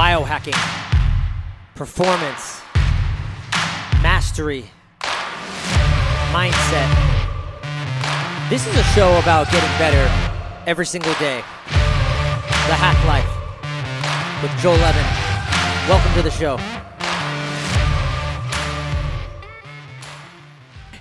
biohacking, 0.00 0.56
performance, 1.74 2.62
mastery, 4.00 4.64
mindset. 6.32 6.88
This 8.48 8.66
is 8.66 8.74
a 8.78 8.82
show 8.94 9.18
about 9.18 9.50
getting 9.50 9.68
better 9.76 10.10
every 10.66 10.86
single 10.86 11.12
day. 11.16 11.42
The 11.66 12.76
Hack 12.80 12.96
Life 13.06 13.28
with 14.42 14.58
Joel 14.62 14.78
Levin. 14.78 15.04
Welcome 15.86 16.14
to 16.14 16.22
the 16.22 16.30
show. 16.30 16.56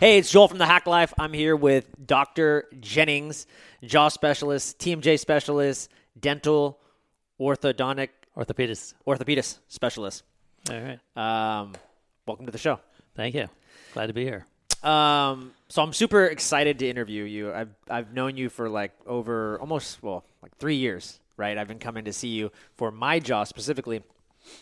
Hey, 0.02 0.18
it's 0.18 0.29
Joel 0.29 0.50
from 0.50 0.57
the 0.57 0.66
Hack 0.66 0.88
Life. 0.88 1.13
I'm 1.18 1.31
here 1.31 1.55
with 1.55 2.05
Dr. 2.05 2.68
Jennings, 2.81 3.47
jaw 3.81 4.09
specialist, 4.09 4.77
TMJ 4.77 5.18
specialist, 5.18 5.89
dental, 6.20 6.81
orthodontic, 7.39 8.09
Orthopedist. 8.40 8.94
orthopedist 9.06 9.60
specialist. 9.68 10.24
All 10.70 10.80
right. 10.80 11.00
Um, 11.61 11.74
welcome 12.25 12.46
to 12.46 12.52
the 12.54 12.57
show. 12.57 12.80
Thank 13.14 13.36
you. 13.36 13.50
Glad 13.93 14.07
to 14.07 14.14
be 14.14 14.24
here. 14.24 14.46
Um, 14.82 15.52
so 15.68 15.84
I'm 15.84 15.92
super 15.92 16.25
excited 16.25 16.80
to 16.80 16.89
interview 16.89 17.25
you. 17.25 17.54
I've 17.54 17.75
I've 17.89 18.14
known 18.14 18.38
you 18.38 18.47
for 18.47 18.70
like 18.70 18.94
over 19.06 19.60
almost 19.60 20.02
well 20.02 20.24
like 20.42 20.56
three 20.57 20.75
years, 20.75 21.20
right? 21.36 21.57
I've 21.57 21.68
been 21.68 21.80
coming 21.80 22.06
to 22.06 22.14
see 22.14 22.30
you 22.30 22.50
for 22.78 22.92
my 22.92 23.20
jaw 23.20 23.44
specifically, 23.44 24.02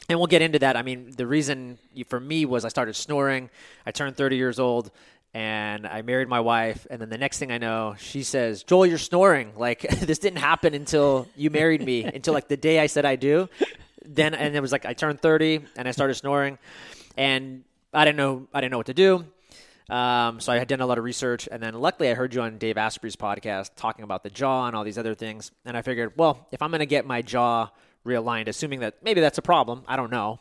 and 0.10 0.18
we'll 0.18 0.26
get 0.28 0.42
into 0.42 0.58
that. 0.58 0.76
I 0.76 0.82
mean, 0.82 1.12
the 1.16 1.28
reason 1.28 1.78
you, 1.94 2.04
for 2.04 2.20
me 2.20 2.46
was 2.46 2.66
I 2.66 2.70
started 2.70 2.96
snoring. 2.96 3.52
I 3.86 3.92
turned 3.92 4.18
30 4.18 4.38
years 4.38 4.58
old, 4.58 4.90
and 5.38 5.86
I 5.86 6.02
married 6.02 6.28
my 6.28 6.40
wife. 6.40 6.88
And 6.90 7.00
then 7.00 7.10
the 7.10 7.18
next 7.20 7.38
thing 7.38 7.52
I 7.52 7.60
know, 7.60 7.94
she 8.00 8.24
says, 8.24 8.64
"Joel, 8.64 8.88
you're 8.88 8.98
snoring. 8.98 9.54
Like 9.68 9.82
this 10.00 10.18
didn't 10.18 10.40
happen 10.40 10.74
until 10.74 11.28
you 11.36 11.52
married 11.52 11.84
me. 11.84 12.04
until 12.18 12.34
like 12.34 12.48
the 12.48 12.58
day 12.58 12.80
I 12.80 12.88
said 12.88 13.06
I 13.06 13.16
do." 13.16 13.48
Then 14.04 14.34
and 14.34 14.56
it 14.56 14.62
was 14.62 14.72
like 14.72 14.86
I 14.86 14.94
turned 14.94 15.22
30 15.22 15.62
and 15.76 15.88
I 15.88 15.92
started 15.92 16.16
snoring, 16.16 16.58
and 17.18 17.64
I 17.94 18.04
didn't 18.06 18.18
know 18.18 18.48
I 18.52 18.62
didn't 18.62 18.72
know 18.72 18.78
what 18.78 18.88
to 18.88 18.96
do. 18.96 19.26
Um, 19.90 20.40
so 20.40 20.52
I 20.52 20.58
had 20.58 20.68
done 20.68 20.82
a 20.82 20.88
lot 20.88 20.98
of 20.98 21.04
research, 21.04 21.48
and 21.52 21.62
then 21.62 21.76
luckily 21.76 22.10
I 22.10 22.16
heard 22.16 22.34
you 22.34 22.42
on 22.42 22.58
Dave 22.58 22.78
Asprey's 22.78 23.16
podcast 23.16 23.72
talking 23.76 24.04
about 24.04 24.24
the 24.24 24.30
jaw 24.32 24.66
and 24.66 24.76
all 24.76 24.84
these 24.84 24.98
other 24.98 25.14
things. 25.14 25.52
And 25.66 25.78
I 25.78 25.82
figured, 25.82 26.14
well, 26.18 26.48
if 26.52 26.62
I'm 26.62 26.72
going 26.72 26.80
to 26.80 26.86
get 26.88 27.06
my 27.06 27.22
jaw 27.22 27.70
realigned, 28.06 28.48
assuming 28.48 28.82
that 28.82 28.96
maybe 29.04 29.22
that's 29.22 29.38
a 29.38 29.42
problem, 29.42 29.84
I 29.88 29.96
don't 29.96 30.12
know, 30.12 30.40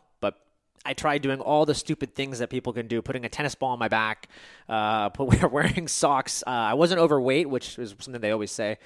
I 0.85 0.95
tried 0.95 1.23
doing 1.23 1.41
all 1.41 1.67
the 1.67 1.75
stupid 1.75 2.15
things 2.15 2.39
that 2.39 2.51
people 2.51 2.73
can 2.73 2.87
do, 2.87 3.03
putting 3.03 3.25
a 3.25 3.29
tennis 3.29 3.55
ball 3.55 3.71
on 3.71 3.79
my 3.79 3.89
back, 3.89 4.29
uh, 4.69 5.11
put, 5.11 5.51
wearing 5.53 5.89
socks. 5.89 6.43
Uh, 6.47 6.51
I 6.51 6.75
wasn't 6.75 7.01
overweight, 7.01 7.49
which 7.49 7.79
is 7.79 7.95
something 7.99 8.21
they 8.21 8.31
always 8.31 8.51
say. 8.51 8.79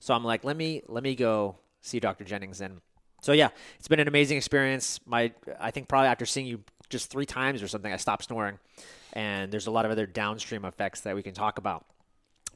So 0.00 0.14
I'm 0.14 0.24
like, 0.24 0.44
let 0.44 0.56
me 0.56 0.82
let 0.88 1.02
me 1.02 1.14
go 1.14 1.56
see 1.80 2.00
Dr. 2.00 2.24
Jennings 2.24 2.60
and. 2.60 2.80
So 3.22 3.32
yeah, 3.32 3.48
it's 3.78 3.88
been 3.88 3.98
an 3.98 4.06
amazing 4.06 4.36
experience. 4.36 5.00
My 5.04 5.32
I 5.58 5.70
think 5.72 5.88
probably 5.88 6.08
after 6.08 6.26
seeing 6.26 6.46
you 6.46 6.62
just 6.90 7.10
three 7.10 7.26
times 7.26 7.62
or 7.62 7.66
something, 7.66 7.92
I 7.92 7.96
stopped 7.96 8.24
snoring 8.24 8.58
and 9.14 9.50
there's 9.50 9.66
a 9.66 9.70
lot 9.70 9.84
of 9.86 9.90
other 9.90 10.06
downstream 10.06 10.64
effects 10.64 11.00
that 11.00 11.16
we 11.16 11.22
can 11.22 11.34
talk 11.34 11.58
about. 11.58 11.86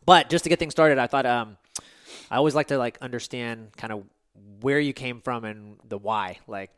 But 0.04 0.28
just 0.28 0.44
to 0.44 0.50
get 0.50 0.58
things 0.58 0.72
started, 0.72 0.98
I 0.98 1.06
thought 1.06 1.26
um, 1.26 1.56
I 2.30 2.36
always 2.36 2.54
like 2.54 2.68
to 2.68 2.78
like 2.78 2.98
understand 3.00 3.70
kind 3.76 3.92
of 3.92 4.04
where 4.60 4.78
you 4.78 4.92
came 4.92 5.20
from 5.20 5.44
and 5.44 5.76
the 5.88 5.98
why. 5.98 6.38
Like, 6.46 6.70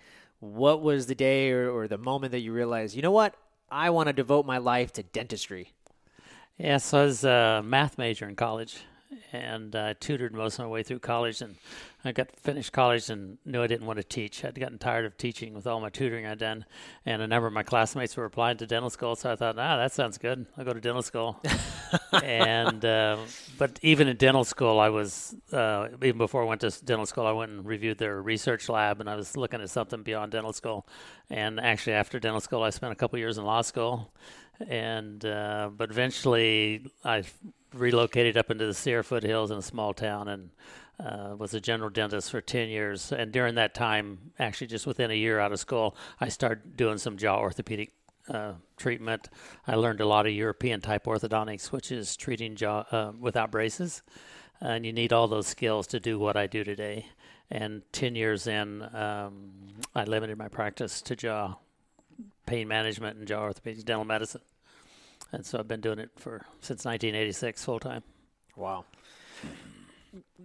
what 0.43 0.83
was 0.83 1.07
the 1.07 1.15
day 1.15 1.53
or, 1.53 1.71
or 1.71 1.87
the 1.87 1.97
moment 1.97 2.33
that 2.33 2.41
you 2.41 2.53
realized, 2.53 2.97
you 2.97 3.03
know 3.03 3.13
what, 3.13 3.37
I 3.71 3.91
want 3.91 4.09
to 4.09 4.13
devote 4.13 4.45
my 4.45 4.59
life 4.59 4.93
to 4.95 5.05
dentistry. 5.05 5.73
Yeah, 6.59 6.79
so 6.79 6.99
I 6.99 7.05
was 7.05 7.25
a 7.25 7.63
math 7.65 7.97
major 7.97 8.29
in 8.29 8.35
college 8.35 8.81
and 9.33 9.75
I 9.75 9.95
tutored 9.95 10.35
most 10.35 10.59
of 10.59 10.65
my 10.65 10.71
way 10.71 10.83
through 10.83 11.01
college. 11.01 11.41
And 11.41 11.57
I 12.05 12.13
got 12.13 12.29
finished 12.41 12.73
college 12.73 13.11
and 13.11 13.39
knew 13.45 13.63
I 13.63 13.67
didn't 13.67 13.87
want 13.87 13.99
to 13.99 14.05
teach. 14.05 14.45
I'd 14.45 14.59
gotten 14.59 14.79
tired 14.79 15.05
of 15.05 15.17
teaching 15.17 15.55
with 15.55 15.67
all 15.67 15.81
my 15.81 15.89
tutoring 15.89 16.27
I'd 16.27 16.39
done. 16.39 16.65
And 17.07 17.23
a 17.23 17.27
number 17.27 17.47
of 17.47 17.53
my 17.53 17.63
classmates 17.63 18.17
were 18.17 18.25
applying 18.25 18.57
to 18.59 18.67
dental 18.67 18.91
school. 18.91 19.17
So 19.17 19.33
I 19.33 19.37
thought, 19.37 19.59
ah, 19.59 19.77
that 19.77 19.93
sounds 19.93 20.19
good. 20.19 20.47
I'll 20.57 20.65
go 20.65 20.73
to 20.73 20.81
dental 20.81 21.03
school. 21.03 21.41
and, 22.23 22.85
uh, 22.85 23.19
but 23.59 23.79
even 23.83 24.09
in 24.09 24.17
dental 24.17 24.45
school, 24.45 24.81
I 24.81 24.89
was, 24.89 25.35
uh, 25.53 25.89
even 26.03 26.19
before 26.19 26.43
I 26.43 26.47
went 26.47 26.61
to 26.63 26.71
dental 26.85 27.07
school, 27.07 27.27
I 27.27 27.33
went 27.33 27.53
and 27.53 27.65
reviewed 27.65 27.99
their 27.99 28.21
research 28.21 28.69
lab 28.69 29.01
and 29.01 29.09
I 29.09 29.17
was 29.17 29.37
looking 29.37 29.61
at 29.61 29.71
something 29.71 30.03
beyond 30.03 30.33
dental 30.33 30.53
school. 30.53 30.87
And 31.31 31.61
actually, 31.61 31.95
after 31.95 32.19
dental 32.19 32.41
school, 32.41 32.63
I 32.63 32.71
spent 32.71 32.93
a 32.93 32.97
couple 32.97 33.19
years 33.19 33.39
in 33.39 33.45
law 33.45 33.63
school 33.63 34.13
and 34.69 35.25
uh, 35.25 35.71
but 35.77 35.91
eventually 35.91 36.87
I 37.05 37.25
relocated 37.73 38.37
up 38.37 38.51
into 38.51 38.67
the 38.67 38.75
Sierra 38.75 39.05
foothills 39.05 39.51
in 39.51 39.59
a 39.59 39.63
small 39.63 39.93
town 39.95 40.29
and 40.29 40.51
uh, 41.01 41.35
was 41.37 41.55
a 41.55 41.61
general 41.61 41.91
dentist 41.91 42.31
for 42.31 42.41
10 42.41 42.69
years. 42.69 43.13
And 43.13 43.33
during 43.33 43.55
that 43.57 43.75
time, 43.75 44.33
actually 44.39 44.67
just 44.69 44.87
within 44.87 45.11
a 45.11 45.15
year 45.15 45.41
out 45.41 45.53
of 45.53 45.59
school, 45.59 45.97
I 46.21 46.29
started 46.29 46.77
doing 46.77 46.99
some 46.99 47.17
jaw 47.17 47.39
orthopedic 47.39 47.93
uh, 48.29 48.53
treatment. 48.77 49.29
I 49.67 49.75
learned 49.75 50.01
a 50.01 50.07
lot 50.07 50.27
of 50.27 50.33
European 50.33 50.81
type 50.81 51.07
orthodontics, 51.07 51.73
which 51.73 51.91
is 51.91 52.17
treating 52.17 52.57
jaw 52.57 52.85
uh, 52.91 53.13
without 53.19 53.51
braces. 53.51 54.03
And 54.61 54.87
you 54.87 54.93
need 54.93 55.13
all 55.13 55.27
those 55.27 55.49
skills 55.49 55.87
to 55.89 56.01
do 56.01 56.19
what 56.19 56.37
I 56.37 56.47
do 56.47 56.63
today. 56.63 57.07
And 57.51 57.83
10 57.93 58.15
years 58.15 58.47
in, 58.47 58.83
um, 58.95 59.51
I 59.95 60.05
limited 60.05 60.39
my 60.39 60.49
practice 60.49 61.03
to 61.03 61.17
jaw 61.17 61.57
pain 62.47 62.69
management 62.69 63.19
and 63.19 63.27
jaw 63.27 63.49
orthopedics, 63.49 63.85
dental 63.85 64.05
medicine. 64.05 64.41
And 65.33 65.45
so 65.47 65.59
I've 65.59 65.69
been 65.69 65.81
doing 65.81 65.99
it 65.99 66.11
for 66.17 66.45
since 66.61 66.85
1986 66.85 67.65
full 67.65 67.81
time. 67.81 68.03
Wow. 68.57 68.85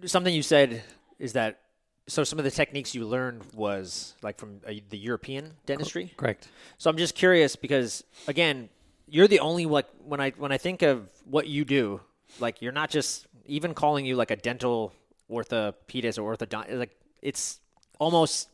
Something 0.04 0.34
you 0.34 0.42
said 0.42 0.82
is 1.18 1.34
that 1.34 1.60
so 2.06 2.24
some 2.24 2.38
of 2.38 2.44
the 2.44 2.50
techniques 2.50 2.94
you 2.94 3.06
learned 3.06 3.42
was 3.54 4.14
like 4.22 4.38
from 4.38 4.60
uh, 4.66 4.72
the 4.88 4.96
European 4.96 5.52
dentistry. 5.66 6.12
Correct. 6.16 6.48
So 6.78 6.88
I'm 6.88 6.96
just 6.96 7.14
curious 7.14 7.54
because 7.54 8.02
again, 8.26 8.70
you're 9.06 9.28
the 9.28 9.40
only 9.40 9.66
like 9.66 9.86
when 10.04 10.20
I 10.20 10.30
when 10.30 10.50
I 10.50 10.58
think 10.58 10.82
of 10.82 11.08
what 11.24 11.46
you 11.46 11.64
do, 11.64 12.00
like 12.40 12.62
you're 12.62 12.72
not 12.72 12.88
just 12.88 13.26
even 13.46 13.74
calling 13.74 14.06
you 14.06 14.16
like 14.16 14.30
a 14.30 14.36
dental 14.36 14.94
orthopedist 15.30 16.18
or 16.18 16.34
orthodontist. 16.34 16.78
Like 16.78 16.96
it's 17.20 17.60
almost 17.98 18.48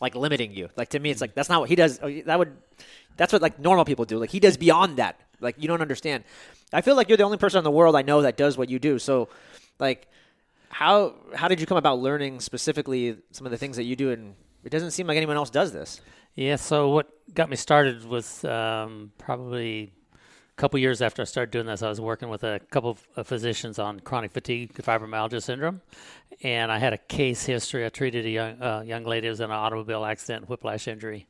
like 0.00 0.14
limiting 0.14 0.52
you. 0.52 0.68
Like 0.76 0.90
to 0.90 0.98
me, 0.98 1.10
it's 1.10 1.22
like 1.22 1.34
that's 1.34 1.48
not 1.48 1.60
what 1.60 1.70
he 1.70 1.76
does. 1.76 1.98
Oh, 2.02 2.10
that 2.26 2.38
would 2.38 2.56
that's 3.16 3.32
what 3.32 3.40
like 3.40 3.58
normal 3.58 3.86
people 3.86 4.04
do. 4.04 4.18
Like 4.18 4.30
he 4.30 4.40
does 4.40 4.58
beyond 4.58 4.98
that. 4.98 5.18
Like 5.40 5.56
you 5.58 5.68
don't 5.68 5.82
understand. 5.82 6.24
I 6.72 6.80
feel 6.80 6.96
like 6.96 7.08
you're 7.08 7.16
the 7.16 7.24
only 7.24 7.38
person 7.38 7.58
in 7.58 7.64
the 7.64 7.70
world 7.70 7.96
I 7.96 8.02
know 8.02 8.22
that 8.22 8.36
does 8.36 8.58
what 8.58 8.68
you 8.68 8.78
do. 8.78 8.98
So, 8.98 9.28
like, 9.78 10.08
how 10.68 11.14
how 11.34 11.48
did 11.48 11.60
you 11.60 11.66
come 11.66 11.78
about 11.78 11.98
learning 11.98 12.40
specifically 12.40 13.16
some 13.30 13.46
of 13.46 13.50
the 13.50 13.58
things 13.58 13.76
that 13.76 13.84
you 13.84 13.96
do? 13.96 14.10
And 14.10 14.34
it 14.64 14.70
doesn't 14.70 14.90
seem 14.90 15.06
like 15.06 15.16
anyone 15.16 15.36
else 15.36 15.50
does 15.50 15.72
this. 15.72 16.00
Yeah. 16.34 16.56
So 16.56 16.90
what 16.90 17.08
got 17.34 17.50
me 17.50 17.56
started 17.56 18.04
was 18.04 18.44
um, 18.44 19.12
probably 19.18 19.92
a 20.14 20.56
couple 20.56 20.78
years 20.78 21.00
after 21.02 21.22
I 21.22 21.24
started 21.24 21.50
doing 21.50 21.66
this. 21.66 21.82
I 21.82 21.88
was 21.88 22.00
working 22.00 22.28
with 22.28 22.44
a 22.44 22.60
couple 22.70 22.98
of 23.16 23.26
physicians 23.26 23.78
on 23.78 24.00
chronic 24.00 24.32
fatigue 24.32 24.74
fibromyalgia 24.74 25.42
syndrome, 25.42 25.80
and 26.42 26.70
I 26.70 26.78
had 26.78 26.92
a 26.92 26.98
case 26.98 27.44
history. 27.44 27.86
I 27.86 27.88
treated 27.88 28.26
a 28.26 28.30
young 28.30 28.62
uh, 28.62 28.82
young 28.86 29.04
lady 29.04 29.26
who 29.26 29.30
was 29.30 29.40
in 29.40 29.46
an 29.46 29.52
automobile 29.52 30.04
accident, 30.04 30.48
whiplash 30.48 30.86
injury 30.86 31.26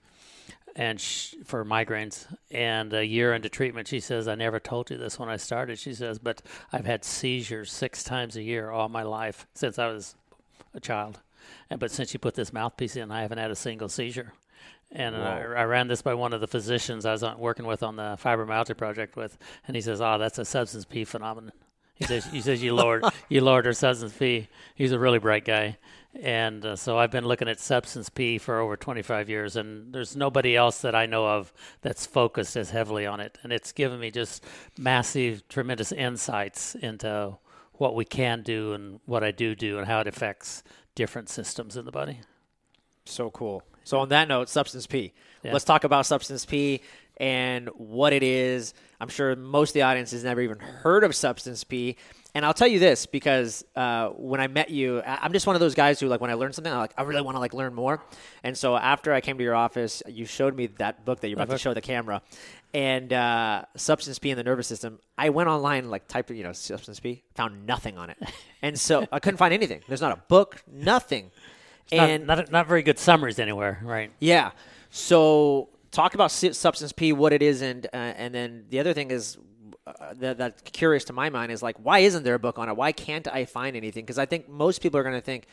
and 0.78 1.00
sh- 1.00 1.34
for 1.44 1.65
migraines. 1.65 2.27
And 2.53 2.94
a 2.94 3.05
year 3.05 3.34
into 3.34 3.50
treatment, 3.50 3.89
she 3.89 4.00
says, 4.00 4.28
"I 4.28 4.37
never 4.37 4.61
told 4.61 4.91
you 4.91 4.97
this 4.97 5.19
when 5.19 5.28
I 5.28 5.37
started." 5.37 5.78
She 5.78 5.93
says, 5.93 6.19
"But 6.19 6.41
I've 6.72 6.87
had 6.87 7.05
seizures 7.05 7.71
six 7.71 8.05
times 8.05 8.37
a 8.37 8.43
year 8.43 8.71
all 8.71 8.88
my 8.88 9.03
life 9.03 9.47
since 9.55 9.78
I 9.78 9.88
was 9.88 10.15
a 10.72 10.81
child, 10.81 11.19
and 11.69 11.81
but 11.81 11.91
since 11.91 12.15
you 12.15 12.21
put 12.21 12.34
this 12.37 12.53
mouthpiece 12.53 12.97
in, 12.97 13.11
I 13.11 13.22
haven't 13.22 13.38
had 13.38 13.50
a 13.50 13.56
single 13.56 13.88
seizure." 13.88 14.33
And 14.91 15.15
I, 15.17 15.41
I, 15.41 15.65
ran 15.65 15.87
this 15.87 16.00
by 16.00 16.15
one 16.15 16.33
of 16.33 16.41
the 16.41 16.47
physicians 16.47 17.05
I 17.05 17.12
was 17.12 17.22
on, 17.22 17.38
working 17.38 17.67
with 17.67 17.83
on 17.83 17.97
the 17.97 18.17
fibromyalgia 18.22 18.75
project 18.75 19.17
with, 19.17 19.37
and 19.67 19.77
he 19.77 19.83
says, 19.83 20.00
"Oh, 20.00 20.17
that's 20.17 20.38
a 20.38 20.47
substance 20.47 20.87
P 20.87 21.05
phenomenon." 21.05 21.53
He 21.94 22.05
says, 22.05 22.25
"He 22.27 22.41
says 22.41 22.62
you 22.62 22.75
lowered 22.75 23.05
you 23.28 23.41
lowered 23.41 23.67
her 23.67 23.75
substance 23.75 24.15
P." 24.17 24.49
He's 24.77 24.93
a 24.93 24.99
really 24.99 25.19
bright 25.19 25.44
guy, 25.44 25.77
and 26.14 26.64
uh, 26.64 26.76
so 26.76 26.98
I've 26.98 27.10
been 27.10 27.26
looking 27.26 27.48
at 27.48 27.60
substance 27.60 28.08
P 28.08 28.38
for 28.38 28.58
over 28.58 28.76
25 28.76 29.28
years, 29.28 29.56
and 29.56 29.93
there's 29.93 30.16
nobody 30.16 30.56
else 30.56 30.81
that 30.81 30.94
I 30.94 31.06
know 31.06 31.26
of 31.26 31.52
that's 31.82 32.06
focused 32.06 32.56
as 32.56 32.70
heavily 32.70 33.06
on 33.06 33.20
it. 33.20 33.38
And 33.43 33.52
it's 33.52 33.72
given 33.72 34.00
me 34.00 34.10
just 34.10 34.44
massive, 34.78 35.46
tremendous 35.49 35.93
insights 35.93 36.75
into 36.75 37.37
what 37.75 37.94
we 37.94 38.05
can 38.05 38.43
do 38.43 38.72
and 38.72 39.00
what 39.06 39.22
I 39.22 39.31
do 39.31 39.55
do 39.55 39.78
and 39.78 39.87
how 39.87 40.00
it 40.00 40.06
affects 40.06 40.62
different 40.94 41.28
systems 41.28 41.76
in 41.76 41.84
the 41.84 41.93
body. 41.93 42.20
So 43.04 43.31
cool. 43.31 43.62
So 43.84 44.00
on 44.00 44.08
that 44.11 44.28
note, 44.28 44.49
substance 44.49 44.87
P. 44.87 45.14
Yeah. 45.43 45.52
Let's 45.52 45.64
talk 45.64 45.84
about 45.84 46.04
substance 46.04 46.44
P 46.44 46.82
and 47.16 47.69
what 47.75 48.12
it 48.12 48.22
is. 48.22 48.75
I'm 49.00 49.08
sure 49.08 49.34
most 49.37 49.70
of 49.70 49.75
the 49.75 49.82
audience 49.82 50.11
has 50.11 50.25
never 50.25 50.40
even 50.40 50.58
heard 50.58 51.04
of 51.04 51.14
substance 51.14 51.64
P. 51.64 51.96
And 52.34 52.44
I'll 52.44 52.54
tell 52.54 52.69
you 52.69 52.78
this 52.78 53.06
because 53.06 53.64
uh, 53.75 54.08
when 54.10 54.40
I 54.40 54.48
met 54.48 54.70
you, 54.70 55.02
I'm 55.04 55.32
just 55.32 55.46
one 55.46 55.56
of 55.56 55.60
those 55.60 55.75
guys 55.75 55.98
who 55.98 56.08
like 56.08 56.20
when 56.20 56.30
I 56.30 56.34
learn 56.34 56.52
something, 56.52 56.72
I 56.72 56.76
like 56.76 56.92
I 56.96 57.02
really 57.02 57.22
want 57.22 57.36
to 57.36 57.40
like 57.40 57.54
learn 57.54 57.75
more. 57.75 58.02
And 58.44 58.56
so 58.56 58.76
after 58.76 59.12
I 59.14 59.20
came 59.20 59.38
to 59.38 59.44
your 59.44 59.54
office, 59.54 60.02
you 60.06 60.26
showed 60.26 60.54
me 60.54 60.66
that 60.78 61.04
book 61.04 61.20
that 61.20 61.28
you're 61.28 61.38
about 61.38 61.50
to 61.50 61.58
show 61.58 61.72
the 61.75 61.80
camera, 61.80 62.22
and 62.75 63.12
uh, 63.12 63.64
substance 63.76 64.19
P 64.19 64.30
in 64.30 64.36
the 64.36 64.44
nervous 64.44 64.66
system. 64.66 64.98
I 65.16 65.30
went 65.30 65.48
online 65.48 65.90
like 65.90 66.06
typed 66.06 66.30
you 66.30 66.42
know 66.44 66.52
substance 66.52 67.00
P, 67.00 67.22
found 67.34 67.66
nothing 67.66 67.96
on 67.96 68.10
it, 68.10 68.19
and 68.62 68.78
so 68.78 69.06
I 69.12 69.20
couldn't 69.20 69.38
find 69.38 69.54
anything. 69.54 69.80
There's 69.88 70.02
not 70.02 70.12
a 70.12 70.20
book, 70.28 70.62
nothing. 70.70 71.30
and 71.90 72.26
not, 72.26 72.38
not 72.38 72.52
not 72.52 72.66
very 72.69 72.82
good 72.82 72.98
summaries 72.98 73.38
anywhere, 73.38 73.80
right? 73.82 74.12
yeah, 74.20 74.50
so 74.90 75.70
talk 75.90 76.14
about 76.14 76.30
substance 76.30 76.92
P, 76.92 77.12
what 77.12 77.32
it 77.32 77.42
is, 77.42 77.62
and 77.62 77.86
uh, 77.86 77.96
and 77.96 78.34
then 78.34 78.66
the 78.69 78.80
other 78.80 78.92
thing 78.92 79.10
is. 79.10 79.38
Uh, 80.00 80.14
that, 80.14 80.38
that's 80.38 80.62
curious 80.70 81.05
to 81.05 81.12
my 81.12 81.31
mind 81.31 81.52
is 81.52 81.62
like 81.62 81.76
why 81.79 82.00
isn't 82.00 82.23
there 82.23 82.35
a 82.35 82.38
book 82.38 82.58
on 82.58 82.69
it? 82.69 82.76
Why 82.76 82.93
can't 82.93 83.26
i 83.29 83.44
find 83.44 83.76
anything? 83.76 84.05
Because 84.05 84.19
i 84.19 84.26
think 84.26 84.49
most 84.49 84.82
people 84.82 84.99
are 84.99 85.02
going 85.02 85.14
to 85.14 85.20
think 85.20 85.46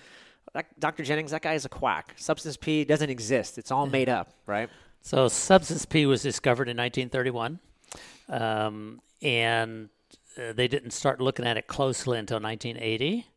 dr 0.79 1.03
jennings 1.03 1.31
that 1.31 1.41
guy 1.41 1.53
is 1.53 1.65
a 1.65 1.69
quack. 1.69 2.13
Substance 2.17 2.57
p 2.57 2.83
doesn't 2.83 3.09
exist. 3.09 3.57
It's 3.57 3.71
all 3.71 3.87
made 3.87 4.09
up 4.09 4.33
right? 4.45 4.69
So 5.05 5.27
substance 5.27 5.85
P 5.85 6.07
was 6.07 6.23
discovered 6.23 6.67
in 6.67 6.77
1931, 6.77 7.59
um, 8.27 9.01
and 9.21 9.89
uh, 10.35 10.51
they 10.53 10.67
didn't 10.67 10.91
start 10.91 11.21
looking 11.21 11.45
at 11.45 11.57
it 11.57 11.67
closely 11.67 12.17
until 12.17 12.39
1980. 12.39 13.27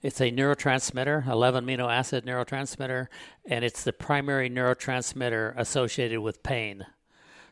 It's 0.00 0.22
a 0.22 0.30
neurotransmitter, 0.30 1.28
11 1.28 1.66
amino 1.66 1.92
acid 1.92 2.24
neurotransmitter, 2.24 3.08
and 3.44 3.62
it's 3.62 3.84
the 3.84 3.92
primary 3.92 4.48
neurotransmitter 4.48 5.52
associated 5.58 6.20
with 6.20 6.42
pain. 6.42 6.86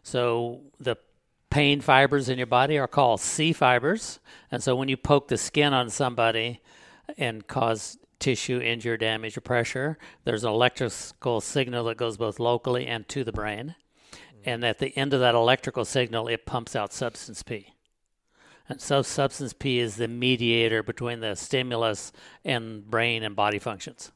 So 0.02 0.62
the 0.80 0.96
pain 1.50 1.80
fibers 1.80 2.28
in 2.28 2.38
your 2.38 2.46
body 2.46 2.78
are 2.78 2.88
called 2.88 3.20
C 3.20 3.52
fibers, 3.52 4.20
and 4.50 4.62
so 4.62 4.76
when 4.76 4.88
you 4.88 4.96
poke 4.96 5.28
the 5.28 5.38
skin 5.38 5.72
on 5.72 5.90
somebody 5.90 6.60
and 7.16 7.46
cause 7.46 7.98
tissue 8.18 8.60
injury, 8.60 8.98
damage, 8.98 9.36
or 9.36 9.40
pressure, 9.40 9.98
there's 10.24 10.44
an 10.44 10.50
electrical 10.50 11.40
signal 11.40 11.84
that 11.84 11.96
goes 11.96 12.16
both 12.16 12.40
locally 12.40 12.86
and 12.86 13.08
to 13.08 13.24
the 13.24 13.32
brain. 13.32 13.74
And 14.44 14.64
at 14.64 14.78
the 14.78 14.96
end 14.96 15.12
of 15.12 15.20
that 15.20 15.34
electrical 15.34 15.84
signal, 15.84 16.28
it 16.28 16.46
pumps 16.46 16.76
out 16.76 16.92
substance 16.92 17.42
P. 17.42 17.74
And 18.68 18.80
so 18.80 19.02
substance 19.02 19.52
P 19.52 19.78
is 19.78 19.96
the 19.96 20.08
mediator 20.08 20.82
between 20.82 21.20
the 21.20 21.34
stimulus 21.34 22.12
and 22.44 22.88
brain 22.88 23.22
and 23.22 23.36
body 23.36 23.58
functions. 23.58 24.12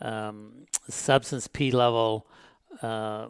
Um, 0.00 0.66
substance 0.88 1.46
P 1.46 1.70
level 1.70 2.26
uh, 2.82 3.28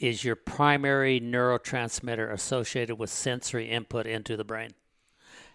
is 0.00 0.24
your 0.24 0.34
primary 0.34 1.20
neurotransmitter 1.20 2.32
associated 2.32 2.96
with 2.96 3.10
sensory 3.10 3.70
input 3.70 4.06
into 4.06 4.36
the 4.36 4.44
brain. 4.44 4.70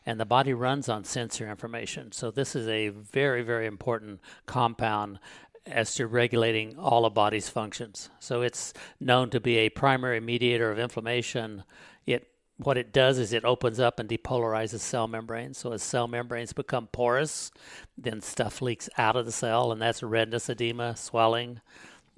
And 0.06 0.19
the 0.19 0.25
body 0.25 0.53
runs 0.53 0.88
on 0.88 1.03
sensory 1.03 1.50
information. 1.50 2.12
So 2.12 2.30
this 2.30 2.56
is 2.56 2.68
a 2.68 2.89
very, 2.89 3.42
very 3.42 3.65
important 3.65 4.21
compound 4.45 5.19
as 5.65 5.95
to 5.95 6.06
regulating 6.06 6.77
all 6.77 7.06
of 7.06 7.15
body's 7.15 7.50
functions. 7.50 8.12
So 8.19 8.44
it's 8.44 8.71
known 9.00 9.31
to 9.31 9.39
be 9.39 9.57
a 9.57 9.69
primary 9.69 10.19
mediator 10.19 10.69
of 10.69 10.77
inflammation. 10.77 11.63
It 12.06 12.27
what 12.57 12.77
it 12.77 12.94
does 12.94 13.18
is 13.18 13.33
it 13.33 13.44
opens 13.44 13.81
up 13.81 14.00
and 14.00 14.07
depolarizes 14.07 14.80
cell 14.80 15.09
membranes. 15.09 15.57
So 15.57 15.74
as 15.74 15.83
cell 15.83 16.07
membranes 16.07 16.53
become 16.53 16.88
porous, 16.88 17.51
then 17.97 18.21
stuff 18.21 18.62
leaks 18.62 18.89
out 18.97 19.18
of 19.18 19.25
the 19.25 19.31
cell, 19.33 19.74
and 19.74 19.81
that's 19.81 20.01
redness, 20.01 20.47
edema, 20.47 20.95
swelling. 20.95 21.59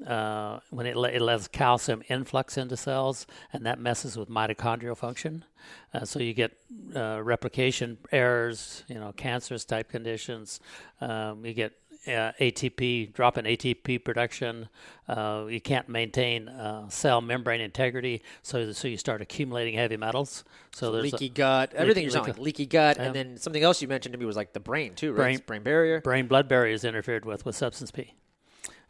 Uh, 0.05 0.59
when 0.69 0.85
it, 0.85 0.95
le- 0.95 1.09
it 1.09 1.21
lets 1.21 1.47
calcium 1.47 2.03
influx 2.07 2.55
into 2.55 2.77
cells, 2.77 3.25
and 3.51 3.65
that 3.65 3.79
messes 3.79 4.15
with 4.15 4.29
mitochondrial 4.29 4.95
function. 4.95 5.43
Uh, 5.91 6.05
so 6.05 6.19
you 6.19 6.33
get 6.35 6.51
uh, 6.95 7.19
replication 7.23 7.97
errors, 8.11 8.83
you 8.87 8.95
know, 8.95 9.11
cancerous 9.17 9.65
type 9.65 9.89
conditions. 9.89 10.59
Um, 11.01 11.43
you 11.43 11.53
get 11.53 11.71
uh, 12.07 12.31
ATP, 12.39 13.11
drop 13.11 13.39
in 13.39 13.45
ATP 13.45 14.03
production. 14.05 14.69
Uh, 15.09 15.45
you 15.49 15.59
can't 15.59 15.89
maintain 15.89 16.47
uh, 16.47 16.87
cell 16.89 17.19
membrane 17.19 17.59
integrity, 17.59 18.21
so 18.43 18.71
so 18.73 18.87
you 18.87 18.97
start 18.97 19.21
accumulating 19.21 19.73
heavy 19.73 19.97
metals. 19.97 20.43
So, 20.75 20.91
there's 20.91 21.11
leaky 21.11 21.29
gut 21.29 21.73
everything 21.73 22.03
you're 22.03 22.11
saying 22.11 22.25
leaky- 22.25 22.31
like 22.37 22.45
leaky 22.45 22.65
gut 22.67 22.97
Yeah. 22.97 23.03
and 23.05 23.15
then 23.15 23.37
something 23.37 23.63
else 23.63 23.81
you 23.81 23.87
mentioned 23.87 24.13
to 24.13 24.19
me 24.19 24.25
was 24.25 24.35
like 24.35 24.53
the 24.53 24.59
brain 24.59 24.93
too 24.93 25.09
right 25.11 25.17
Brain- 25.17 25.41
brain 25.47 25.63
barrier 25.63 26.01
brain 26.01 26.27
blood 26.27 26.47
barrier 26.47 26.73
is 26.73 26.83
interfered 26.85 27.25
with 27.25 27.45
with 27.45 27.55
substance 27.55 27.89
P. 27.89 28.13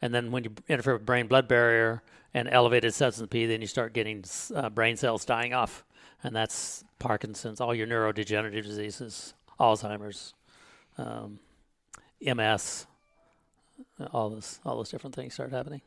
And 0.01 0.13
then 0.13 0.31
when 0.31 0.43
you 0.43 0.51
interfere 0.67 0.93
with 0.93 1.05
brain 1.05 1.27
blood 1.27 1.47
barrier 1.47 2.03
and 2.33 2.47
elevated 2.49 2.93
substance 2.93 3.27
P, 3.29 3.45
then 3.45 3.61
you 3.61 3.67
start 3.67 3.93
getting 3.93 4.23
uh, 4.55 4.69
brain 4.69 4.95
cells 4.97 5.25
dying 5.25 5.53
off. 5.53 5.83
And 6.23 6.35
that's 6.35 6.83
Parkinson's, 6.99 7.61
all 7.61 7.73
your 7.73 7.87
neurodegenerative 7.87 8.63
diseases, 8.63 9.33
Alzheimer's, 9.59 10.33
um, 10.97 11.39
MS, 12.21 12.87
all 14.11 14.29
those 14.29 14.59
all 14.65 14.77
those 14.77 14.89
different 14.89 15.15
things 15.15 15.33
start 15.35 15.51
happening. 15.51 15.81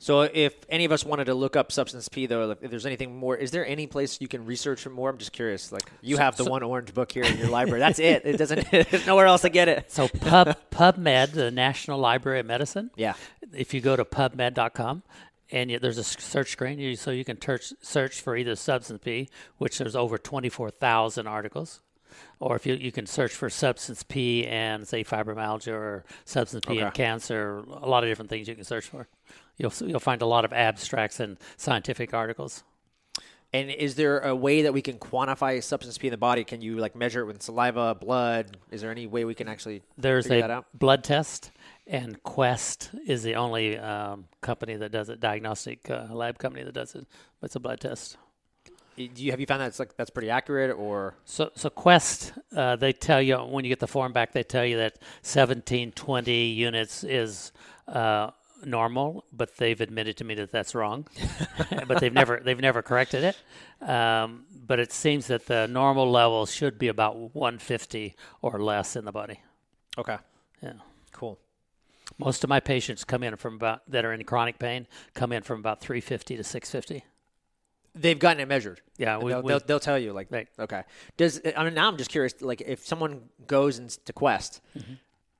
So 0.00 0.22
if 0.22 0.54
any 0.68 0.84
of 0.84 0.90
us 0.92 1.04
wanted 1.04 1.26
to 1.26 1.34
look 1.34 1.54
up 1.54 1.70
substance 1.70 2.08
P, 2.08 2.26
though, 2.26 2.50
if 2.50 2.68
there's 2.70 2.86
anything 2.86 3.16
more, 3.16 3.36
is 3.36 3.52
there 3.52 3.64
any 3.64 3.86
place 3.86 4.20
you 4.20 4.26
can 4.26 4.44
research 4.44 4.80
for 4.80 4.90
more? 4.90 5.08
I'm 5.08 5.18
just 5.18 5.32
curious. 5.32 5.70
Like 5.70 5.84
you 6.02 6.16
have 6.16 6.36
the 6.36 6.44
one 6.44 6.62
orange 6.62 6.92
book 6.94 7.12
here 7.12 7.22
in 7.24 7.38
your 7.38 7.48
library. 7.48 7.80
That's 7.80 7.98
it. 8.00 8.22
It 8.24 8.38
doesn't. 8.38 8.70
There's 8.70 9.06
nowhere 9.06 9.26
else 9.26 9.42
to 9.42 9.50
get 9.50 9.68
it. 9.68 9.90
So 9.92 10.08
Pub 10.08 10.56
PubMed, 10.72 11.32
the 11.32 11.50
National 11.50 11.98
Library 11.98 12.40
of 12.40 12.46
Medicine, 12.46 12.90
Yeah. 12.96 13.14
If 13.54 13.74
you 13.74 13.80
go 13.80 13.96
to 13.96 14.04
PubMed.com 14.04 15.02
and 15.50 15.70
there's 15.80 15.98
a 15.98 16.04
search 16.04 16.52
screen, 16.52 16.78
you, 16.78 16.96
so 16.96 17.10
you 17.10 17.24
can 17.24 17.40
search 17.40 17.72
search 17.80 18.20
for 18.20 18.36
either 18.36 18.54
substance 18.54 19.00
P, 19.02 19.28
which 19.58 19.78
there's 19.78 19.96
over 19.96 20.18
24,000 20.18 21.26
articles, 21.26 21.80
or 22.40 22.56
if 22.56 22.66
you 22.66 22.74
you 22.74 22.92
can 22.92 23.06
search 23.06 23.32
for 23.32 23.48
substance 23.48 24.02
P 24.02 24.46
and 24.46 24.86
say 24.86 25.04
fibromyalgia 25.04 25.72
or 25.72 26.04
substance 26.24 26.64
P 26.66 26.78
and 26.78 26.92
cancer, 26.92 27.58
a 27.58 27.88
lot 27.88 28.04
of 28.04 28.10
different 28.10 28.30
things 28.30 28.48
you 28.48 28.54
can 28.54 28.64
search 28.64 28.86
for. 28.86 29.08
You'll 29.56 29.72
you'll 29.80 30.00
find 30.00 30.22
a 30.22 30.26
lot 30.26 30.44
of 30.44 30.52
abstracts 30.52 31.20
and 31.20 31.38
scientific 31.56 32.12
articles. 32.12 32.62
And 33.52 33.70
is 33.70 33.94
there 33.94 34.20
a 34.20 34.36
way 34.36 34.62
that 34.62 34.74
we 34.74 34.82
can 34.82 34.98
quantify 34.98 35.62
substance 35.62 35.96
P 35.96 36.08
in 36.08 36.10
the 36.10 36.18
body? 36.18 36.44
Can 36.44 36.60
you 36.60 36.76
like 36.76 36.94
measure 36.94 37.22
it 37.22 37.24
with 37.24 37.42
saliva, 37.42 37.94
blood? 37.94 38.58
Is 38.70 38.82
there 38.82 38.90
any 38.90 39.06
way 39.06 39.24
we 39.24 39.34
can 39.34 39.48
actually 39.48 39.82
There's 39.96 40.30
a 40.30 40.64
blood 40.74 41.02
test, 41.02 41.50
and 41.88 42.22
Quest 42.22 42.90
is 43.06 43.22
the 43.22 43.34
only 43.34 43.78
um, 43.78 44.26
company 44.42 44.76
that 44.76 44.92
does 44.92 45.08
it, 45.08 45.20
diagnostic 45.20 45.90
uh, 45.90 46.06
lab 46.10 46.38
company 46.38 46.62
that 46.64 46.74
does 46.74 46.94
it. 46.94 47.06
It's 47.42 47.56
a 47.56 47.60
blood 47.60 47.80
test. 47.80 48.18
Do 48.96 49.24
you 49.24 49.30
have 49.30 49.38
you 49.38 49.46
found 49.46 49.60
that's 49.60 49.78
like 49.78 49.96
that's 49.96 50.10
pretty 50.10 50.28
accurate 50.28 50.76
or 50.76 51.14
So, 51.24 51.50
so 51.54 51.70
Quest, 51.70 52.32
uh, 52.54 52.76
they 52.76 52.92
tell 52.92 53.22
you 53.22 53.36
when 53.36 53.64
you 53.64 53.68
get 53.68 53.78
the 53.78 53.86
form 53.86 54.12
back, 54.12 54.32
they 54.32 54.42
tell 54.42 54.64
you 54.64 54.76
that 54.78 54.98
1720 55.22 56.32
units 56.46 57.04
is 57.04 57.52
uh, 57.86 58.32
normal, 58.64 59.24
but 59.32 59.56
they've 59.56 59.80
admitted 59.80 60.16
to 60.16 60.24
me 60.24 60.34
that 60.34 60.50
that's 60.50 60.74
wrong. 60.74 61.06
but 61.86 62.00
they've 62.00 62.12
never 62.12 62.40
they've 62.44 62.60
never 62.60 62.82
corrected 62.82 63.22
it. 63.22 63.88
Um, 63.88 64.46
but 64.66 64.80
it 64.80 64.92
seems 64.92 65.28
that 65.28 65.46
the 65.46 65.68
normal 65.68 66.10
level 66.10 66.44
should 66.44 66.76
be 66.76 66.88
about 66.88 67.16
150 67.16 68.16
or 68.42 68.60
less 68.60 68.96
in 68.96 69.04
the 69.04 69.12
body. 69.12 69.40
okay? 69.96 70.18
Yeah. 70.60 70.72
Most 72.16 72.42
of 72.44 72.48
my 72.50 72.60
patients 72.60 73.04
come 73.04 73.22
in 73.22 73.36
from 73.36 73.54
about 73.54 73.82
that 73.90 74.04
are 74.04 74.12
in 74.12 74.24
chronic 74.24 74.58
pain 74.58 74.86
come 75.14 75.30
in 75.32 75.42
from 75.42 75.60
about 75.60 75.80
350 75.80 76.36
to 76.36 76.44
650. 76.44 77.04
They've 77.94 78.18
gotten 78.18 78.40
it 78.40 78.46
measured. 78.48 78.80
Yeah, 78.96 79.18
we, 79.18 79.30
they'll, 79.32 79.42
we, 79.42 79.48
they'll, 79.48 79.60
they'll 79.60 79.80
tell 79.80 79.98
you 79.98 80.12
like 80.12 80.28
Right. 80.30 80.48
okay. 80.58 80.82
Does 81.16 81.40
I 81.56 81.64
mean 81.64 81.74
now 81.74 81.88
I'm 81.88 81.96
just 81.96 82.10
curious 82.10 82.40
like 82.40 82.60
if 82.62 82.86
someone 82.86 83.22
goes 83.46 83.78
into 83.78 84.12
Quest 84.12 84.60
Mm-hmm. 84.78 84.92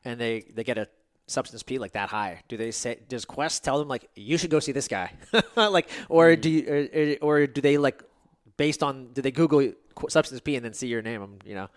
and 0.05 0.21
they 0.21 0.45
they 0.55 0.65
get 0.65 0.79
a 0.79 0.89
substance 1.27 1.63
P 1.63 1.79
like 1.79 1.93
that 1.93 2.09
high, 2.09 2.43
do 2.49 2.57
they 2.57 2.71
say 2.71 2.99
does 3.09 3.25
Quest 3.25 3.63
tell 3.65 3.79
them 3.79 3.89
like 3.89 4.09
you 4.15 4.39
should 4.39 4.51
go 4.51 4.61
see 4.61 4.73
this 4.73 4.89
guy, 4.89 5.13
like 5.57 5.89
or 6.09 6.29
Mm. 6.37 6.41
do 6.41 6.51
you, 6.51 7.19
or, 7.23 7.41
or 7.43 7.47
do 7.47 7.61
they 7.61 7.77
like 7.79 8.03
based 8.57 8.83
on 8.83 9.13
do 9.13 9.23
they 9.23 9.31
Google 9.31 9.73
substance 10.09 10.41
P 10.41 10.57
and 10.57 10.65
then 10.65 10.73
see 10.75 10.87
your 10.89 11.03
name? 11.03 11.23
Um, 11.23 11.39
you 11.45 11.55
know. 11.55 11.69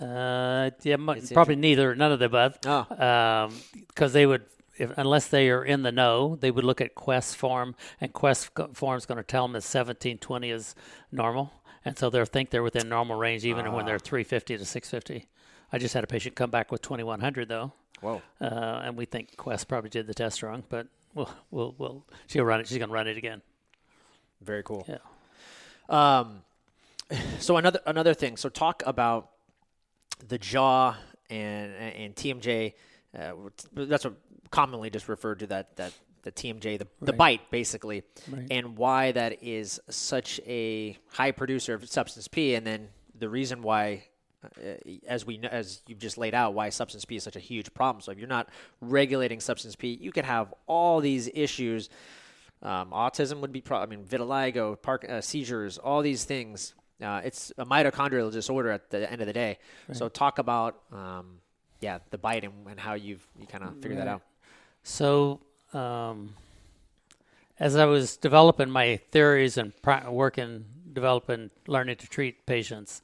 Uh, 0.00 0.70
yeah, 0.82 0.96
probably 1.32 1.56
neither, 1.56 1.94
none 1.94 2.12
of 2.12 2.18
the 2.18 2.26
above. 2.26 2.58
Oh. 2.66 3.50
because 3.88 4.12
they 4.12 4.26
would, 4.26 4.42
if, 4.76 4.90
unless 4.96 5.28
they 5.28 5.50
are 5.50 5.64
in 5.64 5.82
the 5.82 5.92
know, 5.92 6.36
they 6.36 6.50
would 6.50 6.64
look 6.64 6.80
at 6.80 6.94
Quest 6.94 7.36
form, 7.36 7.74
and 8.00 8.12
Quest 8.12 8.50
form 8.72 8.96
is 8.96 9.06
going 9.06 9.18
to 9.18 9.22
tell 9.24 9.44
them 9.44 9.52
that 9.52 9.58
1720 9.58 10.50
is 10.50 10.74
normal, 11.12 11.52
and 11.84 11.98
so 11.98 12.10
they'll 12.10 12.24
think 12.24 12.50
they're 12.50 12.62
within 12.62 12.88
normal 12.88 13.16
range 13.16 13.44
even 13.44 13.70
when 13.72 13.86
they're 13.86 13.98
350 13.98 14.58
to 14.58 14.64
650. 14.64 15.28
I 15.72 15.78
just 15.78 15.94
had 15.94 16.04
a 16.04 16.06
patient 16.06 16.34
come 16.34 16.50
back 16.50 16.70
with 16.70 16.82
2100 16.82 17.48
though, 17.48 17.72
Whoa. 18.00 18.22
uh, 18.40 18.44
and 18.84 18.96
we 18.96 19.04
think 19.06 19.36
Quest 19.36 19.68
probably 19.68 19.90
did 19.90 20.06
the 20.06 20.14
test 20.14 20.42
wrong, 20.42 20.64
but 20.68 20.86
we'll, 21.14 21.30
we'll, 21.50 21.74
we'll 21.78 22.04
she'll 22.26 22.44
run 22.44 22.60
it. 22.60 22.68
She's 22.68 22.78
going 22.78 22.90
to 22.90 22.94
run 22.94 23.08
it 23.08 23.16
again. 23.16 23.42
Very 24.40 24.62
cool. 24.62 24.86
Yeah. 24.88 24.98
Um, 25.88 26.42
so 27.38 27.56
another 27.56 27.80
another 27.86 28.14
thing. 28.14 28.36
So 28.36 28.48
talk 28.48 28.82
about 28.86 29.30
the 30.28 30.38
jaw 30.38 30.96
and 31.30 31.72
and 31.74 32.14
TMJ. 32.14 32.74
Uh, 33.18 33.32
that's 33.72 34.04
what 34.04 34.14
commonly 34.50 34.90
just 34.90 35.08
referred 35.08 35.38
to 35.40 35.46
that 35.48 35.76
that 35.76 35.92
the 36.22 36.32
TMJ, 36.32 36.78
the, 36.78 36.86
the 37.02 37.12
bite 37.12 37.50
basically, 37.50 38.02
Right. 38.30 38.46
and 38.50 38.78
why 38.78 39.12
that 39.12 39.42
is 39.42 39.78
such 39.90 40.40
a 40.46 40.96
high 41.12 41.32
producer 41.32 41.74
of 41.74 41.86
substance 41.88 42.28
P, 42.28 42.54
and 42.54 42.66
then 42.66 42.88
the 43.18 43.28
reason 43.28 43.62
why. 43.62 44.04
Uh, 44.44 44.74
as 45.06 45.24
we 45.24 45.38
as 45.50 45.80
you've 45.86 45.98
just 45.98 46.18
laid 46.18 46.34
out, 46.34 46.52
why 46.52 46.68
substance 46.68 47.06
P 47.06 47.16
is 47.16 47.22
such 47.22 47.34
a 47.36 47.40
huge 47.40 47.72
problem. 47.72 48.02
So 48.02 48.12
if 48.12 48.18
you're 48.18 48.28
not 48.28 48.50
regulating 48.82 49.40
substance 49.40 49.74
P, 49.74 49.96
you 49.98 50.12
could 50.12 50.26
have 50.26 50.52
all 50.66 51.00
these 51.00 51.30
issues 51.32 51.88
um, 52.62 52.90
autism 52.90 53.40
would 53.40 53.52
be, 53.52 53.62
pro- 53.62 53.78
I 53.78 53.86
mean, 53.86 54.04
vitiligo, 54.04 54.80
park, 54.80 55.06
uh, 55.08 55.22
seizures, 55.22 55.78
all 55.78 56.02
these 56.02 56.24
things. 56.24 56.74
Uh, 57.02 57.20
it's 57.24 57.52
a 57.58 57.66
mitochondrial 57.66 58.30
disorder 58.30 58.70
at 58.70 58.90
the 58.90 59.10
end 59.10 59.20
of 59.20 59.26
the 59.26 59.32
day. 59.32 59.58
So 59.92 60.08
talk 60.08 60.38
about, 60.38 60.80
um, 60.92 61.40
yeah, 61.80 61.98
the 62.10 62.18
bite 62.18 62.44
and, 62.44 62.52
and 62.68 62.78
how 62.78 62.94
you've 62.94 63.26
you 63.38 63.46
kind 63.46 63.64
of 63.64 63.74
figured 63.82 63.98
that 63.98 64.08
out. 64.08 64.22
So 64.82 65.40
um, 65.72 66.34
as 67.58 67.76
I 67.76 67.84
was 67.84 68.16
developing 68.16 68.70
my 68.70 68.96
theories 69.10 69.58
and 69.58 69.72
working, 70.08 70.64
developing, 70.92 71.50
learning 71.66 71.96
to 71.96 72.06
treat 72.06 72.46
patients, 72.46 73.02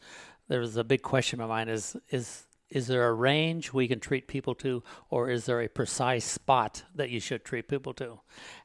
there 0.48 0.60
was 0.60 0.76
a 0.76 0.84
big 0.84 1.02
question 1.02 1.40
in 1.40 1.46
my 1.46 1.54
mind: 1.54 1.70
is 1.70 1.96
is 2.10 2.44
is 2.70 2.86
there 2.86 3.08
a 3.08 3.12
range 3.12 3.72
we 3.72 3.88
can 3.88 3.98
treat 3.98 4.28
people 4.28 4.54
to, 4.54 4.82
or 5.10 5.28
is 5.28 5.46
there 5.46 5.60
a 5.60 5.68
precise 5.68 6.24
spot 6.24 6.84
that 6.94 7.10
you 7.10 7.18
should 7.18 7.44
treat 7.44 7.66
people 7.68 7.92
to? 7.94 8.20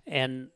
And 0.06 0.50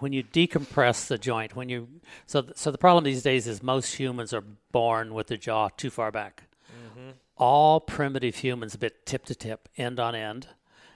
when 0.00 0.12
you 0.12 0.22
decompress 0.22 1.06
the 1.06 1.18
joint, 1.18 1.56
when 1.56 1.68
you 1.68 1.88
so 2.26 2.44
so 2.54 2.70
the 2.70 2.78
problem 2.78 3.04
these 3.04 3.22
days 3.22 3.46
is 3.46 3.62
most 3.62 3.94
humans 3.94 4.32
are 4.32 4.44
born 4.72 5.14
with 5.14 5.28
the 5.28 5.36
jaw 5.36 5.68
too 5.76 5.90
far 5.90 6.10
back. 6.10 6.44
Mm-hmm. 6.70 7.10
All 7.36 7.80
primitive 7.80 8.36
humans 8.36 8.76
bit 8.76 9.06
tip 9.06 9.24
to 9.26 9.34
tip, 9.34 9.68
end 9.76 10.00
on 10.00 10.14
end, 10.14 10.48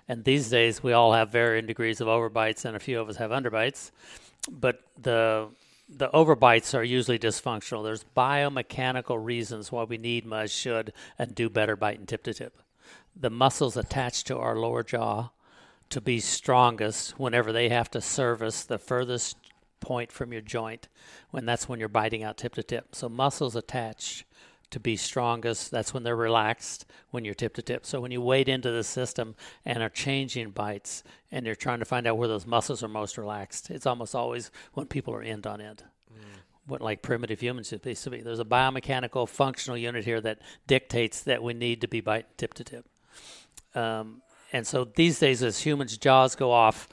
and 0.09 0.25
these 0.25 0.51
days 0.51 0.83
we 0.83 0.93
all 0.93 1.13
have 1.13 1.31
varying 1.31 1.67
degrees 1.67 2.01
of 2.01 2.09
overbites, 2.09 2.65
and 2.65 2.77
a 2.77 2.81
few 2.81 3.01
of 3.01 3.09
us 3.09 3.17
have 3.17 3.31
underbites. 3.31 3.91
But 4.51 4.83
the 5.01 5.49
the 5.89 6.09
overbites 6.09 6.77
are 6.77 6.85
usually 6.85 7.19
dysfunctional. 7.19 7.83
There's 7.83 8.05
biomechanical 8.17 9.23
reasons 9.23 9.73
why 9.73 9.85
we 9.85 9.99
need, 9.99 10.25
must, 10.25 10.55
should, 10.55 10.93
and 11.19 11.35
do 11.35 11.51
better 11.51 11.77
biting 11.77 12.07
tip 12.07 12.23
to 12.25 12.35
tip. 12.35 12.63
The 13.17 13.31
muscles 13.31 13.77
attached 13.77 14.27
to 14.29 14.39
our 14.39 14.57
lower 14.57 14.85
jaw 14.85 15.31
to 15.91 16.01
be 16.01 16.21
strongest 16.21 17.19
whenever 17.19 17.53
they 17.53 17.69
have 17.69 17.91
to 17.91 18.01
service 18.01 18.63
the 18.63 18.79
furthest 18.79 19.37
point 19.81 20.13
from 20.13 20.33
your 20.33 20.43
joint, 20.43 20.89
when 21.31 21.47
that's 21.47 21.69
when 21.69 21.81
you're 21.81 21.89
biting 21.89 22.23
out 22.23 22.37
tip 22.37 22.55
to 22.55 22.63
tip. 22.63 22.95
So 22.95 23.09
muscles 23.09 23.57
attached 23.57 24.25
to 24.71 24.79
be 24.79 24.97
strongest, 24.97 25.71
that's 25.71 25.93
when 25.93 26.05
they're 26.05 26.15
relaxed 26.15 26.87
when 27.11 27.25
you're 27.25 27.35
tip 27.35 27.55
to 27.55 27.63
tip. 27.63 27.85
So 27.85 28.01
when 28.01 28.13
you 28.13 28.23
wade 28.23 28.49
into 28.49 28.71
the 28.71 28.85
system 28.85 29.35
and 29.65 29.83
are 29.83 29.89
changing 29.89 30.51
bites 30.51 31.03
and 31.33 31.45
you're 31.45 31.57
trying 31.57 31.81
to 31.81 31.85
find 31.85 32.07
out 32.07 32.17
where 32.17 32.29
those 32.29 32.47
muscles 32.47 32.83
are 32.83 32.89
most 32.89 33.19
relaxed, 33.19 33.71
it's 33.71 33.87
almost 33.87 34.15
always 34.15 34.51
when 34.75 34.87
people 34.87 35.13
are 35.13 35.23
end 35.23 35.45
on 35.45 35.61
end. 35.61 35.83
Mm. 36.13 36.23
What 36.67 36.81
like 36.81 37.03
primitive 37.03 37.41
humans 37.41 37.73
used 37.73 38.05
to 38.05 38.11
be. 38.11 38.21
There's 38.21 38.39
a 38.39 38.45
biomechanical 38.45 39.29
functional 39.29 39.77
unit 39.77 40.05
here 40.05 40.21
that 40.21 40.39
dictates 40.69 41.23
that 41.23 41.43
we 41.43 41.53
need 41.53 41.81
to 41.81 41.89
be 41.89 42.01
bite 42.01 42.39
tip 42.39 42.55
to 42.55 42.63
tip. 42.63 42.87
Um, 43.75 44.23
and 44.53 44.67
so 44.67 44.85
these 44.85 45.19
days, 45.19 45.43
as 45.43 45.61
humans' 45.61 45.97
jaws 45.97 46.35
go 46.35 46.51
off, 46.51 46.89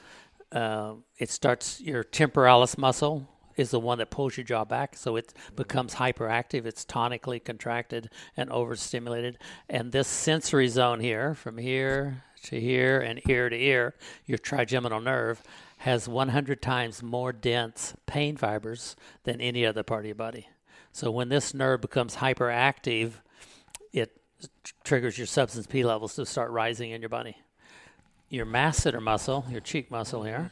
uh, 0.52 0.94
it 1.18 1.30
starts 1.30 1.80
your 1.80 2.04
temporalis 2.04 2.78
muscle 2.78 3.28
is 3.56 3.70
the 3.72 3.80
one 3.80 3.98
that 3.98 4.10
pulls 4.10 4.36
your 4.36 4.44
jaw 4.44 4.64
back, 4.64 4.96
so 4.96 5.16
it 5.16 5.34
becomes 5.56 5.96
hyperactive. 5.96 6.64
It's 6.64 6.84
tonically 6.84 7.44
contracted 7.44 8.08
and 8.36 8.48
overstimulated, 8.50 9.38
and 9.68 9.90
this 9.90 10.06
sensory 10.06 10.68
zone 10.68 11.00
here, 11.00 11.34
from 11.34 11.58
here 11.58 12.22
to 12.44 12.60
here 12.60 13.00
and 13.00 13.20
ear 13.28 13.48
to 13.48 13.56
ear, 13.56 13.94
your 14.24 14.38
trigeminal 14.38 15.00
nerve 15.00 15.42
has 15.78 16.08
100 16.08 16.62
times 16.62 17.02
more 17.02 17.32
dense 17.32 17.94
pain 18.06 18.36
fibers 18.36 18.94
than 19.24 19.40
any 19.40 19.66
other 19.66 19.82
part 19.82 20.02
of 20.02 20.06
your 20.06 20.14
body. 20.14 20.48
So 20.92 21.10
when 21.10 21.28
this 21.28 21.52
nerve 21.52 21.80
becomes 21.80 22.16
hyperactive, 22.16 23.14
it 23.92 24.16
triggers 24.84 25.18
your 25.18 25.26
substance 25.26 25.66
P 25.66 25.84
levels 25.84 26.14
to 26.14 26.24
start 26.24 26.52
rising 26.52 26.92
in 26.92 27.02
your 27.02 27.08
body 27.08 27.36
your 28.28 28.46
masseter 28.46 29.00
muscle, 29.00 29.46
your 29.50 29.60
cheek 29.60 29.90
muscle 29.90 30.22
here, 30.22 30.50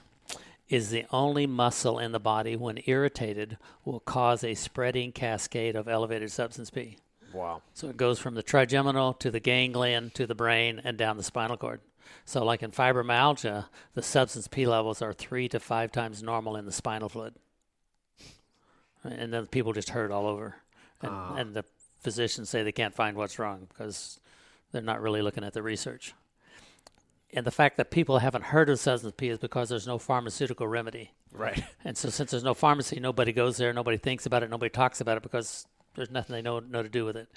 is 0.68 0.90
the 0.90 1.04
only 1.12 1.47
muscle 1.47 1.99
in 1.99 2.12
the 2.12 2.21
body 2.21 2.56
when 2.56 2.80
irritated 2.87 3.56
will 3.85 4.00
cause 4.00 4.42
a 4.42 4.54
spreading 4.54 5.12
cascade 5.12 5.76
of 5.76 5.87
elevated 5.87 6.30
substance 6.30 6.71
P. 6.71 6.99
Wow. 7.33 7.62
So 7.75 7.88
it 7.88 7.97
goes 7.97 8.18
from 8.18 8.35
the 8.35 8.42
trigeminal 8.42 9.12
to 9.14 9.30
the 9.30 9.40
ganglion 9.40 10.11
to 10.14 10.26
the 10.26 10.35
brain 10.35 10.80
and 10.83 10.97
down 10.97 11.16
the 11.16 11.23
spinal 11.23 11.56
cord. 11.56 11.80
So, 12.25 12.45
like 12.45 12.62
in 12.62 12.71
fibromyalgia, 12.71 13.66
the 13.95 14.02
substance 14.02 14.49
P 14.49 14.66
levels 14.66 15.02
are 15.02 15.12
three 15.12 15.49
to 15.49 15.61
five 15.61 15.92
times 15.92 16.23
normal 16.23 16.56
in 16.56 16.64
the 16.64 16.73
spinal 16.73 17.09
fluid. 17.09 17.35
And 19.04 19.33
then 19.33 19.47
people 19.47 19.73
just 19.73 19.90
hurt 19.90 20.11
all 20.11 20.26
over. 20.26 20.56
And, 21.02 21.12
uh. 21.12 21.35
and 21.37 21.54
the 21.54 21.64
physicians 22.00 22.49
say 22.49 22.62
they 22.62 22.73
can't 22.73 22.95
find 22.95 23.16
what's 23.16 23.38
wrong 23.38 23.66
because 23.68 24.18
they're 24.73 24.83
not 24.83 25.00
really 25.00 25.23
looking 25.23 25.45
at 25.45 25.52
the 25.52 25.62
research 25.62 26.14
and 27.33 27.45
the 27.45 27.50
fact 27.50 27.76
that 27.76 27.90
people 27.90 28.18
haven't 28.18 28.45
heard 28.45 28.68
of 28.71 28.78
substance 28.78 29.14
P 29.16 29.28
is 29.28 29.38
because 29.38 29.68
there's 29.68 29.87
no 29.87 29.99
pharmaceutical 29.99 30.66
remedy. 30.66 31.12
Right. 31.33 31.62
And 31.85 31.97
so 31.97 32.09
since 32.09 32.30
there's 32.30 32.45
no 32.45 32.54
pharmacy, 32.54 33.00
nobody 33.00 33.33
goes 33.33 33.56
there, 33.56 33.73
nobody 33.73 33.99
thinks 33.99 34.26
about 34.26 34.42
it, 34.42 34.50
nobody 34.50 34.71
talks 34.71 35.00
about 35.00 35.16
it 35.16 35.23
because 35.23 35.66
there's 35.95 36.11
nothing 36.11 36.35
they 36.35 36.42
know 36.42 36.61
know 36.61 36.83
to 36.83 36.88
do 36.88 37.04
with 37.04 37.16
it. 37.16 37.28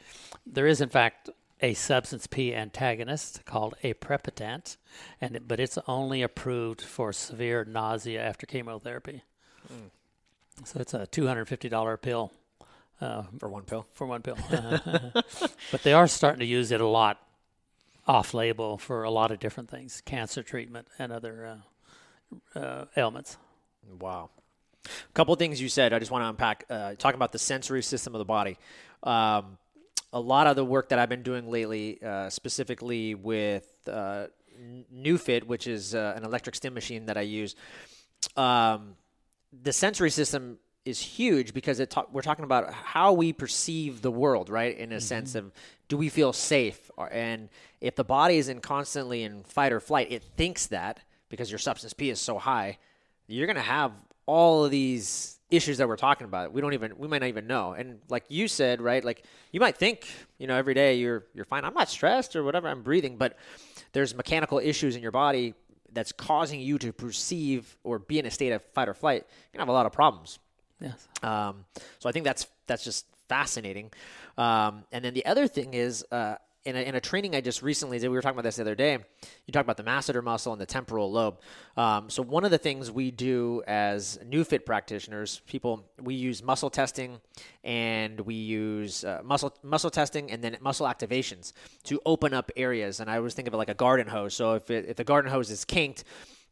There 0.45 0.67
is 0.67 0.81
in 0.81 0.89
fact 0.89 1.29
a 1.61 1.73
substance 1.73 2.27
P 2.27 2.55
antagonist 2.55 3.45
called 3.45 3.75
aprepitant, 3.83 4.77
and 5.19 5.35
it, 5.35 5.47
but 5.47 5.59
it's 5.59 5.77
only 5.87 6.21
approved 6.21 6.81
for 6.81 7.11
severe 7.11 7.65
nausea 7.65 8.21
after 8.21 8.45
chemotherapy. 8.45 9.23
Mm. 9.71 9.89
So 10.65 10.79
it's 10.79 10.93
a 10.93 11.07
two 11.07 11.27
hundred 11.27 11.45
fifty 11.45 11.69
dollar 11.69 11.97
pill. 11.97 12.31
Uh, 13.01 13.23
for 13.39 13.47
one 13.47 13.63
pill. 13.63 13.87
For 13.93 14.05
one 14.05 14.21
pill. 14.21 14.37
But 15.71 15.83
they 15.83 15.93
are 15.93 16.07
starting 16.07 16.39
to 16.39 16.45
use 16.45 16.71
it 16.71 16.81
a 16.81 16.87
lot 16.87 17.19
off 18.09 18.33
label 18.33 18.79
for 18.79 19.03
a 19.03 19.11
lot 19.11 19.29
of 19.29 19.39
different 19.39 19.69
things, 19.69 20.01
cancer 20.03 20.41
treatment 20.41 20.87
and 20.97 21.11
other 21.11 21.61
uh, 22.55 22.59
uh, 22.59 22.85
ailments. 22.97 23.37
Wow. 23.99 24.31
A 24.85 25.13
couple 25.13 25.31
of 25.31 25.37
things 25.37 25.61
you 25.61 25.69
said, 25.69 25.93
I 25.93 25.99
just 25.99 26.09
want 26.09 26.23
to 26.23 26.29
unpack. 26.29 26.65
Uh, 26.71 26.95
talk 26.95 27.13
about 27.13 27.31
the 27.31 27.37
sensory 27.37 27.83
system 27.83 28.15
of 28.15 28.19
the 28.19 28.25
body. 28.25 28.57
Um, 29.03 29.59
a 30.11 30.19
lot 30.19 30.47
of 30.47 30.55
the 30.55 30.65
work 30.65 30.89
that 30.89 30.97
I've 30.97 31.07
been 31.07 31.21
doing 31.21 31.51
lately, 31.51 32.01
uh, 32.01 32.31
specifically 32.31 33.13
with 33.13 33.67
uh, 33.87 34.25
NeuFit, 34.91 35.43
which 35.43 35.67
is 35.67 35.93
uh, 35.93 36.15
an 36.17 36.23
electric 36.23 36.55
stim 36.55 36.73
machine 36.73 37.05
that 37.05 37.17
I 37.17 37.21
use, 37.21 37.55
um, 38.35 38.95
the 39.53 39.71
sensory 39.71 40.09
system 40.09 40.57
is 40.83 40.99
huge 40.99 41.53
because 41.53 41.79
it 41.79 41.93
we're 42.11 42.23
talking 42.23 42.45
about 42.45 42.73
how 42.73 43.13
we 43.13 43.33
perceive 43.33 44.01
the 44.01 44.09
world, 44.11 44.49
right? 44.49 44.75
In 44.75 44.91
a 44.91 44.95
mm-hmm. 44.95 45.01
sense 45.01 45.35
of 45.35 45.51
do 45.89 45.97
we 45.97 46.09
feel 46.09 46.33
safe? 46.33 46.89
And 47.11 47.49
if 47.81 47.95
the 47.95 48.03
body 48.03 48.37
is 48.37 48.49
in 48.49 48.59
constantly 48.59 49.23
in 49.23 49.43
fight 49.43 49.71
or 49.71 49.79
flight, 49.79 50.11
it 50.11 50.23
thinks 50.35 50.67
that 50.67 50.99
because 51.29 51.51
your 51.51 51.59
substance 51.59 51.93
P 51.93 52.09
is 52.09 52.19
so 52.19 52.37
high, 52.37 52.77
you're 53.27 53.47
going 53.47 53.55
to 53.55 53.61
have 53.61 53.91
all 54.25 54.65
of 54.65 54.71
these 54.71 55.39
issues 55.49 55.79
that 55.79 55.87
we're 55.87 55.95
talking 55.95 56.25
about. 56.25 56.53
We 56.53 56.61
don't 56.61 56.73
even 56.73 56.97
we 56.97 57.07
might 57.07 57.21
not 57.21 57.27
even 57.27 57.47
know. 57.47 57.73
And 57.73 57.99
like 58.09 58.25
you 58.29 58.47
said, 58.47 58.81
right? 58.81 59.03
Like 59.03 59.23
you 59.51 59.59
might 59.59 59.77
think, 59.77 60.07
you 60.37 60.47
know, 60.47 60.55
every 60.55 60.73
day 60.73 60.95
you're 60.95 61.25
you're 61.33 61.45
fine. 61.45 61.65
I'm 61.65 61.73
not 61.73 61.89
stressed 61.89 62.35
or 62.35 62.43
whatever. 62.43 62.67
I'm 62.67 62.83
breathing, 62.83 63.17
but 63.17 63.37
there's 63.93 64.13
mechanical 64.13 64.59
issues 64.59 64.95
in 64.95 65.01
your 65.01 65.11
body 65.11 65.55
that's 65.91 66.11
causing 66.11 66.59
you 66.59 66.77
to 66.77 66.93
perceive 66.93 67.77
or 67.83 67.97
be 67.97 68.19
in 68.19 68.25
a 68.25 68.31
state 68.31 68.51
of 68.51 68.61
fight 68.73 68.87
or 68.87 68.93
flight. 68.93 69.25
You're 69.27 69.57
gonna 69.57 69.63
have 69.63 69.69
a 69.69 69.73
lot 69.73 69.85
of 69.85 69.91
problems. 69.91 70.37
Yes. 70.79 71.07
Um, 71.23 71.65
so 71.97 72.07
I 72.07 72.11
think 72.11 72.25
that's 72.25 72.45
that's 72.67 72.83
just 72.83 73.05
fascinating. 73.27 73.91
Um, 74.37 74.83
and 74.91 75.03
then 75.03 75.13
the 75.13 75.25
other 75.25 75.47
thing 75.47 75.73
is, 75.73 76.05
uh, 76.11 76.35
in 76.69 76.75
a, 76.75 76.81
in 76.81 76.95
a, 76.95 77.01
training 77.01 77.35
I 77.35 77.41
just 77.41 77.61
recently 77.61 77.99
did, 77.99 78.07
we 78.09 78.15
were 78.15 78.21
talking 78.21 78.35
about 78.35 78.43
this 78.43 78.57
the 78.57 78.61
other 78.61 78.75
day. 78.75 78.99
You 79.45 79.51
talked 79.51 79.65
about 79.65 79.77
the 79.77 79.83
masseter 79.83 80.23
muscle 80.23 80.53
and 80.53 80.61
the 80.61 80.65
temporal 80.65 81.11
lobe. 81.11 81.39
Um, 81.75 82.09
so 82.09 82.23
one 82.23 82.45
of 82.45 82.51
the 82.51 82.57
things 82.57 82.91
we 82.91 83.11
do 83.11 83.63
as 83.67 84.19
NeuFit 84.23 84.65
practitioners, 84.65 85.41
people 85.47 85.85
we 85.99 86.13
use 86.13 86.43
muscle 86.43 86.69
testing 86.69 87.19
and 87.63 88.19
we 88.21 88.35
use 88.35 89.03
uh, 89.03 89.21
muscle 89.23 89.53
muscle 89.63 89.89
testing 89.89 90.31
and 90.31 90.43
then 90.43 90.57
muscle 90.61 90.87
activations 90.87 91.53
to 91.83 91.99
open 92.05 92.33
up 92.33 92.51
areas. 92.55 92.99
And 92.99 93.09
I 93.09 93.17
always 93.17 93.33
think 93.33 93.47
of 93.47 93.53
it 93.53 93.57
like 93.57 93.69
a 93.69 93.73
garden 93.73 94.07
hose. 94.07 94.35
So 94.35 94.53
if 94.53 94.69
it, 94.69 94.85
if 94.87 94.95
the 94.95 95.03
garden 95.03 95.31
hose 95.31 95.49
is 95.49 95.65
kinked, 95.65 96.03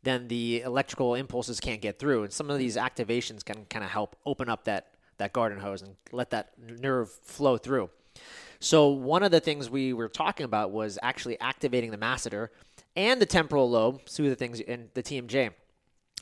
then 0.04 0.28
the 0.28 0.62
electrical 0.62 1.16
impulses 1.16 1.60
can't 1.60 1.82
get 1.82 2.00
through. 2.00 2.24
And 2.24 2.34
some 2.34 2.50
of 2.50 2.58
these 2.58 2.76
activations 2.76 3.44
can 3.44 3.66
kind 3.66 3.84
of 3.84 3.92
help 3.92 4.16
open 4.26 4.50
up 4.50 4.64
that, 4.66 4.94
that 5.18 5.34
garden 5.34 5.60
hose 5.60 5.82
and 5.82 5.96
let 6.12 6.30
that 6.32 6.54
nerve 6.58 7.12
flow 7.12 7.58
through. 7.58 7.90
So, 8.60 8.90
one 8.90 9.24
of 9.24 9.32
the 9.32 9.40
things 9.40 9.70
we 9.70 9.94
were 9.94 10.10
talking 10.10 10.44
about 10.44 10.72
was 10.72 10.98
actually 11.02 11.40
activating 11.40 11.92
the 11.92 11.98
masseter 11.98 12.50
and 12.96 13.22
the 13.22 13.26
temporal 13.26 13.70
lobe, 13.70 14.06
two 14.06 14.24
of 14.24 14.30
the 14.30 14.36
things 14.36 14.60
in 14.60 14.90
the 14.94 15.04
TMJ. 15.04 15.52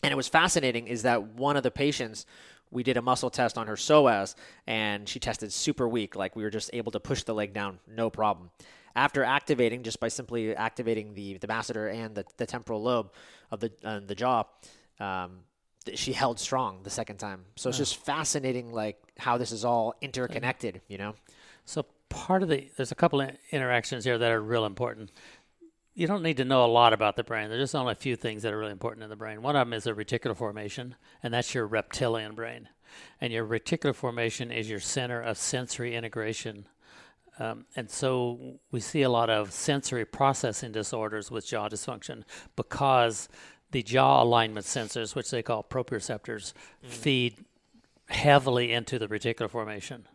And 0.03 0.11
it 0.11 0.15
was 0.15 0.27
fascinating 0.27 0.87
is 0.87 1.03
that 1.03 1.23
one 1.23 1.57
of 1.57 1.63
the 1.63 1.71
patients, 1.71 2.25
we 2.69 2.83
did 2.83 2.97
a 2.97 3.01
muscle 3.01 3.29
test 3.29 3.57
on 3.57 3.67
her 3.67 3.75
psoas 3.75 4.35
and 4.67 5.07
she 5.07 5.19
tested 5.19 5.51
super 5.53 5.87
weak. 5.87 6.15
Like 6.15 6.35
we 6.35 6.43
were 6.43 6.49
just 6.49 6.69
able 6.73 6.91
to 6.91 6.99
push 6.99 7.23
the 7.23 7.33
leg 7.33 7.53
down, 7.53 7.79
no 7.87 8.09
problem 8.09 8.51
after 8.95 9.23
activating 9.23 9.83
just 9.83 9.99
by 9.99 10.07
simply 10.07 10.55
activating 10.55 11.13
the 11.13 11.37
the 11.37 11.47
masseter 11.47 11.93
and 11.93 12.15
the, 12.15 12.25
the 12.37 12.45
temporal 12.45 12.81
lobe 12.81 13.11
of 13.51 13.59
the 13.59 13.71
uh, 13.83 13.99
the 14.05 14.15
jaw 14.15 14.43
um, 14.99 15.39
she 15.93 16.13
held 16.13 16.39
strong 16.39 16.81
the 16.83 16.89
second 16.89 17.17
time 17.17 17.45
so 17.55 17.69
it's 17.69 17.77
just 17.77 17.97
fascinating 17.97 18.71
like 18.71 18.97
how 19.17 19.37
this 19.37 19.51
is 19.51 19.65
all 19.65 19.93
interconnected 20.01 20.81
you 20.87 20.97
know 20.97 21.13
so 21.65 21.85
part 22.15 22.43
of 22.43 22.49
the 22.49 22.69
there's 22.77 22.91
a 22.91 22.95
couple 22.95 23.21
of 23.21 23.29
interactions 23.51 24.03
here 24.03 24.17
that 24.17 24.31
are 24.31 24.41
real 24.41 24.65
important 24.65 25.11
you 25.93 26.07
don't 26.07 26.23
need 26.23 26.37
to 26.37 26.43
know 26.43 26.65
a 26.65 26.67
lot 26.67 26.91
about 26.91 27.15
the 27.15 27.23
brain. 27.23 27.47
There's 27.47 27.63
just 27.63 27.73
only 27.73 27.93
a 27.93 27.95
few 27.95 28.17
things 28.17 28.43
that 28.43 28.51
are 28.51 28.57
really 28.57 28.73
important 28.73 29.05
in 29.05 29.09
the 29.09 29.15
brain. 29.15 29.41
One 29.41 29.55
of 29.55 29.65
them 29.65 29.71
is 29.71 29.87
a 29.87 29.93
reticular 29.93 30.35
formation, 30.35 30.95
and 31.23 31.33
that's 31.33 31.53
your 31.53 31.65
reptilian 31.65 32.35
brain. 32.35 32.67
And 33.21 33.31
your 33.31 33.45
reticular 33.45 33.95
formation 33.95 34.51
is 34.51 34.69
your 34.69 34.81
center 34.81 35.21
of 35.21 35.37
sensory 35.37 35.95
integration 35.95 36.67
um, 37.37 37.65
and 37.75 37.89
so 37.89 38.59
we 38.71 38.79
see 38.79 39.01
a 39.01 39.09
lot 39.09 39.29
of 39.29 39.51
sensory 39.51 40.05
processing 40.05 40.71
disorders 40.71 41.29
with 41.29 41.45
jaw 41.45 41.67
dysfunction 41.67 42.23
because 42.55 43.27
the 43.71 43.83
jaw 43.83 44.23
alignment 44.23 44.65
sensors, 44.65 45.15
which 45.15 45.31
they 45.31 45.43
call 45.43 45.63
proprioceptors, 45.63 46.53
feed 46.81 47.43
heavily 48.07 48.71
into 48.71 48.97
the 48.97 49.07
reticular 49.07 49.49
formation. 49.49 50.07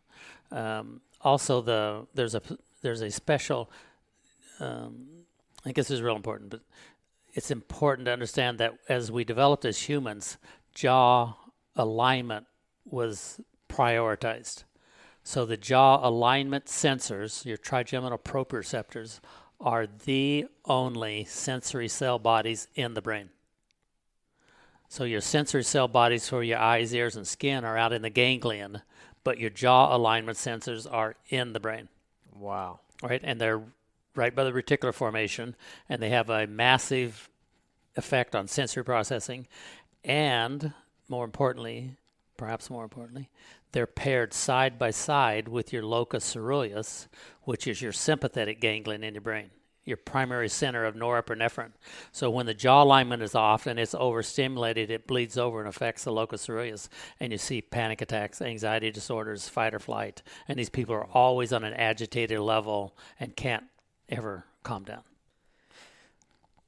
Um, 0.51 1.03
also, 1.23 1.61
the 1.61 2.07
there's 2.15 2.35
a 2.35 2.43
there's 2.83 3.03
a 3.03 3.11
special. 3.11 3.71
Um, 4.59 5.07
I 5.65 5.73
guess 5.73 5.89
this 5.89 5.97
is 5.97 6.03
real 6.03 6.17
important, 6.17 6.51
but 6.51 6.61
it's 7.35 7.51
important 7.51 8.07
to 8.07 8.13
understand 8.13 8.59
that 8.59 8.75
as 8.89 9.13
we 9.13 9.25
developed 9.25 9.65
as 9.65 9.79
humans, 9.79 10.39
jaw 10.75 11.35
alignment 11.77 12.47
was 12.85 13.41
prioritized. 13.69 14.65
So 15.23 15.45
the 15.45 15.57
jaw 15.57 16.07
alignment 16.07 16.67
sensors, 16.67 17.45
your 17.45 17.57
trigeminal 17.57 18.19
proprioceptors, 18.19 19.21
are 19.61 19.87
the 19.87 20.47
only 20.65 21.25
sensory 21.25 21.89
cell 21.89 22.19
bodies 22.19 22.69
in 22.75 22.95
the 22.95 23.03
brain. 23.03 23.29
So 24.89 25.05
your 25.05 25.21
sensory 25.21 25.63
cell 25.63 25.87
bodies 25.87 26.29
for 26.29 26.43
your 26.43 26.59
eyes, 26.59 26.93
ears, 26.95 27.17
and 27.17 27.29
skin 27.29 27.65
are 27.65 27.77
out 27.77 27.93
in 27.93 28.03
the 28.03 28.11
ganglion, 28.11 28.83
but 29.25 29.39
your 29.39 29.51
jaw 29.51 29.95
alignment 29.95 30.39
sensors 30.39 30.91
are 30.91 31.17
in 31.29 31.53
the 31.53 31.61
brain. 31.61 31.89
Wow. 32.35 32.81
Right? 33.03 33.21
And 33.23 33.41
they're 33.41 33.63
right 34.15 34.35
by 34.35 34.45
the 34.45 34.53
reticular 34.53 34.93
formation, 34.93 35.55
and 35.89 36.03
they 36.03 36.11
have 36.11 36.31
a 36.31 36.47
massive 36.47 37.29
effect 37.97 38.35
on 38.35 38.49
sensory 38.49 38.85
processing. 38.85 39.47
And 40.05 40.73
more 41.09 41.25
importantly, 41.25 41.97
perhaps 42.37 42.71
more 42.71 42.85
importantly, 42.85 43.29
they're 43.73 43.87
paired 43.87 44.33
side 44.33 44.79
by 44.79 44.91
side 44.91 45.49
with 45.49 45.73
your 45.73 45.85
locus 45.85 46.25
ceruleus, 46.25 47.09
which 47.43 47.67
is 47.67 47.81
your 47.81 47.93
sympathetic 47.93 48.61
ganglion 48.61 49.05
in 49.05 49.15
your 49.15 49.21
brain 49.21 49.51
your 49.91 49.99
primary 49.99 50.49
center 50.49 50.87
of 50.87 50.95
norepinephrine. 50.95 51.73
So 52.13 52.31
when 52.31 52.47
the 52.47 52.55
jaw 52.55 52.83
alignment 52.83 53.23
is 53.23 53.35
off 53.35 53.67
and 53.67 53.79
it's 53.79 53.95
overstimulated, 53.95 54.91
it 54.91 55.07
bleeds 55.07 55.37
over 55.37 55.59
and 55.59 55.69
affects 55.69 56.05
the 56.05 56.13
locus 56.13 56.47
ceruleus, 56.47 56.89
and 57.19 57.33
you 57.33 57.39
see 57.39 57.61
panic 57.61 58.01
attacks, 58.01 58.41
anxiety 58.41 58.91
disorders, 58.91 59.49
fight 59.49 59.75
or 59.75 59.79
flight, 59.79 60.23
and 60.49 60.59
these 60.59 60.71
people 60.71 60.95
are 60.95 61.07
always 61.07 61.53
on 61.53 61.65
an 61.65 61.75
agitated 61.75 62.41
level 62.41 62.97
and 63.19 63.37
can't 63.37 63.65
ever 64.09 64.47
calm 64.63 64.85
down. 64.85 65.03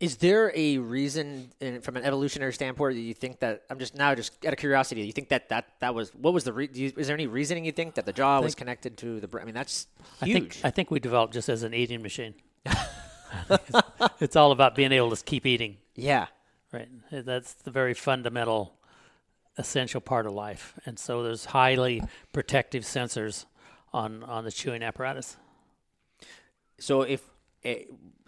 Is 0.03 0.17
there 0.17 0.51
a 0.57 0.79
reason, 0.79 1.53
in, 1.61 1.81
from 1.81 1.97
an 1.97 2.03
evolutionary 2.03 2.53
standpoint, 2.53 2.97
that 2.97 3.03
you 3.03 3.15
think 3.15 3.39
that 3.39 3.63
I'm 3.71 3.79
just 3.79 3.95
now 3.95 4.17
just 4.17 4.45
out 4.45 4.53
of 4.53 4.59
curiosity? 4.59 5.03
You 5.03 5.13
think 5.13 5.29
that 5.29 5.49
that, 5.51 5.69
that 5.79 5.95
was 5.95 6.13
what 6.17 6.35
was 6.35 6.43
the? 6.43 6.53
Re, 6.53 6.69
you, 6.75 6.93
is 6.97 7.07
there 7.07 7.15
any 7.15 7.29
reasoning 7.29 7.65
you 7.65 7.71
think 7.71 7.95
that 7.95 8.05
the 8.05 8.13
jaw 8.13 8.41
was 8.41 8.57
connected 8.57 8.97
to 8.99 9.21
the 9.21 9.29
brain? 9.29 9.43
I 9.43 9.47
mean, 9.47 9.55
that's 9.55 9.87
huge. 10.21 10.29
I 10.29 10.41
think 10.41 10.61
I 10.65 10.71
think 10.71 10.91
we 10.91 10.99
developed 10.99 11.35
just 11.35 11.49
as 11.49 11.63
an 11.63 11.73
eating 11.73 12.03
machine. 12.03 12.35
it's 14.21 14.37
all 14.37 14.53
about 14.53 14.75
being 14.75 14.93
able 14.93 15.15
to 15.15 15.25
keep 15.25 15.47
eating. 15.47 15.79
Yeah. 15.95 16.27
Right. 16.73 16.89
That's 17.11 17.53
the 17.55 17.71
very 17.71 17.95
fundamental, 17.95 18.75
essential 19.59 20.01
part 20.01 20.27
of 20.27 20.33
life. 20.33 20.79
And 20.87 20.99
so 20.99 21.23
there's 21.23 21.47
highly 21.47 22.03
protective 22.33 22.85
sensors 22.85 23.45
on, 23.93 24.23
on 24.25 24.45
the 24.45 24.53
chewing 24.53 24.83
apparatus. 24.83 25.37
So 26.79 27.03
if 27.03 27.23
uh, 27.65 27.75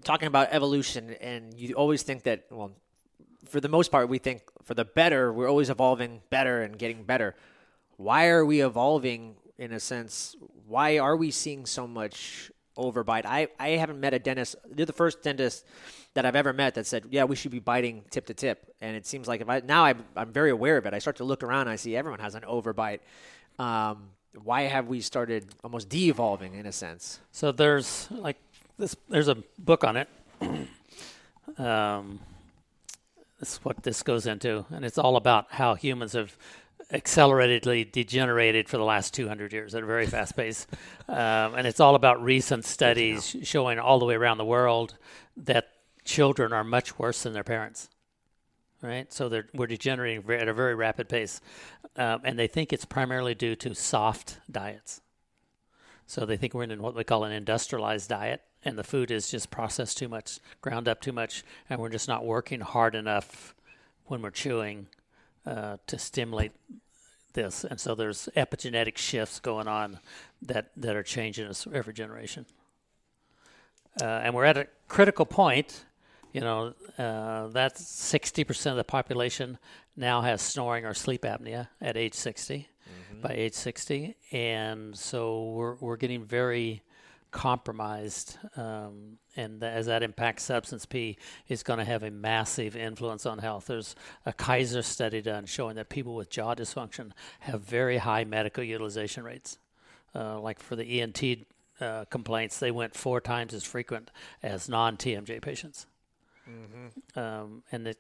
talking 0.05 0.29
about 0.29 0.49
evolution, 0.51 1.17
and 1.21 1.55
you 1.55 1.75
always 1.75 2.03
think 2.03 2.25
that, 2.25 2.45
well, 2.51 2.73
for 3.47 3.61
the 3.61 3.69
most 3.69 3.91
part, 3.91 4.09
we 4.09 4.19
think 4.19 4.43
for 4.63 4.75
the 4.75 4.85
better, 4.85 5.33
we're 5.33 5.49
always 5.49 5.71
evolving 5.71 6.21
better 6.31 6.63
and 6.63 6.79
getting 6.79 7.03
better. 7.03 7.35
Why 7.97 8.29
are 8.29 8.45
we 8.45 8.61
evolving 8.61 9.37
in 9.59 9.73
a 9.73 9.81
sense? 9.81 10.37
Why 10.67 10.99
are 10.99 11.17
we 11.17 11.31
seeing 11.31 11.67
so 11.67 11.87
much 11.87 12.51
overbite. 12.77 13.25
I, 13.25 13.49
I 13.59 13.71
haven't 13.71 14.01
met 14.01 14.15
a 14.15 14.19
dentist. 14.19 14.57
You're 14.77 14.87
the 14.87 14.93
first 14.93 15.23
dentist 15.23 15.65
that 16.15 16.25
I've 16.25 16.37
ever 16.37 16.53
met 16.53 16.75
that 16.75 16.87
said, 16.87 17.07
yeah, 17.11 17.25
we 17.25 17.37
should 17.37 17.51
be 17.51 17.59
biting 17.59 18.05
tip 18.11 18.27
to 18.27 18.35
tip. 18.35 18.75
And 18.81 18.97
it 18.97 19.07
seems 19.07 19.29
like 19.29 19.41
if 19.41 19.49
I 19.49 19.61
now 19.61 19.85
I'm, 19.85 20.05
I'm 20.17 20.33
very 20.33 20.51
aware 20.51 20.77
of 20.77 20.87
it. 20.87 20.95
I 20.95 20.99
start 20.99 21.17
to 21.17 21.25
look 21.25 21.43
around. 21.43 21.69
I 21.69 21.77
see 21.77 21.97
everyone 21.97 22.21
has 22.21 22.35
an 22.35 22.43
overbite. 22.43 23.01
Um, 23.59 24.11
why 24.43 24.63
have 24.63 24.89
we 24.89 25.01
started 25.01 25.47
almost 25.63 25.89
de-evolving 25.89 26.55
in 26.55 26.67
a 26.67 26.73
sense? 26.73 27.21
So 27.31 27.53
there's 27.53 28.09
like 28.11 28.37
this. 28.79 28.97
There's 29.09 29.29
a 29.29 29.37
book 29.59 29.85
on 29.85 29.97
it. 29.97 30.09
um, 31.59 32.19
that's 33.39 33.65
what 33.65 33.83
this 33.83 34.03
goes 34.03 34.27
into, 34.27 34.65
and 34.71 34.85
it's 34.85 34.99
all 34.99 35.17
about 35.17 35.47
how 35.51 35.75
humans 35.75 36.15
have 36.15 36.37
acceleratedly 36.93 37.91
degenerated 37.91 38.69
for 38.69 38.77
the 38.77 38.85
last 38.85 39.15
200 39.15 39.53
years 39.53 39.75
at 39.75 39.83
a 39.83 39.87
very 39.87 40.07
fast 40.07 40.37
pace. 40.37 40.67
Um, 41.09 41.55
and 41.55 41.67
it's 41.67 41.81
all 41.81 41.95
about 41.95 42.23
recent 42.23 42.65
studies 42.65 43.37
showing 43.43 43.79
all 43.79 43.99
the 43.99 44.05
way 44.05 44.15
around 44.15 44.39
the 44.39 44.45
world 44.45 44.97
that 45.37 45.71
children 46.05 46.53
are 46.53 46.65
much 46.65 46.99
worse 46.99 47.23
than 47.23 47.33
their 47.33 47.45
parents. 47.45 47.89
Right? 48.83 49.11
So 49.13 49.29
they're, 49.31 49.49
we're 49.55 49.67
degenerating 49.67 50.31
at 50.31 50.49
a 50.49 50.53
very 50.53 50.75
rapid 50.75 51.09
pace. 51.09 51.41
Um, 51.97 52.21
and 52.25 52.39
they 52.39 52.47
think 52.47 52.73
it's 52.73 52.85
primarily 52.85 53.35
due 53.35 53.57
to 53.57 53.75
soft 53.75 54.39
diets. 54.51 55.01
So 56.07 56.27
they 56.27 56.37
think 56.37 56.53
we're 56.53 56.65
in 56.65 56.83
what 56.83 56.95
we 56.95 57.05
call 57.05 57.25
an 57.25 57.33
industrialized 57.33 58.11
diet, 58.11 58.43
and 58.63 58.79
the 58.79 58.85
food 58.85 59.11
is 59.11 59.31
just 59.31 59.51
processed 59.51 59.97
too 59.97 60.09
much, 60.09 60.39
ground 60.61 60.87
up 60.87 61.01
too 61.01 61.13
much, 61.13 61.45
and 61.71 61.81
we're 61.81 61.89
just 61.89 62.09
not 62.09 62.27
working 62.27 62.61
hard 62.61 62.95
enough 62.95 63.55
when 64.07 64.21
we're 64.21 64.31
chewing 64.31 64.89
uh, 65.47 65.77
to 65.87 65.99
stimulate 65.99 66.53
this, 67.33 67.65
and 67.65 67.81
so 67.81 67.95
there's 67.95 68.29
epigenetic 68.37 68.97
shifts 68.97 69.41
going 69.41 69.69
on 69.69 69.99
that 70.43 70.71
that 70.77 70.97
are 70.97 71.03
changing 71.03 71.47
us 71.47 71.67
every 71.73 71.93
generation. 71.93 72.47
Uh, 74.01 74.05
and 74.05 74.35
we're 74.35 74.45
at 74.45 74.57
a 74.57 74.67
critical 74.89 75.27
point. 75.27 75.85
You 76.33 76.41
know, 76.41 76.75
uh, 76.99 77.47
that's 77.49 77.83
60% 77.83 78.71
of 78.73 78.77
the 78.77 78.83
population 78.83 79.57
now 79.97 80.21
has 80.23 80.43
snoring 80.43 80.85
or 80.85 80.93
sleep 80.93 81.23
apnea 81.23 81.69
at 81.81 81.97
age 81.97 82.15
60, 82.15 82.69
mm-hmm. 82.89 83.21
by 83.21 83.35
age 83.35 83.55
60. 83.55 84.17
And 84.33 84.97
so 84.97 85.51
we're, 85.51 85.75
we're 85.77 85.97
getting 85.97 86.25
very 86.25 86.83
compromised, 87.35 88.39
um, 88.57 89.19
and 89.37 89.61
as 89.65 89.87
that 89.87 90.05
impacts 90.05 90.45
substance 90.45 90.87
P, 90.87 91.19
is 91.49 91.65
going 91.65 91.81
to 91.81 91.85
have 91.85 92.05
a 92.05 92.11
massive 92.11 92.77
influence 92.77 93.27
on 93.27 93.39
health. 93.39 93.67
There's 93.67 93.97
a 94.25 94.33
Kaiser 94.33 94.83
study 94.83 95.21
done 95.21 95.45
showing 95.45 95.75
that 95.75 95.89
people 95.89 96.15
with 96.15 96.31
jaw 96.31 96.55
dysfunction 96.55 97.11
have 97.41 97.61
very 97.63 97.99
high 97.99 98.23
medical 98.23 98.63
utilization 98.63 99.25
rates. 99.25 99.59
Uh, 100.15 100.39
like 100.39 100.61
for 100.61 100.77
the 100.77 101.01
ENT 101.01 101.23
uh, 101.81 102.05
complaints, 102.05 102.61
they 102.61 102.71
went 102.71 102.95
four 102.95 103.21
times 103.21 103.53
as 103.53 103.65
frequent 103.65 104.13
as 104.41 104.69
non-TMJ 104.69 105.43
patients. 105.43 105.87
Mm-hmm. 106.49 107.19
Um, 107.19 107.63
and 107.73 107.87
it 107.87 107.99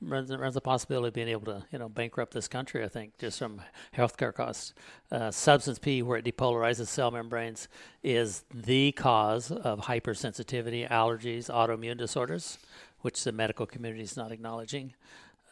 runs, 0.00 0.30
runs 0.34 0.54
the 0.54 0.60
possibility 0.60 1.08
of 1.08 1.14
being 1.14 1.28
able 1.28 1.46
to, 1.46 1.64
you 1.72 1.78
know, 1.78 1.88
bankrupt 1.88 2.32
this 2.32 2.48
country. 2.48 2.84
I 2.84 2.88
think 2.88 3.18
just 3.18 3.38
from 3.38 3.60
healthcare 3.96 4.32
costs. 4.32 4.74
Uh, 5.10 5.30
substance 5.30 5.78
P, 5.78 6.02
where 6.02 6.18
it 6.18 6.24
depolarizes 6.24 6.86
cell 6.86 7.10
membranes, 7.10 7.68
is 8.02 8.44
the 8.54 8.92
cause 8.92 9.50
of 9.50 9.80
hypersensitivity, 9.80 10.88
allergies, 10.88 11.50
autoimmune 11.50 11.98
disorders, 11.98 12.58
which 13.00 13.24
the 13.24 13.32
medical 13.32 13.66
community 13.66 14.02
is 14.02 14.16
not 14.16 14.30
acknowledging, 14.30 14.94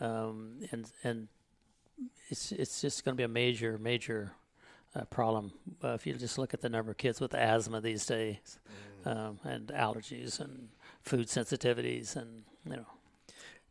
um, 0.01 0.61
and 0.71 0.91
and 1.03 1.29
it's 2.29 2.53
it's 2.53 2.81
just 2.81 3.05
going 3.05 3.15
to 3.15 3.17
be 3.17 3.25
a 3.25 3.29
major 3.29 3.79
major 3.79 4.33
uh, 4.95 5.05
problem. 5.07 5.53
Uh, 5.83 5.89
if 5.89 6.07
you 6.07 6.15
just 6.15 6.39
look 6.39 6.55
at 6.55 6.61
the 6.61 6.69
number 6.69 6.91
of 6.91 6.97
kids 6.97 7.21
with 7.21 7.35
asthma 7.35 7.81
these 7.81 8.07
days, 8.07 8.59
mm. 9.05 9.11
um, 9.11 9.41
and 9.45 9.69
allergies 9.69 10.41
and 10.41 10.69
food 11.03 11.27
sensitivities, 11.29 12.17
and 12.17 12.45
you 12.65 12.77
know. 12.77 12.87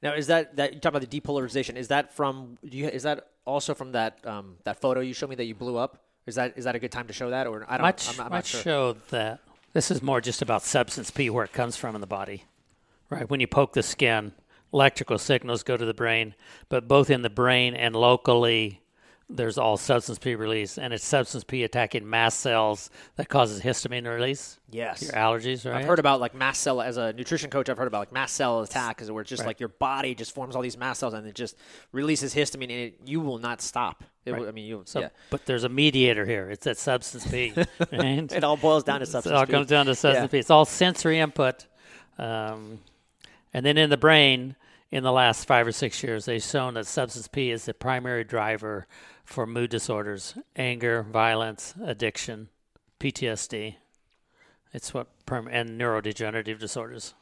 Now, 0.01 0.13
is 0.13 0.27
that 0.27 0.55
that 0.57 0.73
you 0.73 0.79
talk 0.79 0.93
about 0.93 1.09
the 1.09 1.21
depolarization? 1.21 1.75
Is 1.75 1.87
that 1.87 2.13
from? 2.13 2.57
You, 2.61 2.87
is 2.87 3.03
that 3.03 3.29
also 3.45 3.73
from 3.73 3.93
that 3.93 4.25
um, 4.25 4.57
that 4.63 4.79
photo 4.79 4.99
you 4.99 5.13
showed 5.13 5.29
me 5.29 5.35
that 5.35 5.45
you 5.45 5.55
blew 5.55 5.77
up? 5.77 6.03
Is 6.25 6.35
that 6.35 6.57
is 6.57 6.65
that 6.65 6.75
a 6.75 6.79
good 6.79 6.91
time 6.91 7.07
to 7.07 7.13
show 7.13 7.29
that, 7.29 7.47
or 7.47 7.65
I 7.67 7.77
don't? 7.77 7.83
Much, 7.83 8.09
I'm, 8.09 8.25
I'm 8.25 8.31
much 8.31 8.47
sure. 8.47 8.61
show 8.61 8.97
that. 9.09 9.39
This 9.73 9.91
is 9.91 10.01
more 10.01 10.21
just 10.21 10.41
about 10.41 10.63
substance 10.63 11.11
P, 11.11 11.29
where 11.29 11.45
it 11.45 11.53
comes 11.53 11.75
from 11.75 11.93
in 11.95 12.01
the 12.01 12.07
body, 12.07 12.45
right? 13.09 13.29
When 13.29 13.39
you 13.39 13.47
poke 13.47 13.73
the 13.73 13.83
skin, 13.83 14.33
electrical 14.73 15.17
signals 15.17 15.63
go 15.63 15.77
to 15.77 15.85
the 15.85 15.93
brain, 15.93 16.35
but 16.69 16.87
both 16.87 17.09
in 17.09 17.21
the 17.21 17.29
brain 17.29 17.73
and 17.75 17.95
locally 17.95 18.81
there's 19.29 19.57
all 19.57 19.75
substance 19.75 20.19
P 20.19 20.35
release, 20.35 20.77
and 20.77 20.93
it's 20.93 21.03
substance 21.03 21.43
P 21.43 21.63
attacking 21.63 22.09
mast 22.09 22.39
cells 22.39 22.89
that 23.17 23.27
causes 23.27 23.61
histamine 23.61 24.07
release. 24.07 24.57
Yes, 24.69 25.01
your 25.01 25.11
allergies, 25.11 25.69
right? 25.69 25.81
I've 25.81 25.85
heard 25.85 25.99
about 25.99 26.21
like 26.21 26.33
mast 26.33 26.61
cell 26.61 26.81
as 26.81 26.95
a 26.95 27.11
nutrition 27.11 27.49
coach. 27.49 27.67
I've 27.67 27.77
heard 27.77 27.87
about 27.87 27.99
like 27.99 28.13
mast 28.13 28.35
cell 28.35 28.61
attack, 28.61 29.01
is 29.01 29.11
where 29.11 29.21
it's 29.21 29.29
just 29.29 29.41
right. 29.41 29.47
like 29.47 29.59
your 29.59 29.69
body 29.69 30.15
just 30.15 30.33
forms 30.33 30.55
all 30.55 30.61
these 30.61 30.77
mast 30.77 31.01
cells 31.01 31.13
and 31.13 31.27
it 31.27 31.35
just 31.35 31.57
releases 31.91 32.33
histamine, 32.33 32.63
and 32.63 32.71
it, 32.71 32.99
you 33.05 33.19
will 33.19 33.37
not 33.37 33.61
stop. 33.61 34.05
It 34.25 34.31
right. 34.31 34.47
I 34.47 34.51
mean, 34.51 34.65
you. 34.65 34.83
So, 34.85 35.01
yeah. 35.01 35.09
but 35.29 35.45
there's 35.45 35.65
a 35.65 35.69
mediator 35.69 36.25
here. 36.25 36.49
It's 36.49 36.63
that 36.63 36.77
substance 36.77 37.27
P. 37.27 37.53
Right? 37.91 38.31
it 38.31 38.43
all 38.43 38.57
boils 38.57 38.83
down 38.83 39.01
to 39.01 39.05
substance. 39.05 39.31
It 39.31 39.35
all 39.35 39.45
P. 39.45 39.51
comes 39.51 39.67
down 39.67 39.87
to 39.87 39.95
substance 39.95 40.23
yeah. 40.23 40.31
P. 40.31 40.39
It's 40.39 40.49
all 40.49 40.65
sensory 40.65 41.19
input, 41.19 41.65
um, 42.17 42.79
and 43.53 43.65
then 43.65 43.77
in 43.77 43.89
the 43.89 43.97
brain. 43.97 44.55
In 44.89 45.03
the 45.03 45.11
last 45.11 45.47
five 45.47 45.67
or 45.67 45.71
six 45.73 46.01
years, 46.01 46.25
they've 46.25 46.41
shown 46.41 46.75
that 46.75 46.87
substance 46.87 47.27
P 47.27 47.51
is 47.51 47.65
the 47.65 47.73
primary 47.73 48.23
driver 48.23 48.87
for 49.25 49.45
mood 49.45 49.69
disorders, 49.69 50.35
anger, 50.55 51.03
violence, 51.03 51.73
addiction, 51.83 52.47
PTSD. 52.99 53.75
It's 54.73 54.93
what 54.93 55.07
perm- 55.25 55.49
and 55.49 55.79
neurodegenerative 55.79 56.59
disorders. 56.59 57.13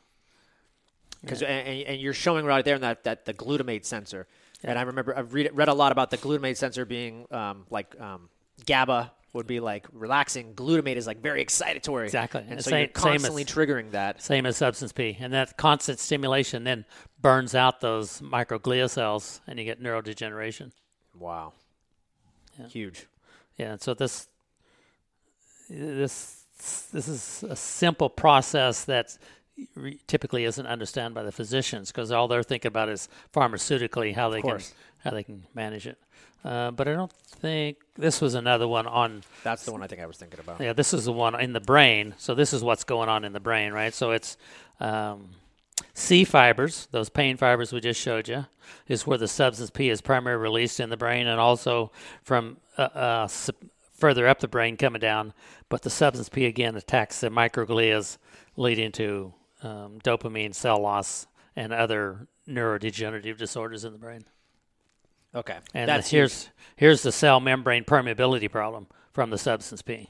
because 1.22 1.42
and, 1.42 1.68
and 1.68 2.02
you're 2.02 2.14
showing 2.14 2.46
right 2.46 2.64
there 2.64 2.76
in 2.76 2.82
that 2.82 3.04
that 3.04 3.26
the 3.26 3.34
glutamate 3.34 3.86
sensor. 3.86 4.28
And 4.64 4.78
I 4.78 4.84
remember 4.84 5.18
I've 5.18 5.34
read 5.34 5.50
read 5.54 5.68
a 5.68 5.74
lot 5.74 5.92
about 5.92 6.12
the 6.12 6.18
glutamate 6.18 6.58
sensor 6.58 6.86
being 6.86 7.26
um, 7.32 7.66
like 7.72 8.00
um, 8.00 8.30
GABA 8.66 9.12
would 9.36 9.46
be 9.48 9.60
like 9.60 9.86
relaxing. 9.94 10.54
Glutamate 10.56 10.96
is 10.96 11.06
like 11.06 11.22
very 11.22 11.44
excitatory. 11.46 12.06
Exactly. 12.06 12.42
And 12.42 12.54
And 12.54 12.64
so 12.64 12.72
same- 12.72 12.80
you're 12.80 12.88
same 12.88 13.14
as- 13.16 13.22
constantly 13.22 13.46
triggering 13.46 13.92
that. 13.92 14.22
Same 14.22 14.46
as 14.46 14.58
substance 14.58 14.92
P. 14.92 15.16
And 15.20 15.32
that 15.34 15.58
constant 15.58 16.00
stimulation 16.00 16.64
then 16.64 16.86
burns 17.22 17.54
out 17.54 17.82
those 17.82 18.22
microglia 18.22 18.90
cells 18.90 19.42
and 19.48 19.60
you 19.60 19.66
get 19.66 19.82
neurodegeneration. 19.82 20.72
Wow. 21.18 21.54
Yeah. 22.60 22.68
Huge. 22.68 23.06
Yeah, 23.58 23.72
and 23.74 23.82
so 23.82 23.94
this 23.94 24.28
this 25.70 26.44
this 26.92 27.08
is 27.08 27.44
a 27.50 27.56
simple 27.56 28.10
process 28.10 28.86
that 28.86 29.18
typically 30.08 30.44
isn't 30.44 30.66
understood 30.68 31.14
by 31.14 31.24
the 31.24 31.32
physicians 31.32 31.92
because 31.92 32.12
all 32.12 32.28
they're 32.28 32.44
thinking 32.44 32.68
about 32.70 32.90
is 32.90 33.08
pharmaceutically 33.34 34.14
how 34.14 34.30
they 34.30 34.42
can 34.42 34.60
how 35.04 35.12
they 35.12 35.24
can 35.24 35.46
manage 35.54 35.88
it. 35.88 35.98
Uh, 36.46 36.70
but 36.70 36.88
I 36.88 36.94
don't 36.94 37.12
think 37.12 37.78
this 37.96 38.22
was 38.22 38.36
another 38.36 38.68
one 38.68 38.86
on 38.86 39.24
That's 39.44 39.66
the 39.66 39.72
one 39.72 39.82
I 39.82 39.88
think 39.88 40.00
I 40.00 40.06
was 40.06 40.18
thinking 40.18 40.40
about. 40.40 40.62
yeah, 40.62 40.74
this 40.74 40.94
is 40.94 41.06
the 41.06 41.12
one 41.12 41.40
in 41.42 41.54
the 41.54 41.60
brain. 41.60 42.14
So 42.18 42.36
this 42.36 42.54
is 42.54 42.64
what's 42.64 42.84
going 42.84 43.10
on 43.10 43.26
in 43.26 43.34
the 43.34 43.40
brain, 43.40 43.74
right? 43.74 43.94
So 43.94 44.12
it's 44.12 44.38
um, 44.80 45.30
C 45.96 46.24
fibers, 46.24 46.88
those 46.92 47.10
pain 47.10 47.36
fibers 47.36 47.74
we 47.74 47.80
just 47.80 48.00
showed 48.00 48.28
you, 48.28 48.46
is 48.88 49.08
where 49.08 49.18
the 49.18 49.28
substance 49.28 49.72
P 49.72 49.90
is 49.90 50.02
primarily 50.02 50.42
released 50.42 50.80
in 50.80 50.90
the 50.90 50.98
brain, 50.98 51.26
and 51.26 51.40
also 51.40 51.92
from 52.22 52.58
uh, 52.78 52.82
uh, 52.82 53.28
further 53.96 54.28
up 54.28 54.40
the 54.40 54.48
brain 54.48 54.78
coming 54.78 55.00
down. 55.00 55.34
But 55.68 55.82
the 55.82 55.90
substance 55.90 56.30
P 56.30 56.46
again 56.46 56.76
attacks 56.76 57.22
the 57.22 57.30
microglias, 57.30 58.20
leading 58.56 58.92
to 58.94 59.34
um, 59.64 60.00
dopamine 60.04 60.54
cell 60.54 60.80
loss 60.80 61.26
and 61.56 61.74
other 61.74 62.28
neurodegenerative 62.48 63.38
disorders 63.38 63.84
in 63.84 63.94
the 63.94 64.00
brain. 64.00 64.26
Okay. 65.36 65.58
And 65.74 65.90
That's 65.90 66.10
the- 66.10 66.18
here's 66.18 66.50
here's 66.76 67.04
the 67.04 67.12
cell 67.12 67.40
membrane 67.40 67.84
permeability 67.84 68.50
problem 68.50 68.88
from 69.12 69.30
the 69.30 69.38
substance 69.38 69.82
P. 69.82 70.10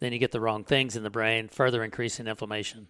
Then 0.00 0.12
you 0.12 0.18
get 0.18 0.32
the 0.32 0.40
wrong 0.40 0.64
things 0.64 0.96
in 0.96 1.02
the 1.02 1.10
brain, 1.10 1.48
further 1.48 1.82
increasing 1.84 2.26
inflammation. 2.28 2.88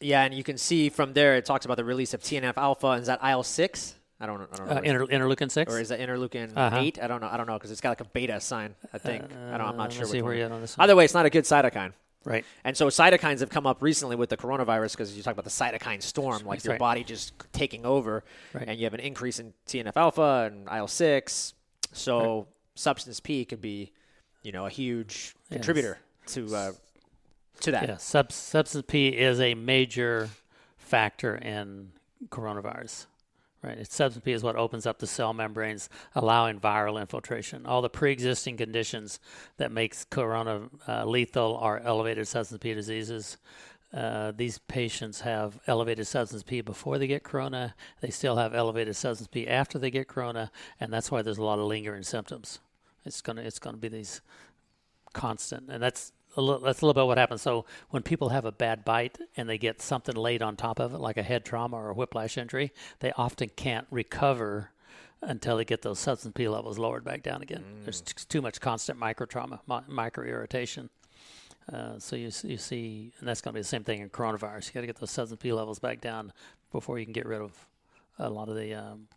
Yeah, 0.00 0.22
and 0.24 0.34
you 0.34 0.42
can 0.44 0.58
see 0.58 0.88
from 0.90 1.14
there 1.14 1.36
it 1.36 1.46
talks 1.46 1.64
about 1.64 1.76
the 1.78 1.84
release 1.84 2.12
of 2.12 2.20
TNF 2.20 2.54
alpha. 2.58 2.88
Is 2.92 3.06
that 3.06 3.20
IL 3.24 3.42
six? 3.42 3.94
I 4.20 4.26
don't. 4.26 4.42
I 4.52 4.56
don't 4.56 4.66
know. 4.68 4.76
Uh, 4.76 4.80
inter- 4.80 5.06
interleukin 5.06 5.50
six. 5.50 5.72
or 5.72 5.78
is 5.80 5.88
that 5.90 6.00
interleukin 6.00 6.52
Uh-huh. 6.56 6.76
eight? 6.78 6.98
I 7.02 7.06
don't 7.06 7.20
know. 7.20 7.28
I 7.30 7.36
don't 7.36 7.46
know 7.46 7.54
because 7.54 7.70
it's 7.70 7.80
got 7.80 7.90
like 7.90 8.00
a 8.00 8.04
beta 8.04 8.40
sign. 8.40 8.74
I 8.92 8.98
think. 8.98 9.24
I 9.24 9.56
don't. 9.58 9.60
I'm 9.68 9.68
Uh, 9.80 9.84
not 9.84 9.92
sure. 9.92 10.04
see 10.06 10.22
where 10.22 10.34
you're 10.34 10.52
on 10.52 10.60
this 10.60 10.76
one. 10.76 10.84
Either 10.84 10.96
way, 10.96 11.04
it's 11.04 11.14
not 11.14 11.24
a 11.26 11.30
good 11.30 11.44
cytokine. 11.44 11.92
Right. 12.26 12.44
And 12.64 12.76
so 12.76 12.88
cytokines 12.88 13.38
have 13.40 13.50
come 13.50 13.66
up 13.68 13.80
recently 13.82 14.16
with 14.16 14.30
the 14.30 14.36
coronavirus 14.36 14.92
because 14.92 15.16
you 15.16 15.22
talk 15.22 15.32
about 15.32 15.44
the 15.44 15.50
cytokine 15.50 16.02
storm, 16.02 16.44
like 16.44 16.58
That's 16.58 16.64
your 16.64 16.72
right. 16.72 16.78
body 16.80 17.04
just 17.04 17.32
taking 17.52 17.86
over, 17.86 18.24
Right. 18.52 18.64
and 18.68 18.78
you 18.78 18.84
have 18.84 18.94
an 18.94 19.00
increase 19.00 19.38
in 19.38 19.54
TNF 19.66 19.96
alpha 19.96 20.50
and 20.52 20.68
IL 20.68 20.88
six. 20.88 21.54
So 21.92 22.48
substance 22.74 23.20
P 23.20 23.44
could 23.44 23.60
be, 23.60 23.92
you 24.42 24.50
know, 24.50 24.66
a 24.66 24.70
huge 24.70 25.34
Yes. 25.50 25.58
contributor 25.58 25.98
to 26.26 26.54
uh, 26.56 26.72
to 27.60 27.70
that. 27.70 27.88
Yeah. 27.88 27.96
Sub- 27.98 28.32
substance 28.32 28.84
P 28.88 29.08
is 29.08 29.40
a 29.40 29.54
major 29.54 30.28
factor 30.78 31.36
in 31.36 31.92
coronavirus. 32.28 33.06
Right. 33.66 33.78
It's 33.78 33.96
substance 33.96 34.24
P 34.24 34.30
is 34.30 34.44
what 34.44 34.54
opens 34.54 34.86
up 34.86 35.00
the 35.00 35.08
cell 35.08 35.34
membranes, 35.34 35.88
allowing 36.14 36.60
viral 36.60 37.00
infiltration. 37.00 37.66
All 37.66 37.82
the 37.82 37.88
pre-existing 37.88 38.56
conditions 38.56 39.18
that 39.56 39.72
makes 39.72 40.04
corona 40.04 40.68
uh, 40.86 41.04
lethal 41.04 41.56
are 41.56 41.80
elevated 41.80 42.28
substance 42.28 42.60
P 42.62 42.74
diseases. 42.74 43.38
Uh, 43.92 44.30
these 44.36 44.58
patients 44.58 45.22
have 45.22 45.58
elevated 45.66 46.06
substance 46.06 46.44
P 46.44 46.60
before 46.60 46.96
they 46.96 47.08
get 47.08 47.24
corona. 47.24 47.74
They 48.00 48.10
still 48.10 48.36
have 48.36 48.54
elevated 48.54 48.94
substance 48.94 49.26
P 49.26 49.48
after 49.48 49.80
they 49.80 49.90
get 49.90 50.06
corona, 50.06 50.52
and 50.78 50.92
that's 50.92 51.10
why 51.10 51.22
there's 51.22 51.38
a 51.38 51.42
lot 51.42 51.58
of 51.58 51.64
lingering 51.64 52.04
symptoms. 52.04 52.60
It's 53.04 53.20
gonna 53.20 53.42
it's 53.42 53.58
gonna 53.58 53.78
be 53.78 53.88
these 53.88 54.20
constant, 55.12 55.70
and 55.70 55.82
that's 55.82 56.12
little, 56.40 56.60
that's 56.60 56.80
a 56.82 56.86
little 56.86 57.00
bit 57.00 57.06
what 57.06 57.18
happens. 57.18 57.42
So 57.42 57.64
when 57.90 58.02
people 58.02 58.30
have 58.30 58.44
a 58.44 58.52
bad 58.52 58.84
bite 58.84 59.18
and 59.36 59.48
they 59.48 59.58
get 59.58 59.80
something 59.82 60.14
laid 60.14 60.42
on 60.42 60.56
top 60.56 60.78
of 60.80 60.94
it, 60.94 60.98
like 60.98 61.16
a 61.16 61.22
head 61.22 61.44
trauma 61.44 61.76
or 61.76 61.90
a 61.90 61.94
whiplash 61.94 62.36
injury, 62.38 62.72
they 63.00 63.12
often 63.12 63.50
can't 63.56 63.86
recover 63.90 64.70
until 65.22 65.56
they 65.56 65.64
get 65.64 65.82
those 65.82 65.98
substance 65.98 66.32
P 66.36 66.46
levels 66.48 66.78
lowered 66.78 67.04
back 67.04 67.22
down 67.22 67.42
again. 67.42 67.64
There's 67.84 68.00
t- 68.02 68.12
too 68.28 68.42
much 68.42 68.60
constant 68.60 68.98
micro 68.98 69.26
trauma, 69.26 69.60
mi- 69.66 69.80
micro 69.88 70.24
irritation. 70.26 70.90
Uh, 71.72 71.98
so 71.98 72.14
you 72.14 72.30
you 72.44 72.56
see, 72.58 73.12
and 73.18 73.26
that's 73.28 73.40
going 73.40 73.52
to 73.52 73.56
be 73.56 73.60
the 73.60 73.66
same 73.66 73.82
thing 73.82 74.00
in 74.00 74.08
coronavirus. 74.10 74.68
You 74.68 74.72
got 74.74 74.80
to 74.82 74.86
get 74.86 74.96
those 74.96 75.10
substance 75.10 75.40
P 75.42 75.52
levels 75.52 75.78
back 75.78 76.00
down 76.00 76.32
before 76.70 76.98
you 76.98 77.06
can 77.06 77.12
get 77.12 77.26
rid 77.26 77.40
of 77.40 77.66
a 78.18 78.30
lot 78.30 78.48
of 78.48 78.54
the 78.56 78.74
um, 78.74 79.08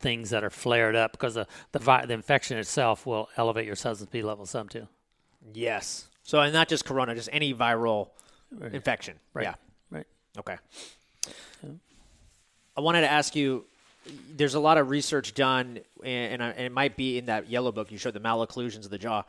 things 0.00 0.30
that 0.30 0.42
are 0.42 0.50
flared 0.50 0.96
up 0.96 1.12
because 1.12 1.34
the 1.34 1.46
the, 1.72 1.78
vi- 1.78 2.06
the 2.06 2.14
infection 2.14 2.58
itself 2.58 3.06
will 3.06 3.28
elevate 3.36 3.66
your 3.66 3.76
substance 3.76 4.10
P 4.10 4.22
levels 4.22 4.50
some 4.50 4.68
too. 4.68 4.88
Yes. 5.52 6.08
So 6.24 6.40
and 6.40 6.52
not 6.52 6.68
just 6.68 6.84
corona, 6.84 7.14
just 7.14 7.28
any 7.32 7.54
viral 7.54 8.08
Right. 8.50 8.74
infection. 8.74 9.18
Right. 9.32 9.44
Yeah. 9.44 9.54
Right. 9.90 10.06
Okay. 10.38 10.56
Yeah. 11.62 11.70
I 12.76 12.80
wanted 12.80 13.02
to 13.02 13.10
ask 13.10 13.36
you. 13.36 13.64
There's 14.36 14.52
a 14.52 14.60
lot 14.60 14.76
of 14.76 14.90
research 14.90 15.32
done, 15.34 15.78
and, 16.04 16.32
and, 16.34 16.42
and 16.42 16.60
it 16.60 16.72
might 16.72 16.94
be 16.94 17.16
in 17.16 17.24
that 17.26 17.48
yellow 17.48 17.72
book 17.72 17.90
you 17.90 17.96
showed 17.96 18.12
the 18.12 18.20
malocclusions 18.20 18.84
of 18.84 18.90
the 18.90 18.98
jaw, 18.98 19.22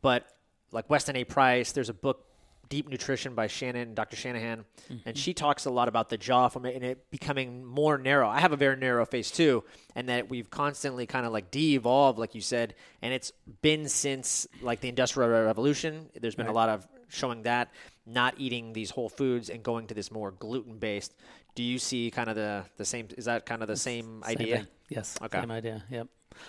but 0.00 0.26
like 0.72 0.88
Weston 0.88 1.14
A. 1.16 1.24
Price, 1.24 1.72
there's 1.72 1.90
a 1.90 1.92
book, 1.94 2.24
Deep 2.68 2.88
Nutrition 2.88 3.34
by 3.34 3.46
Shannon, 3.46 3.94
Dr. 3.94 4.16
Shanahan, 4.16 4.64
and 4.88 5.00
mm-hmm. 5.00 5.12
she 5.14 5.34
talks 5.34 5.64
a 5.64 5.70
lot 5.70 5.88
about 5.88 6.08
the 6.08 6.16
jaw 6.16 6.48
from 6.48 6.66
it 6.66 6.74
and 6.74 6.84
it 6.84 7.10
becoming 7.10 7.64
more 7.64 7.98
narrow. 7.98 8.28
I 8.28 8.40
have 8.40 8.52
a 8.52 8.56
very 8.56 8.76
narrow 8.76 9.04
face 9.06 9.30
too, 9.30 9.64
and 9.94 10.08
that 10.08 10.28
we've 10.28 10.50
constantly 10.50 11.06
kind 11.06 11.26
of 11.26 11.32
like 11.32 11.50
de-evolved, 11.50 12.18
like 12.18 12.34
you 12.34 12.40
said, 12.40 12.74
and 13.02 13.12
it's 13.12 13.32
been 13.62 13.88
since 13.88 14.46
like 14.62 14.80
the 14.80 14.88
Industrial 14.88 15.28
Revolution. 15.28 16.10
There's 16.20 16.34
been 16.34 16.46
a 16.46 16.52
lot 16.52 16.68
of 16.68 16.86
showing 17.08 17.42
that 17.42 17.70
not 18.06 18.34
eating 18.38 18.72
these 18.72 18.90
whole 18.90 19.08
foods 19.08 19.48
and 19.48 19.62
going 19.62 19.86
to 19.86 19.94
this 19.94 20.10
more 20.10 20.30
gluten 20.30 20.78
based. 20.78 21.14
Do 21.54 21.62
you 21.62 21.78
see 21.78 22.10
kind 22.10 22.28
of 22.28 22.36
the 22.36 22.64
the 22.76 22.84
same? 22.84 23.08
Is 23.16 23.26
that 23.26 23.46
kind 23.46 23.62
of 23.62 23.68
the 23.68 23.76
same, 23.76 24.22
Same 24.22 24.30
idea? 24.30 24.56
thing. 24.58 24.66
Yes. 24.88 25.16
Okay. 25.22 25.40
Same 25.40 25.50
idea. 25.50 25.84
Yep. 25.90 26.08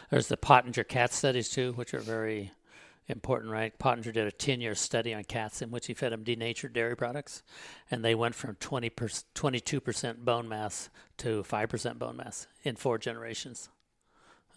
There's 0.10 0.28
the 0.28 0.38
Pottenger 0.38 0.88
cat 0.88 1.13
studies 1.13 1.49
too, 1.49 1.73
which 1.73 1.93
are 1.93 1.99
very 1.99 2.51
important, 3.07 3.51
right? 3.51 3.77
Pottenger 3.77 4.13
did 4.13 4.27
a 4.27 4.31
10 4.31 4.61
year 4.61 4.75
study 4.75 5.13
on 5.13 5.23
cats 5.23 5.61
in 5.61 5.71
which 5.71 5.87
he 5.87 5.93
fed 5.93 6.11
them 6.11 6.23
denatured 6.23 6.73
dairy 6.73 6.95
products, 6.95 7.43
and 7.91 8.03
they 8.03 8.15
went 8.15 8.35
from 8.35 8.55
20 8.55 8.89
per, 8.89 9.07
22% 9.07 10.17
bone 10.19 10.49
mass 10.49 10.89
to 11.17 11.43
5% 11.43 11.99
bone 11.99 12.17
mass 12.17 12.47
in 12.63 12.75
four 12.75 12.97
generations. 12.97 13.69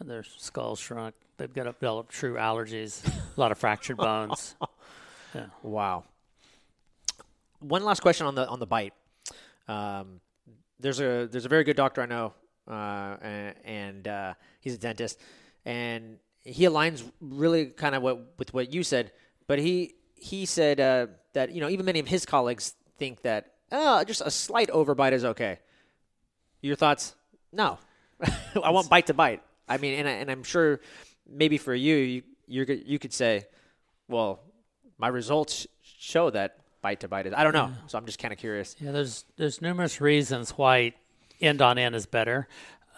And 0.00 0.08
their 0.08 0.22
skulls 0.22 0.78
shrunk. 0.78 1.14
They've 1.38 1.52
got 1.52 1.64
developed 1.64 2.12
true 2.12 2.34
allergies, 2.34 3.04
a 3.36 3.40
lot 3.40 3.52
of 3.52 3.58
fractured 3.58 3.96
bones. 3.96 4.54
Wow. 5.62 6.04
One 7.60 7.84
last 7.84 8.00
question 8.00 8.26
on 8.26 8.34
the 8.34 8.48
on 8.48 8.60
the 8.60 8.66
bite. 8.66 8.94
Um, 9.68 10.20
there's 10.80 11.00
a 11.00 11.28
there's 11.30 11.44
a 11.44 11.48
very 11.48 11.64
good 11.64 11.76
doctor 11.76 12.02
I 12.02 12.06
know, 12.06 12.32
uh, 12.66 13.16
and, 13.20 13.54
and 13.64 14.08
uh, 14.08 14.34
he's 14.60 14.74
a 14.74 14.78
dentist, 14.78 15.20
and 15.64 16.18
he 16.44 16.64
aligns 16.64 17.04
really 17.20 17.66
kind 17.66 17.94
of 17.94 18.02
what 18.02 18.38
with 18.38 18.54
what 18.54 18.72
you 18.72 18.82
said. 18.82 19.12
But 19.46 19.58
he 19.58 19.94
he 20.14 20.46
said 20.46 20.80
uh, 20.80 21.06
that 21.34 21.52
you 21.52 21.60
know 21.60 21.68
even 21.68 21.86
many 21.86 22.00
of 22.00 22.08
his 22.08 22.26
colleagues 22.26 22.74
think 22.98 23.22
that 23.22 23.52
oh, 23.72 24.04
just 24.04 24.20
a 24.20 24.30
slight 24.30 24.68
overbite 24.68 25.12
is 25.12 25.24
okay. 25.24 25.58
Your 26.60 26.76
thoughts? 26.76 27.14
No, 27.52 27.78
I 28.62 28.70
want 28.70 28.88
bite 28.88 29.06
to 29.06 29.14
bite. 29.14 29.42
I 29.68 29.78
mean, 29.78 29.98
and 29.98 30.08
I, 30.08 30.12
and 30.12 30.30
I'm 30.30 30.42
sure 30.42 30.80
maybe 31.28 31.58
for 31.58 31.74
you, 31.74 32.22
you 32.46 32.64
you 32.86 32.98
could 32.98 33.12
say, 33.12 33.46
well, 34.08 34.40
my 34.98 35.08
results 35.08 35.66
show 35.82 36.30
that 36.30 36.58
bite 36.82 37.00
to 37.00 37.08
bite 37.08 37.26
is. 37.26 37.34
I 37.36 37.44
don't 37.44 37.52
know, 37.52 37.70
so 37.86 37.98
I'm 37.98 38.06
just 38.06 38.18
kind 38.18 38.32
of 38.32 38.38
curious. 38.38 38.76
Yeah, 38.80 38.92
there's 38.92 39.24
there's 39.36 39.60
numerous 39.62 40.00
reasons 40.00 40.50
why 40.50 40.94
end 41.40 41.62
on 41.62 41.78
end 41.78 41.94
is 41.94 42.06
better. 42.06 42.48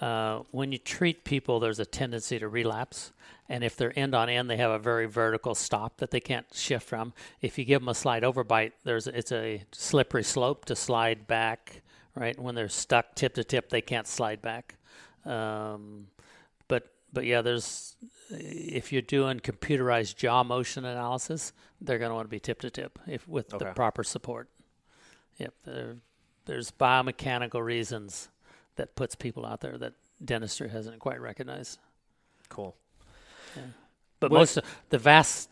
Uh, 0.00 0.42
when 0.50 0.72
you 0.72 0.78
treat 0.78 1.24
people, 1.24 1.60
there's 1.60 1.78
a 1.78 1.84
tendency 1.84 2.38
to 2.38 2.48
relapse, 2.48 3.12
and 3.50 3.62
if 3.62 3.76
they're 3.76 3.92
end 3.98 4.14
on 4.14 4.30
end, 4.30 4.48
they 4.48 4.56
have 4.56 4.70
a 4.70 4.78
very 4.78 5.04
vertical 5.06 5.54
stop 5.54 5.98
that 5.98 6.10
they 6.10 6.20
can't 6.20 6.46
shift 6.54 6.88
from. 6.88 7.12
If 7.42 7.58
you 7.58 7.64
give 7.66 7.82
them 7.82 7.88
a 7.88 7.94
slide 7.94 8.22
overbite, 8.22 8.72
there's 8.84 9.06
it's 9.06 9.30
a 9.32 9.62
slippery 9.72 10.22
slope 10.22 10.64
to 10.66 10.76
slide 10.76 11.26
back. 11.26 11.82
Right 12.14 12.38
when 12.38 12.54
they're 12.54 12.68
stuck 12.68 13.14
tip 13.14 13.34
to 13.34 13.44
tip, 13.44 13.68
they 13.70 13.80
can't 13.82 14.06
slide 14.06 14.40
back. 14.42 14.76
Um, 15.24 16.06
but 16.66 16.90
but 17.12 17.24
yeah, 17.24 17.42
there's 17.42 17.94
if 18.30 18.92
you're 18.92 19.02
doing 19.02 19.38
computerized 19.40 20.16
jaw 20.16 20.42
motion 20.42 20.84
analysis, 20.86 21.52
they're 21.80 21.98
going 21.98 22.10
to 22.10 22.14
want 22.14 22.24
to 22.26 22.30
be 22.30 22.40
tip 22.40 22.60
to 22.60 22.70
tip 22.70 22.98
if 23.06 23.28
with 23.28 23.52
Okay. 23.52 23.64
the 23.66 23.72
proper 23.74 24.02
support. 24.02 24.48
Yep, 25.38 25.54
there, 25.64 25.96
there's 26.46 26.70
biomechanical 26.70 27.62
reasons 27.62 28.28
that 28.76 28.94
puts 28.94 29.14
people 29.14 29.44
out 29.46 29.61
there 29.61 29.76
that 29.78 29.92
dentistry 30.24 30.68
hasn't 30.68 30.98
quite 30.98 31.20
recognized. 31.20 31.78
Cool. 32.48 32.74
But 34.20 34.30
Well- 34.30 34.40
most 34.40 34.56
of 34.59 34.64
the 34.90 34.98
vast, 34.98 35.48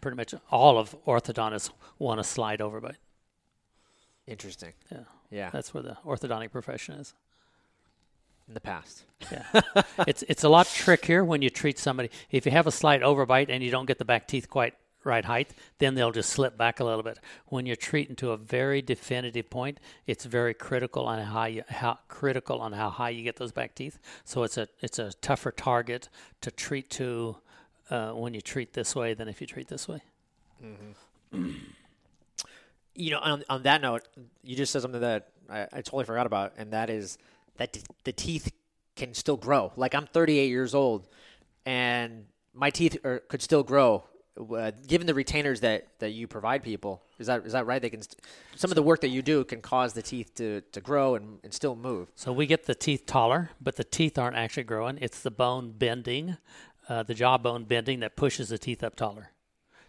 pretty 0.00 0.16
much 0.16 0.34
all 0.50 0.78
of 0.78 0.94
orthodontists 1.06 1.70
want 1.98 2.20
a 2.20 2.24
slide 2.24 2.60
overbite. 2.60 2.96
Interesting. 4.26 4.72
Yeah, 4.90 5.04
Yeah. 5.30 5.50
That's 5.50 5.72
where 5.74 5.82
the 5.82 5.96
orthodontic 6.04 6.50
profession 6.52 6.94
is. 6.96 7.14
in 8.48 8.54
the 8.54 8.60
past. 8.60 9.04
Yeah. 9.30 9.44
it's 10.06 10.24
it's 10.24 10.42
a 10.42 10.48
lot 10.48 10.66
trickier 10.66 11.24
when 11.24 11.42
you 11.42 11.48
treat 11.50 11.78
somebody. 11.78 12.10
If 12.32 12.44
you 12.44 12.50
have 12.52 12.66
a 12.66 12.72
slight 12.72 13.00
overbite 13.00 13.46
and 13.48 13.62
you 13.62 13.70
don't 13.70 13.86
get 13.86 13.98
the 13.98 14.04
back 14.04 14.26
teeth 14.26 14.50
quite 14.50 14.74
right 15.04 15.24
height, 15.24 15.52
then 15.78 15.94
they'll 15.94 16.12
just 16.12 16.30
slip 16.30 16.56
back 16.56 16.80
a 16.80 16.84
little 16.84 17.02
bit. 17.02 17.18
When 17.46 17.66
you're 17.66 17.76
treating 17.76 18.16
to 18.16 18.30
a 18.30 18.36
very 18.36 18.82
definitive 18.82 19.50
point, 19.50 19.78
it's 20.06 20.24
very 20.24 20.54
critical 20.54 21.06
on 21.06 21.20
how 21.20 21.44
you 21.44 21.62
how 21.68 21.98
critical 22.08 22.60
on 22.60 22.72
how 22.72 22.90
high 22.90 23.10
you 23.10 23.22
get 23.22 23.36
those 23.36 23.52
back 23.52 23.74
teeth. 23.74 23.98
So 24.24 24.42
it's 24.42 24.56
a 24.56 24.68
it's 24.80 24.98
a 24.98 25.12
tougher 25.20 25.50
target 25.50 26.08
to 26.40 26.50
treat 26.50 26.90
to 26.90 27.36
uh, 27.90 28.10
when 28.12 28.34
you 28.34 28.40
treat 28.40 28.72
this 28.72 28.94
way 28.94 29.14
than 29.14 29.28
if 29.28 29.40
you 29.40 29.46
treat 29.46 29.68
this 29.68 29.88
way. 29.88 30.00
You 32.94 33.12
know, 33.12 33.20
on, 33.20 33.42
on 33.48 33.62
that 33.62 33.80
note, 33.80 34.06
you 34.42 34.54
just 34.54 34.70
said 34.70 34.82
something 34.82 35.00
that 35.00 35.28
I, 35.48 35.62
I 35.62 35.76
totally 35.80 36.04
forgot 36.04 36.26
about, 36.26 36.52
and 36.58 36.72
that 36.74 36.90
is 36.90 37.16
that 37.56 37.78
the 38.04 38.12
teeth 38.12 38.52
can 38.96 39.14
still 39.14 39.38
grow. 39.38 39.72
Like 39.76 39.94
I'm 39.94 40.06
38 40.06 40.48
years 40.48 40.74
old, 40.74 41.08
and 41.64 42.26
my 42.52 42.68
teeth 42.68 42.98
are, 43.04 43.20
could 43.20 43.40
still 43.40 43.62
grow. 43.62 44.04
Uh, 44.38 44.70
given 44.86 45.06
the 45.06 45.12
retainers 45.12 45.60
that, 45.60 45.86
that 45.98 46.10
you 46.10 46.26
provide 46.26 46.62
people, 46.62 47.02
is 47.18 47.26
that 47.26 47.44
is 47.44 47.52
that 47.52 47.66
right? 47.66 47.82
They 47.82 47.90
can 47.90 48.00
st- 48.00 48.18
some 48.56 48.70
of 48.70 48.76
the 48.76 48.82
work 48.82 49.02
that 49.02 49.08
you 49.08 49.20
do 49.20 49.44
can 49.44 49.60
cause 49.60 49.92
the 49.92 50.00
teeth 50.00 50.34
to, 50.36 50.62
to 50.72 50.80
grow 50.80 51.16
and, 51.16 51.38
and 51.44 51.52
still 51.52 51.76
move. 51.76 52.08
So 52.14 52.32
we 52.32 52.46
get 52.46 52.64
the 52.64 52.74
teeth 52.74 53.04
taller, 53.04 53.50
but 53.60 53.76
the 53.76 53.84
teeth 53.84 54.16
aren't 54.16 54.36
actually 54.36 54.62
growing. 54.62 54.96
It's 55.02 55.20
the 55.20 55.30
bone 55.30 55.74
bending, 55.76 56.38
uh, 56.88 57.02
the 57.02 57.12
jawbone 57.12 57.64
bending 57.64 58.00
that 58.00 58.16
pushes 58.16 58.48
the 58.48 58.58
teeth 58.58 58.82
up 58.82 58.96
taller. 58.96 59.32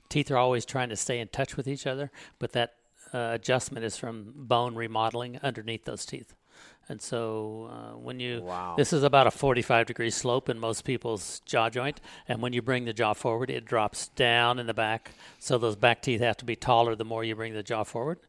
Teeth 0.09 0.29
are 0.29 0.37
always 0.37 0.65
trying 0.65 0.89
to 0.89 0.97
stay 0.97 1.19
in 1.19 1.29
touch 1.29 1.55
with 1.55 1.67
each 1.67 1.87
other, 1.87 2.11
but 2.37 2.51
that 2.51 2.75
uh, 3.13 3.29
adjustment 3.31 3.85
is 3.85 3.95
from 3.95 4.33
bone 4.35 4.75
remodeling 4.75 5.39
underneath 5.41 5.85
those 5.85 6.05
teeth. 6.05 6.35
And 6.89 7.01
so 7.01 7.69
uh, 7.71 7.97
when 7.97 8.19
you, 8.19 8.41
Wow. 8.41 8.75
this 8.77 8.91
is 8.91 9.03
about 9.03 9.25
a 9.25 9.31
45 9.31 9.85
degree 9.87 10.09
slope 10.09 10.49
in 10.49 10.59
most 10.59 10.83
people's 10.83 11.39
jaw 11.45 11.69
joint. 11.69 12.01
And 12.27 12.41
when 12.41 12.51
you 12.53 12.61
bring 12.61 12.85
the 12.85 12.93
jaw 12.93 13.13
forward, 13.13 13.49
it 13.49 13.63
drops 13.65 14.09
down 14.09 14.59
in 14.59 14.67
the 14.67 14.73
back. 14.73 15.11
So 15.39 15.57
those 15.57 15.75
back 15.77 16.01
teeth 16.01 16.19
have 16.21 16.37
to 16.37 16.45
be 16.45 16.55
taller 16.55 16.95
the 16.95 17.05
more 17.05 17.23
you 17.23 17.35
bring 17.35 17.53
the 17.53 17.63
jaw 17.63 17.83
forward. 17.83 18.19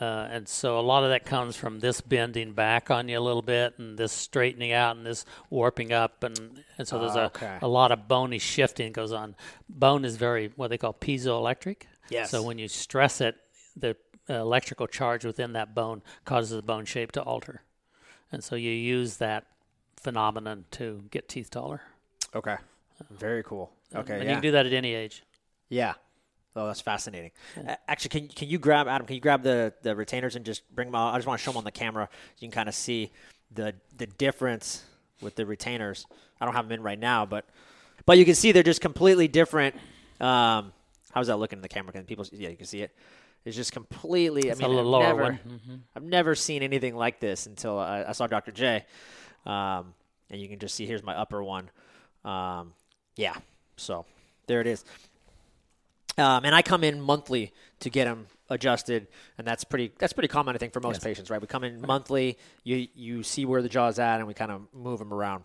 Uh, 0.00 0.26
and 0.32 0.48
so 0.48 0.80
a 0.80 0.82
lot 0.82 1.04
of 1.04 1.10
that 1.10 1.24
comes 1.24 1.54
from 1.54 1.78
this 1.78 2.00
bending 2.00 2.52
back 2.54 2.90
on 2.90 3.08
you 3.08 3.16
a 3.16 3.20
little 3.20 3.42
bit 3.42 3.78
and 3.78 3.96
this 3.96 4.10
straightening 4.10 4.72
out 4.72 4.96
and 4.96 5.06
this 5.06 5.24
warping 5.48 5.92
up. 5.92 6.24
And, 6.24 6.64
and 6.78 6.88
so 6.88 6.98
there's 6.98 7.14
Okay. 7.16 7.58
a, 7.62 7.66
a 7.66 7.68
lot 7.68 7.92
of 7.92 8.08
bony 8.08 8.40
shifting 8.40 8.90
goes 8.92 9.12
on. 9.12 9.36
Bone 9.68 10.04
is 10.04 10.16
very, 10.16 10.50
what 10.56 10.68
they 10.70 10.78
call 10.78 10.92
piezoelectric. 10.92 11.82
Yes. 12.10 12.30
So 12.32 12.42
when 12.42 12.58
you 12.58 12.66
stress 12.66 13.20
it, 13.20 13.36
the 13.76 13.96
uh, 14.28 14.34
electrical 14.34 14.88
charge 14.88 15.24
within 15.24 15.52
that 15.52 15.72
bone 15.72 16.02
causes 16.24 16.50
the 16.56 16.62
bone 16.62 16.84
shape 16.84 17.12
to 17.12 17.22
alter. 17.22 17.62
And 18.32 18.42
so 18.42 18.56
you 18.56 18.70
use 18.70 19.18
that 19.18 19.46
phenomenon 19.96 20.64
to 20.72 21.04
get 21.10 21.28
teeth 21.28 21.50
taller. 21.50 21.82
Okay, 22.34 22.56
very 23.10 23.42
cool. 23.42 23.70
Okay, 23.94 24.14
and 24.14 24.24
yeah. 24.24 24.30
you 24.30 24.34
can 24.36 24.42
do 24.42 24.50
that 24.52 24.66
at 24.66 24.72
any 24.72 24.94
age. 24.94 25.22
Yeah. 25.68 25.94
Oh, 26.54 26.66
that's 26.66 26.80
fascinating. 26.80 27.30
A- 27.66 27.78
Actually, 27.88 28.08
can 28.08 28.28
can 28.28 28.48
you 28.48 28.58
grab 28.58 28.88
Adam? 28.88 29.06
Can 29.06 29.14
you 29.14 29.20
grab 29.20 29.42
the, 29.42 29.72
the 29.82 29.94
retainers 29.94 30.36
and 30.36 30.44
just 30.44 30.62
bring 30.74 30.88
them 30.88 30.94
out? 30.94 31.14
I 31.14 31.18
just 31.18 31.26
want 31.26 31.40
to 31.40 31.44
show 31.44 31.50
them 31.50 31.58
on 31.58 31.64
the 31.64 31.70
camera 31.70 32.08
so 32.10 32.18
you 32.40 32.48
can 32.48 32.54
kind 32.54 32.68
of 32.68 32.74
see 32.74 33.10
the 33.54 33.74
the 33.96 34.06
difference 34.06 34.84
with 35.20 35.36
the 35.36 35.46
retainers. 35.46 36.06
I 36.40 36.44
don't 36.44 36.54
have 36.54 36.68
them 36.68 36.80
in 36.80 36.82
right 36.82 36.98
now, 36.98 37.24
but 37.24 37.46
but 38.04 38.18
you 38.18 38.24
can 38.24 38.34
see 38.34 38.52
they're 38.52 38.62
just 38.62 38.80
completely 38.80 39.28
different. 39.28 39.76
Um, 40.20 40.72
how's 41.12 41.28
that 41.28 41.36
looking 41.36 41.58
in 41.58 41.62
the 41.62 41.68
camera? 41.68 41.92
Can 41.92 42.04
people? 42.04 42.26
Yeah, 42.32 42.48
you 42.48 42.56
can 42.56 42.66
see 42.66 42.82
it. 42.82 42.94
It's 43.44 43.56
just 43.56 43.72
completely. 43.72 44.48
It's 44.48 44.60
I 44.60 44.64
a 44.64 44.68
mean, 44.68 44.78
I've 44.78 44.84
lower 44.86 45.02
never. 45.02 45.32
Mm-hmm. 45.32 45.74
I've 45.96 46.02
never 46.04 46.34
seen 46.34 46.62
anything 46.62 46.94
like 46.94 47.18
this 47.20 47.46
until 47.46 47.78
I, 47.78 48.04
I 48.08 48.12
saw 48.12 48.26
Dr. 48.26 48.52
J. 48.52 48.84
Um, 49.44 49.94
and 50.30 50.40
you 50.40 50.48
can 50.48 50.58
just 50.58 50.74
see 50.74 50.86
here's 50.86 51.02
my 51.02 51.16
upper 51.16 51.42
one. 51.42 51.68
Um, 52.24 52.72
yeah, 53.16 53.34
so 53.76 54.06
there 54.46 54.60
it 54.60 54.66
is. 54.66 54.84
Um, 56.18 56.44
and 56.44 56.54
I 56.54 56.62
come 56.62 56.84
in 56.84 57.00
monthly 57.00 57.52
to 57.80 57.90
get 57.90 58.04
them 58.04 58.26
adjusted, 58.50 59.08
and 59.38 59.46
that's 59.46 59.64
pretty 59.64 59.92
that's 59.98 60.12
pretty 60.12 60.28
common 60.28 60.54
I 60.54 60.58
think 60.58 60.72
for 60.72 60.80
most 60.80 60.96
Yes. 60.96 61.04
patients, 61.04 61.30
right? 61.30 61.40
We 61.40 61.46
come 61.46 61.64
in 61.64 61.80
monthly. 61.80 62.38
You 62.64 62.86
you 62.94 63.22
see 63.22 63.44
where 63.44 63.62
the 63.62 63.68
jaw's 63.68 63.98
at, 63.98 64.18
and 64.18 64.28
we 64.28 64.34
kind 64.34 64.52
of 64.52 64.62
move 64.72 64.98
them 64.98 65.12
around. 65.12 65.44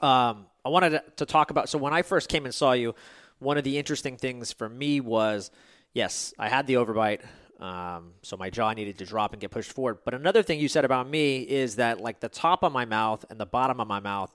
Um, 0.00 0.46
I 0.64 0.68
wanted 0.68 0.90
to, 0.90 1.04
to 1.16 1.26
talk 1.26 1.50
about. 1.50 1.68
So 1.68 1.76
when 1.78 1.92
I 1.92 2.02
first 2.02 2.28
came 2.28 2.44
and 2.44 2.54
saw 2.54 2.72
you, 2.72 2.94
one 3.40 3.58
of 3.58 3.64
the 3.64 3.78
interesting 3.78 4.16
things 4.16 4.52
for 4.52 4.68
me 4.68 5.00
was, 5.00 5.50
yes, 5.92 6.34
I 6.38 6.48
had 6.48 6.66
the 6.66 6.74
overbite, 6.74 7.20
um, 7.60 8.14
so 8.22 8.36
my 8.36 8.50
jaw 8.50 8.72
needed 8.72 8.98
to 8.98 9.04
drop 9.04 9.32
and 9.32 9.40
get 9.40 9.50
pushed 9.50 9.72
forward. 9.72 9.98
But 10.04 10.14
another 10.14 10.42
thing 10.42 10.58
you 10.58 10.68
said 10.68 10.84
about 10.84 11.08
me 11.08 11.42
is 11.42 11.76
that 11.76 12.00
like 12.00 12.20
the 12.20 12.28
top 12.28 12.64
of 12.64 12.72
my 12.72 12.84
mouth 12.84 13.24
and 13.30 13.38
the 13.38 13.46
bottom 13.46 13.80
of 13.80 13.86
my 13.86 14.00
mouth 14.00 14.34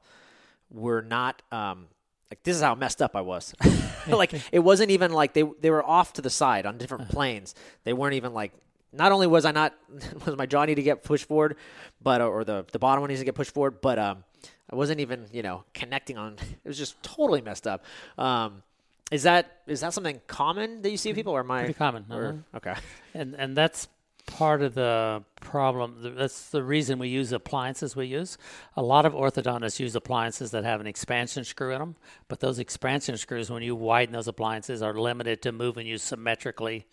were 0.69 1.01
not 1.01 1.41
um, 1.51 1.87
like 2.31 2.43
this 2.43 2.55
is 2.55 2.61
how 2.61 2.75
messed 2.75 3.01
up 3.01 3.15
I 3.15 3.21
was. 3.21 3.53
like 4.07 4.33
it 4.51 4.59
wasn't 4.59 4.91
even 4.91 5.11
like 5.11 5.33
they 5.33 5.43
they 5.61 5.69
were 5.69 5.85
off 5.85 6.13
to 6.13 6.21
the 6.21 6.29
side 6.29 6.65
on 6.65 6.77
different 6.77 7.09
planes. 7.09 7.55
They 7.83 7.93
weren't 7.93 8.15
even 8.15 8.33
like. 8.33 8.53
Not 8.93 9.11
only 9.11 9.27
was 9.27 9.43
I 9.45 9.51
not 9.51 9.75
was 10.25 10.37
my 10.37 10.45
jaw 10.45 10.65
need 10.65 10.75
to 10.75 10.83
get 10.83 11.03
pushed 11.03 11.27
forward, 11.27 11.57
but 12.01 12.21
or 12.21 12.43
the 12.43 12.65
the 12.71 12.79
bottom 12.79 13.01
one 13.01 13.09
needs 13.09 13.21
to 13.21 13.25
get 13.25 13.35
pushed 13.35 13.53
forward, 13.53 13.81
but 13.81 13.99
um, 13.99 14.23
I 14.71 14.75
wasn't 14.75 14.99
even 14.99 15.27
you 15.31 15.43
know 15.43 15.63
connecting 15.73 16.17
on. 16.17 16.37
It 16.63 16.67
was 16.67 16.77
just 16.77 17.01
totally 17.01 17.41
messed 17.41 17.67
up. 17.67 17.85
Um, 18.17 18.63
is 19.11 19.23
that 19.23 19.61
is 19.67 19.81
that 19.81 19.93
something 19.93 20.21
common 20.27 20.81
that 20.81 20.91
you 20.91 20.97
see 20.97 21.13
people, 21.13 21.33
or 21.33 21.41
am 21.41 21.51
I 21.51 21.59
Pretty 21.61 21.73
common. 21.73 22.05
or- 22.11 22.43
uh-huh. 22.53 22.57
okay, 22.57 22.75
And 23.13 23.35
and 23.35 23.55
that's 23.55 23.87
part 24.25 24.61
of 24.61 24.73
the 24.73 25.23
problem. 25.39 26.13
That's 26.17 26.49
the 26.49 26.61
reason 26.61 26.99
we 26.99 27.07
use 27.07 27.31
appliances 27.31 27.95
we 27.95 28.07
use. 28.07 28.37
A 28.75 28.81
lot 28.83 29.05
of 29.05 29.13
orthodontists 29.13 29.79
use 29.79 29.95
appliances 29.95 30.51
that 30.51 30.65
have 30.65 30.81
an 30.81 30.87
expansion 30.87 31.45
screw 31.45 31.71
in 31.71 31.79
them, 31.79 31.95
but 32.27 32.41
those 32.41 32.59
expansion 32.59 33.15
screws, 33.15 33.49
when 33.49 33.63
you 33.63 33.73
widen 33.73 34.11
those 34.13 34.27
appliances, 34.27 34.81
are 34.81 34.93
limited 34.93 35.41
to 35.43 35.53
moving 35.53 35.87
you 35.87 35.97
symmetrically 35.97 36.85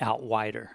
out 0.00 0.22
wider. 0.22 0.70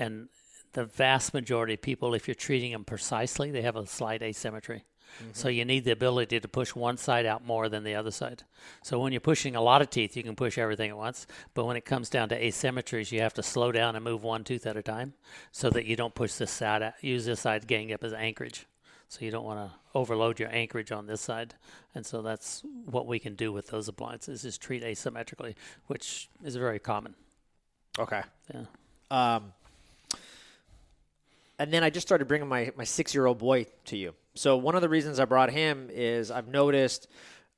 And 0.00 0.28
the 0.72 0.84
vast 0.84 1.32
majority 1.32 1.74
of 1.74 1.80
people, 1.80 2.12
if 2.14 2.26
you're 2.26 2.34
treating 2.34 2.72
them 2.72 2.84
precisely, 2.84 3.52
they 3.52 3.62
have 3.62 3.76
a 3.76 3.86
slight 3.86 4.22
asymmetry. 4.22 4.84
So 5.32 5.48
you 5.48 5.64
need 5.64 5.84
the 5.84 5.92
ability 5.92 6.40
to 6.40 6.48
push 6.48 6.74
one 6.74 6.96
side 6.96 7.26
out 7.26 7.44
more 7.44 7.68
than 7.68 7.84
the 7.84 7.94
other 7.94 8.10
side. 8.10 8.42
So 8.82 8.98
when 8.98 9.12
you're 9.12 9.20
pushing 9.20 9.56
a 9.56 9.62
lot 9.62 9.82
of 9.82 9.90
teeth, 9.90 10.16
you 10.16 10.22
can 10.22 10.36
push 10.36 10.58
everything 10.58 10.90
at 10.90 10.96
once. 10.96 11.26
But 11.54 11.64
when 11.64 11.76
it 11.76 11.84
comes 11.84 12.10
down 12.10 12.28
to 12.30 12.40
asymmetries, 12.40 13.12
you 13.12 13.20
have 13.20 13.34
to 13.34 13.42
slow 13.42 13.72
down 13.72 13.96
and 13.96 14.04
move 14.04 14.22
one 14.22 14.44
tooth 14.44 14.66
at 14.66 14.76
a 14.76 14.82
time, 14.82 15.14
so 15.52 15.70
that 15.70 15.86
you 15.86 15.96
don't 15.96 16.14
push 16.14 16.34
this 16.34 16.50
side. 16.50 16.82
Out, 16.82 16.94
use 17.00 17.24
this 17.24 17.40
side 17.40 17.66
gang 17.66 17.92
up 17.92 18.04
as 18.04 18.12
anchorage. 18.12 18.66
So 19.08 19.24
you 19.24 19.30
don't 19.30 19.44
want 19.44 19.70
to 19.70 19.76
overload 19.94 20.40
your 20.40 20.52
anchorage 20.52 20.90
on 20.90 21.06
this 21.06 21.20
side. 21.20 21.54
And 21.94 22.04
so 22.04 22.22
that's 22.22 22.62
what 22.84 23.06
we 23.06 23.18
can 23.18 23.34
do 23.34 23.52
with 23.52 23.68
those 23.68 23.88
appliances 23.88 24.44
is 24.44 24.58
treat 24.58 24.82
asymmetrically, 24.82 25.54
which 25.86 26.28
is 26.44 26.56
very 26.56 26.78
common. 26.78 27.14
okay. 27.98 28.22
Yeah. 28.52 28.64
Um, 29.10 29.52
and 31.58 31.72
then 31.72 31.82
I 31.82 31.90
just 31.90 32.06
started 32.06 32.26
bringing 32.26 32.48
my, 32.48 32.72
my 32.76 32.84
six 32.84 33.14
year 33.14 33.26
old 33.26 33.38
boy 33.38 33.66
to 33.86 33.96
you. 33.96 34.14
So 34.36 34.56
one 34.56 34.74
of 34.74 34.82
the 34.82 34.88
reasons 34.88 35.18
I 35.18 35.24
brought 35.24 35.50
him 35.50 35.88
is 35.92 36.30
I've 36.30 36.48
noticed 36.48 37.08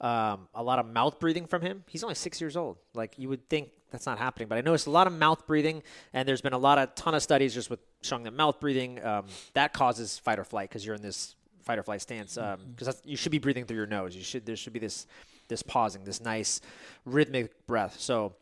um, 0.00 0.48
a 0.54 0.62
lot 0.62 0.78
of 0.78 0.86
mouth 0.86 1.18
breathing 1.18 1.46
from 1.46 1.62
him. 1.62 1.84
He's 1.88 2.02
only 2.02 2.14
six 2.14 2.40
years 2.40 2.56
old. 2.56 2.76
Like 2.94 3.18
you 3.18 3.28
would 3.28 3.48
think 3.48 3.70
that's 3.90 4.06
not 4.06 4.18
happening, 4.18 4.48
but 4.48 4.58
I 4.58 4.60
noticed 4.60 4.86
a 4.86 4.90
lot 4.90 5.06
of 5.06 5.12
mouth 5.12 5.46
breathing, 5.46 5.82
and 6.12 6.28
there's 6.28 6.40
been 6.40 6.52
a 6.52 6.58
lot 6.58 6.78
of 6.78 6.94
ton 6.94 7.14
of 7.14 7.22
studies 7.22 7.54
just 7.54 7.70
with 7.70 7.80
showing 8.02 8.22
that 8.24 8.34
mouth 8.34 8.60
breathing 8.60 9.04
um, 9.04 9.26
that 9.54 9.72
causes 9.72 10.18
fight 10.18 10.38
or 10.38 10.44
flight 10.44 10.68
because 10.68 10.84
you're 10.84 10.94
in 10.94 11.02
this 11.02 11.34
fight 11.64 11.78
or 11.78 11.82
flight 11.82 12.00
stance. 12.00 12.38
Because 12.76 13.00
you 13.04 13.16
should 13.16 13.32
be 13.32 13.38
breathing 13.38 13.64
through 13.64 13.76
your 13.76 13.86
nose. 13.86 14.14
You 14.14 14.22
should 14.22 14.46
there 14.46 14.56
should 14.56 14.72
be 14.72 14.78
this 14.78 15.06
this 15.48 15.62
pausing, 15.62 16.04
this 16.04 16.20
nice 16.20 16.60
rhythmic 17.04 17.66
breath. 17.66 17.98
So 17.98 18.34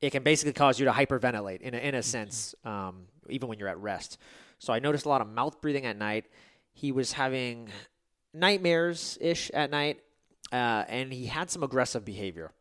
it 0.00 0.10
can 0.10 0.22
basically 0.22 0.52
cause 0.52 0.78
you 0.78 0.86
to 0.86 0.92
hyperventilate 0.92 1.60
in 1.60 1.74
a, 1.74 1.78
in 1.78 1.94
a 1.94 2.02
sense, 2.02 2.54
um, 2.64 3.06
even 3.28 3.48
when 3.48 3.58
you're 3.58 3.68
at 3.68 3.78
rest. 3.78 4.18
So 4.58 4.72
I 4.72 4.80
noticed 4.80 5.06
a 5.06 5.08
lot 5.08 5.20
of 5.20 5.28
mouth 5.28 5.60
breathing 5.60 5.86
at 5.86 5.96
night. 5.96 6.26
He 6.80 6.92
was 6.92 7.12
having 7.12 7.68
nightmares 8.32 9.18
ish 9.20 9.50
at 9.50 9.70
night, 9.70 9.98
uh, 10.52 10.84
and 10.88 11.12
he 11.12 11.26
had 11.26 11.50
some 11.50 11.62
aggressive 11.64 12.04
behavior. 12.04 12.52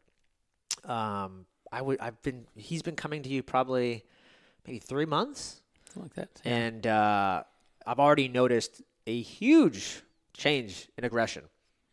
Um, 0.86 1.46
I 1.72 1.82
would 1.82 2.00
I've 2.00 2.22
been 2.22 2.46
he's 2.56 2.82
been 2.82 2.96
coming 2.96 3.22
to 3.24 3.30
you 3.30 3.44
probably 3.44 4.04
maybe 4.66 4.80
three 4.80 5.06
months, 5.06 5.62
Something 5.94 6.04
like 6.04 6.14
that. 6.16 6.42
and 6.46 6.88
uh, 6.88 7.44
I've 7.86 8.00
already 8.00 8.28
noticed 8.28 8.82
a 9.06 9.22
huge 9.22 10.02
change 10.36 10.88
in 10.98 11.04
aggression. 11.06 11.44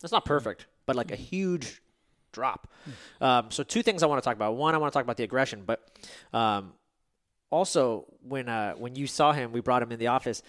That's 0.00 0.12
not 0.12 0.24
perfect, 0.24 0.66
but 0.86 0.96
like 0.96 1.10
a 1.10 1.16
huge 1.16 1.82
drop. 2.32 2.68
Um, 3.20 3.50
so 3.50 3.62
two 3.62 3.82
things 3.82 4.02
I 4.02 4.06
want 4.06 4.22
to 4.22 4.24
talk 4.28 4.36
about. 4.36 4.56
One, 4.56 4.74
I 4.74 4.78
want 4.78 4.92
to 4.92 4.96
talk 4.96 5.04
about 5.04 5.16
the 5.16 5.24
aggression, 5.24 5.62
but 5.66 5.80
um, 6.32 6.72
also 7.50 8.06
when 8.22 8.48
uh, 8.48 8.74
when 8.74 8.94
you 8.96 9.06
saw 9.06 9.32
him, 9.32 9.52
we 9.52 9.60
brought 9.60 9.82
him 9.82 9.92
in 9.92 9.98
the 9.98 10.08
office, 10.08 10.42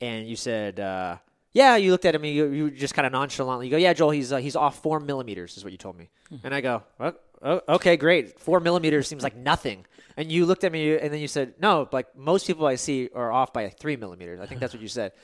and 0.00 0.26
you 0.26 0.36
said, 0.36 0.80
uh, 0.80 1.16
yeah, 1.52 1.76
you 1.76 1.90
looked 1.90 2.04
at 2.04 2.14
him 2.14 2.24
and 2.24 2.32
you, 2.32 2.46
you 2.46 2.70
just 2.70 2.94
kind 2.94 3.06
of 3.06 3.12
nonchalantly 3.12 3.66
you 3.66 3.70
go, 3.70 3.76
yeah, 3.76 3.92
Joel, 3.92 4.10
he's 4.10 4.32
uh, 4.32 4.36
he's 4.36 4.56
off 4.56 4.82
four 4.82 5.00
millimeters, 5.00 5.56
is 5.56 5.64
what 5.64 5.72
you 5.72 5.78
told 5.78 5.96
me. 5.96 6.08
And 6.44 6.54
I 6.54 6.60
go, 6.60 6.82
oh, 7.00 7.14
oh, 7.42 7.60
okay, 7.68 7.96
great. 7.96 8.38
Four 8.38 8.60
millimeters 8.60 9.08
seems 9.08 9.22
like 9.22 9.36
nothing. 9.36 9.84
And 10.16 10.30
you 10.30 10.46
looked 10.46 10.64
at 10.64 10.72
me 10.72 10.96
and 10.96 11.12
then 11.12 11.20
you 11.20 11.28
said, 11.28 11.54
no, 11.60 11.88
like 11.92 12.16
most 12.16 12.46
people 12.46 12.66
I 12.66 12.76
see 12.76 13.08
are 13.14 13.32
off 13.32 13.52
by 13.52 13.64
like 13.64 13.78
three 13.78 13.96
millimeters. 13.96 14.38
I 14.40 14.46
think 14.46 14.60
that's 14.60 14.72
what 14.74 14.82
you 14.82 14.88
said. 14.88 15.12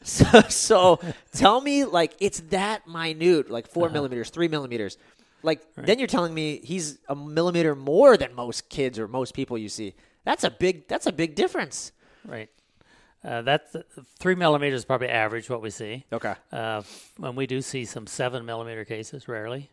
So, 0.00 0.42
so 0.42 1.00
tell 1.32 1.60
me, 1.60 1.84
like, 1.84 2.14
it's 2.20 2.38
that 2.50 2.86
minute, 2.86 3.50
like 3.50 3.66
4 3.66 3.90
millimeters, 3.90 4.30
three 4.30 4.46
millimeters. 4.46 4.96
Like, 5.42 5.62
then 5.74 5.98
you're 5.98 6.06
telling 6.06 6.32
me 6.32 6.60
he's 6.62 6.98
a 7.08 7.16
millimeter 7.16 7.74
more 7.74 8.16
than 8.16 8.32
most 8.32 8.68
kids 8.68 9.00
or 9.00 9.08
most 9.08 9.34
people 9.34 9.58
you 9.58 9.68
see. 9.68 9.94
That's 10.24 10.44
a 10.44 10.50
big. 10.50 10.86
That's 10.86 11.06
a 11.06 11.12
big 11.12 11.34
difference. 11.34 11.90
Right. 12.24 12.48
Uh, 13.24 13.42
that's 13.42 13.74
three 14.18 14.34
millimeters 14.34 14.80
is 14.80 14.84
probably 14.84 15.08
average 15.08 15.50
what 15.50 15.60
we 15.60 15.70
see. 15.70 16.04
Okay. 16.12 16.34
Uh, 16.52 16.82
and 17.22 17.36
we 17.36 17.46
do 17.46 17.60
see 17.60 17.84
some 17.84 18.06
seven 18.06 18.46
millimeter 18.46 18.84
cases 18.84 19.26
rarely, 19.26 19.70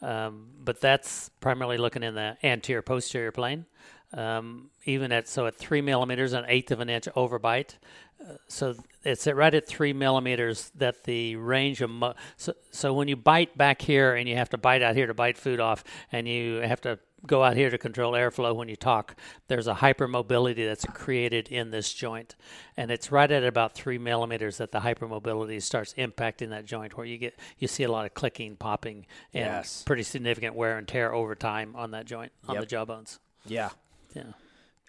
um, 0.00 0.46
but 0.62 0.80
that's 0.80 1.30
primarily 1.40 1.76
looking 1.76 2.02
in 2.02 2.14
the 2.14 2.36
anterior 2.42 2.82
posterior 2.82 3.32
plane. 3.32 3.66
Um, 4.12 4.70
even 4.84 5.10
at 5.10 5.26
so 5.26 5.46
at 5.46 5.56
three 5.56 5.80
millimeters, 5.80 6.34
an 6.34 6.44
eighth 6.46 6.70
of 6.70 6.78
an 6.78 6.88
inch 6.88 7.06
overbite. 7.16 7.74
Uh, 8.20 8.34
so 8.46 8.76
it's 9.02 9.26
at 9.26 9.34
right 9.34 9.52
at 9.52 9.66
three 9.66 9.92
millimeters 9.92 10.70
that 10.76 11.02
the 11.02 11.34
range 11.34 11.80
of 11.80 11.90
mo- 11.90 12.14
so 12.36 12.54
so 12.70 12.94
when 12.94 13.08
you 13.08 13.16
bite 13.16 13.58
back 13.58 13.82
here 13.82 14.14
and 14.14 14.28
you 14.28 14.36
have 14.36 14.50
to 14.50 14.58
bite 14.58 14.82
out 14.82 14.94
here 14.94 15.08
to 15.08 15.14
bite 15.14 15.36
food 15.36 15.58
off, 15.58 15.82
and 16.12 16.28
you 16.28 16.56
have 16.58 16.80
to 16.82 16.98
go 17.26 17.42
out 17.42 17.56
here 17.56 17.70
to 17.70 17.78
control 17.78 18.12
airflow 18.12 18.54
when 18.54 18.68
you 18.68 18.76
talk. 18.76 19.16
There's 19.48 19.66
a 19.66 19.74
hypermobility 19.74 20.66
that's 20.66 20.84
created 20.86 21.48
in 21.48 21.70
this 21.70 21.92
joint, 21.92 22.36
and 22.76 22.90
it's 22.90 23.10
right 23.10 23.30
at 23.30 23.44
about 23.44 23.74
three 23.74 23.98
millimeters 23.98 24.58
that 24.58 24.72
the 24.72 24.80
hypermobility 24.80 25.60
starts 25.62 25.94
impacting 25.94 26.50
that 26.50 26.64
joint, 26.66 26.96
where 26.96 27.06
you 27.06 27.18
get 27.18 27.38
you 27.58 27.68
see 27.68 27.82
a 27.84 27.90
lot 27.90 28.04
of 28.06 28.14
clicking, 28.14 28.56
popping, 28.56 29.06
and 29.32 29.46
Yes. 29.46 29.82
pretty 29.84 30.02
significant 30.02 30.54
wear 30.54 30.78
and 30.78 30.86
tear 30.86 31.12
over 31.14 31.34
time 31.34 31.74
on 31.76 31.92
that 31.92 32.04
joint 32.06 32.32
on 32.48 32.54
Yep. 32.56 32.62
the 32.62 32.66
jaw 32.66 32.84
bones. 32.84 33.18
Yeah. 33.46 33.70
Yeah. 34.14 34.32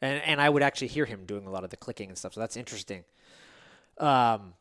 and 0.01 0.21
and 0.23 0.41
I 0.41 0.49
would 0.49 0.61
actually 0.63 0.87
hear 0.89 1.05
him 1.05 1.25
doing 1.25 1.47
a 1.47 1.49
lot 1.49 1.63
of 1.63 1.69
the 1.69 1.77
clicking 1.77 2.09
and 2.09 2.17
stuff. 2.17 2.33
So 2.33 2.39
that's 2.41 2.57
interesting. 2.57 3.03
Um. 3.97 4.53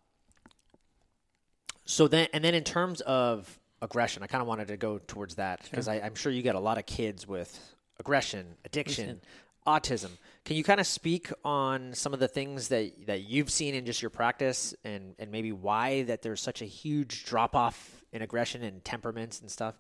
So 1.86 2.08
then, 2.08 2.28
and 2.32 2.42
then 2.42 2.54
in 2.54 2.64
terms 2.64 3.00
of 3.02 3.58
aggression, 3.84 4.22
I 4.22 4.26
kind 4.26 4.42
of 4.42 4.48
wanted 4.48 4.68
to 4.68 4.76
go 4.76 4.98
towards 4.98 5.36
that 5.36 5.60
because 5.62 5.86
I'm 5.86 6.14
sure 6.14 6.32
you 6.32 6.42
get 6.42 6.54
a 6.54 6.60
lot 6.60 6.78
of 6.78 6.86
kids 6.86 7.28
with 7.28 7.76
aggression, 8.00 8.46
addiction, 8.64 9.20
autism. 9.66 10.10
Can 10.44 10.56
you 10.56 10.64
kind 10.64 10.80
of 10.80 10.86
speak 10.86 11.30
on 11.44 11.94
some 11.94 12.12
of 12.12 12.20
the 12.20 12.28
things 12.28 12.68
that 12.68 13.06
that 13.06 13.22
you've 13.22 13.50
seen 13.50 13.74
in 13.74 13.86
just 13.86 14.02
your 14.02 14.10
practice, 14.10 14.74
and 14.84 15.14
and 15.18 15.30
maybe 15.30 15.52
why 15.52 16.02
that 16.04 16.22
there's 16.22 16.40
such 16.40 16.62
a 16.62 16.66
huge 16.66 17.24
drop 17.24 17.54
off 17.54 18.04
in 18.12 18.22
aggression 18.22 18.62
and 18.62 18.84
temperaments 18.84 19.40
and 19.40 19.50
stuff? 19.50 19.74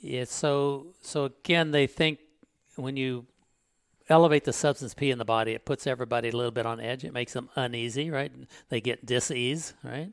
Yeah, 0.00 0.24
so 0.24 0.86
so 1.02 1.24
again, 1.24 1.72
they 1.72 1.86
think 1.86 2.20
when 2.76 2.96
you 2.96 3.26
elevate 4.08 4.44
the 4.44 4.52
substance 4.52 4.94
P 4.94 5.10
in 5.10 5.18
the 5.18 5.24
body, 5.24 5.52
it 5.52 5.64
puts 5.64 5.86
everybody 5.86 6.28
a 6.28 6.36
little 6.36 6.50
bit 6.50 6.66
on 6.66 6.80
edge. 6.80 7.04
It 7.04 7.12
makes 7.12 7.32
them 7.32 7.48
uneasy, 7.56 8.10
right? 8.10 8.32
They 8.68 8.80
get 8.80 9.04
dis-ease, 9.04 9.74
right? 9.82 10.12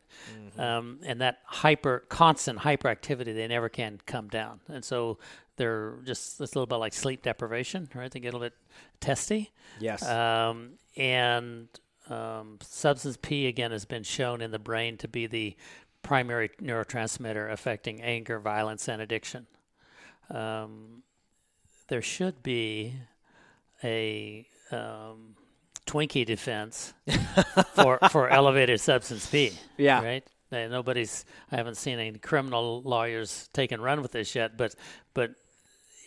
Um, 0.58 1.00
and 1.06 1.22
that 1.22 1.40
hyper, 1.46 2.06
constant 2.10 2.60
hyperactivity, 2.60 3.34
they 3.34 3.48
never 3.48 3.70
can 3.70 4.00
come 4.06 4.28
down, 4.28 4.60
and 4.68 4.84
so 4.84 5.18
they're 5.58 6.00
just 6.04 6.42
it's 6.42 6.54
a 6.54 6.58
little 6.58 6.68
bit 6.68 6.76
like 6.76 6.94
sleep 6.94 7.24
deprivation, 7.24 7.90
right? 7.94 8.12
They 8.12 8.20
get 8.20 8.34
a 8.34 8.38
little 8.38 8.48
bit 8.48 8.58
testy. 9.00 9.52
Yes. 9.80 10.08
Um, 10.08 10.74
and 10.98 11.68
um, 12.10 12.58
substance 12.62 13.18
P 13.22 13.48
again 13.48 13.72
has 13.72 13.86
been 13.86 14.04
shown 14.04 14.42
in 14.42 14.52
the 14.52 14.60
brain 14.60 14.98
to 14.98 15.08
be 15.08 15.28
the 15.28 15.56
primary 16.02 16.50
neurotransmitter 16.62 17.52
affecting 17.52 18.02
anger, 18.02 18.40
violence, 18.40 18.88
and 18.88 19.02
addiction. 19.02 19.48
Um, 20.30 21.04
there 21.88 22.02
should 22.02 22.44
be 22.44 22.96
a 23.84 24.48
um, 24.72 25.36
Twinkie 25.86 26.26
defense 26.26 26.94
for 27.76 28.00
for 28.10 28.30
elevated 28.30 28.80
substance 28.82 29.30
P. 29.30 29.52
Yeah. 29.78 30.04
Right. 30.04 30.28
Nobody's. 30.52 31.26
I 31.52 31.58
haven't 31.58 31.76
seen 31.76 32.00
any 32.00 32.18
criminal 32.18 32.82
lawyers 32.84 33.50
take 33.52 33.72
and 33.72 33.84
run 33.84 34.02
with 34.02 34.12
this 34.12 34.36
yet. 34.36 34.58
But 34.58 34.76
but 35.14 35.32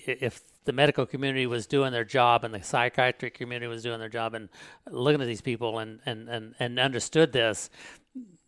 if 0.07 0.41
the 0.65 0.73
medical 0.73 1.07
community 1.07 1.47
was 1.47 1.67
doing 1.67 1.93
their 1.93 2.05
job 2.05 2.45
and 2.45 2.53
the 2.53 2.63
psychiatric 2.63 3.35
community 3.35 3.67
was 3.67 3.83
doing 3.83 3.99
their 3.99 4.09
job 4.09 4.35
and 4.35 4.51
looking 4.91 5.21
at 5.21 5.27
these 5.27 5.41
people 5.41 5.79
and, 5.79 6.01
and, 6.05 6.29
and, 6.29 6.55
and 6.59 6.79
understood 6.79 7.33
this, 7.33 7.71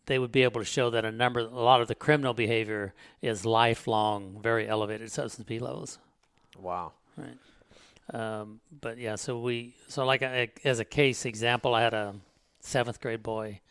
they 0.05 0.19
would 0.19 0.31
be 0.31 0.43
able 0.43 0.61
to 0.61 0.65
show 0.65 0.91
that 0.91 1.03
a 1.03 1.11
number, 1.11 1.39
a 1.39 1.47
lot 1.47 1.81
of 1.81 1.87
the 1.87 1.95
criminal 1.95 2.35
behavior 2.35 2.93
is 3.23 3.43
lifelong, 3.43 4.39
very 4.41 4.67
elevated 4.67 5.11
substance 5.11 5.47
P 5.47 5.57
levels. 5.57 5.97
wow. 6.59 6.91
Right. 7.17 7.37
Um, 8.11 8.59
but 8.81 8.97
yeah, 8.97 9.15
so 9.15 9.39
we, 9.39 9.75
so 9.87 10.05
like 10.05 10.21
a, 10.21 10.49
as 10.65 10.79
a 10.79 10.85
case 10.85 11.25
example, 11.25 11.73
I 11.73 11.81
had 11.81 11.93
a 11.93 12.15
seventh 12.59 12.99
grade 12.99 13.23
boy 13.23 13.61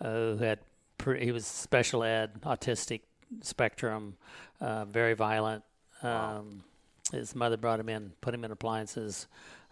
uh, 0.00 0.10
who 0.10 0.36
had, 0.38 0.58
pre, 0.98 1.24
he 1.24 1.32
was 1.32 1.46
special 1.46 2.04
ed, 2.04 2.40
autistic 2.42 3.00
spectrum, 3.42 4.16
uh, 4.60 4.84
very 4.84 5.14
violent. 5.14 5.64
Um, 6.02 6.64
His 7.12 7.34
mother 7.34 7.56
brought 7.56 7.80
him 7.80 7.88
in, 7.88 8.12
put 8.20 8.34
him 8.34 8.44
in 8.44 8.50
appliances. 8.50 9.26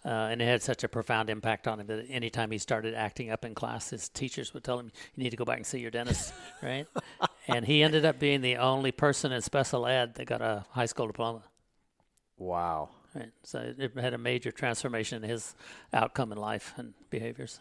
Uh, 0.05 0.29
and 0.31 0.41
it 0.41 0.45
had 0.45 0.63
such 0.63 0.85
a 0.85 0.89
profound 0.89 1.29
impact 1.29 1.67
on 1.67 1.81
him 1.81 1.87
that 1.89 2.07
anytime 2.09 2.51
he 2.53 2.59
started 2.59 2.95
acting 2.95 3.31
up 3.31 3.45
in 3.45 3.55
class, 3.55 3.91
his 3.91 4.09
teachers 4.09 4.55
would 4.55 4.63
tell 4.63 4.79
him, 4.79 4.93
"You 5.17 5.25
need 5.25 5.31
to 5.31 5.37
go 5.37 5.45
back 5.45 5.57
and 5.57 5.67
see 5.67 5.81
your 5.81 5.91
dentist." 5.91 6.33
right? 6.63 6.87
And 7.49 7.67
he 7.67 7.83
ended 7.83 8.05
up 8.05 8.21
being 8.21 8.41
the 8.41 8.57
only 8.57 8.93
person 8.93 9.33
in 9.33 9.43
special 9.43 9.85
ed 9.85 10.15
that 10.15 10.27
got 10.27 10.41
a 10.41 10.65
high 10.71 10.87
school 10.87 11.09
diploma. 11.09 11.43
Wow. 12.39 12.91
Right. 13.17 13.31
So 13.43 13.75
it- 13.79 13.93
had 13.99 14.15
a 14.15 14.19
major 14.19 14.53
transformation 14.53 15.23
in 15.25 15.31
his 15.31 15.55
outcome 15.93 16.33
in 16.33 16.39
life 16.39 16.75
and 16.77 16.93
behaviors. 17.11 17.61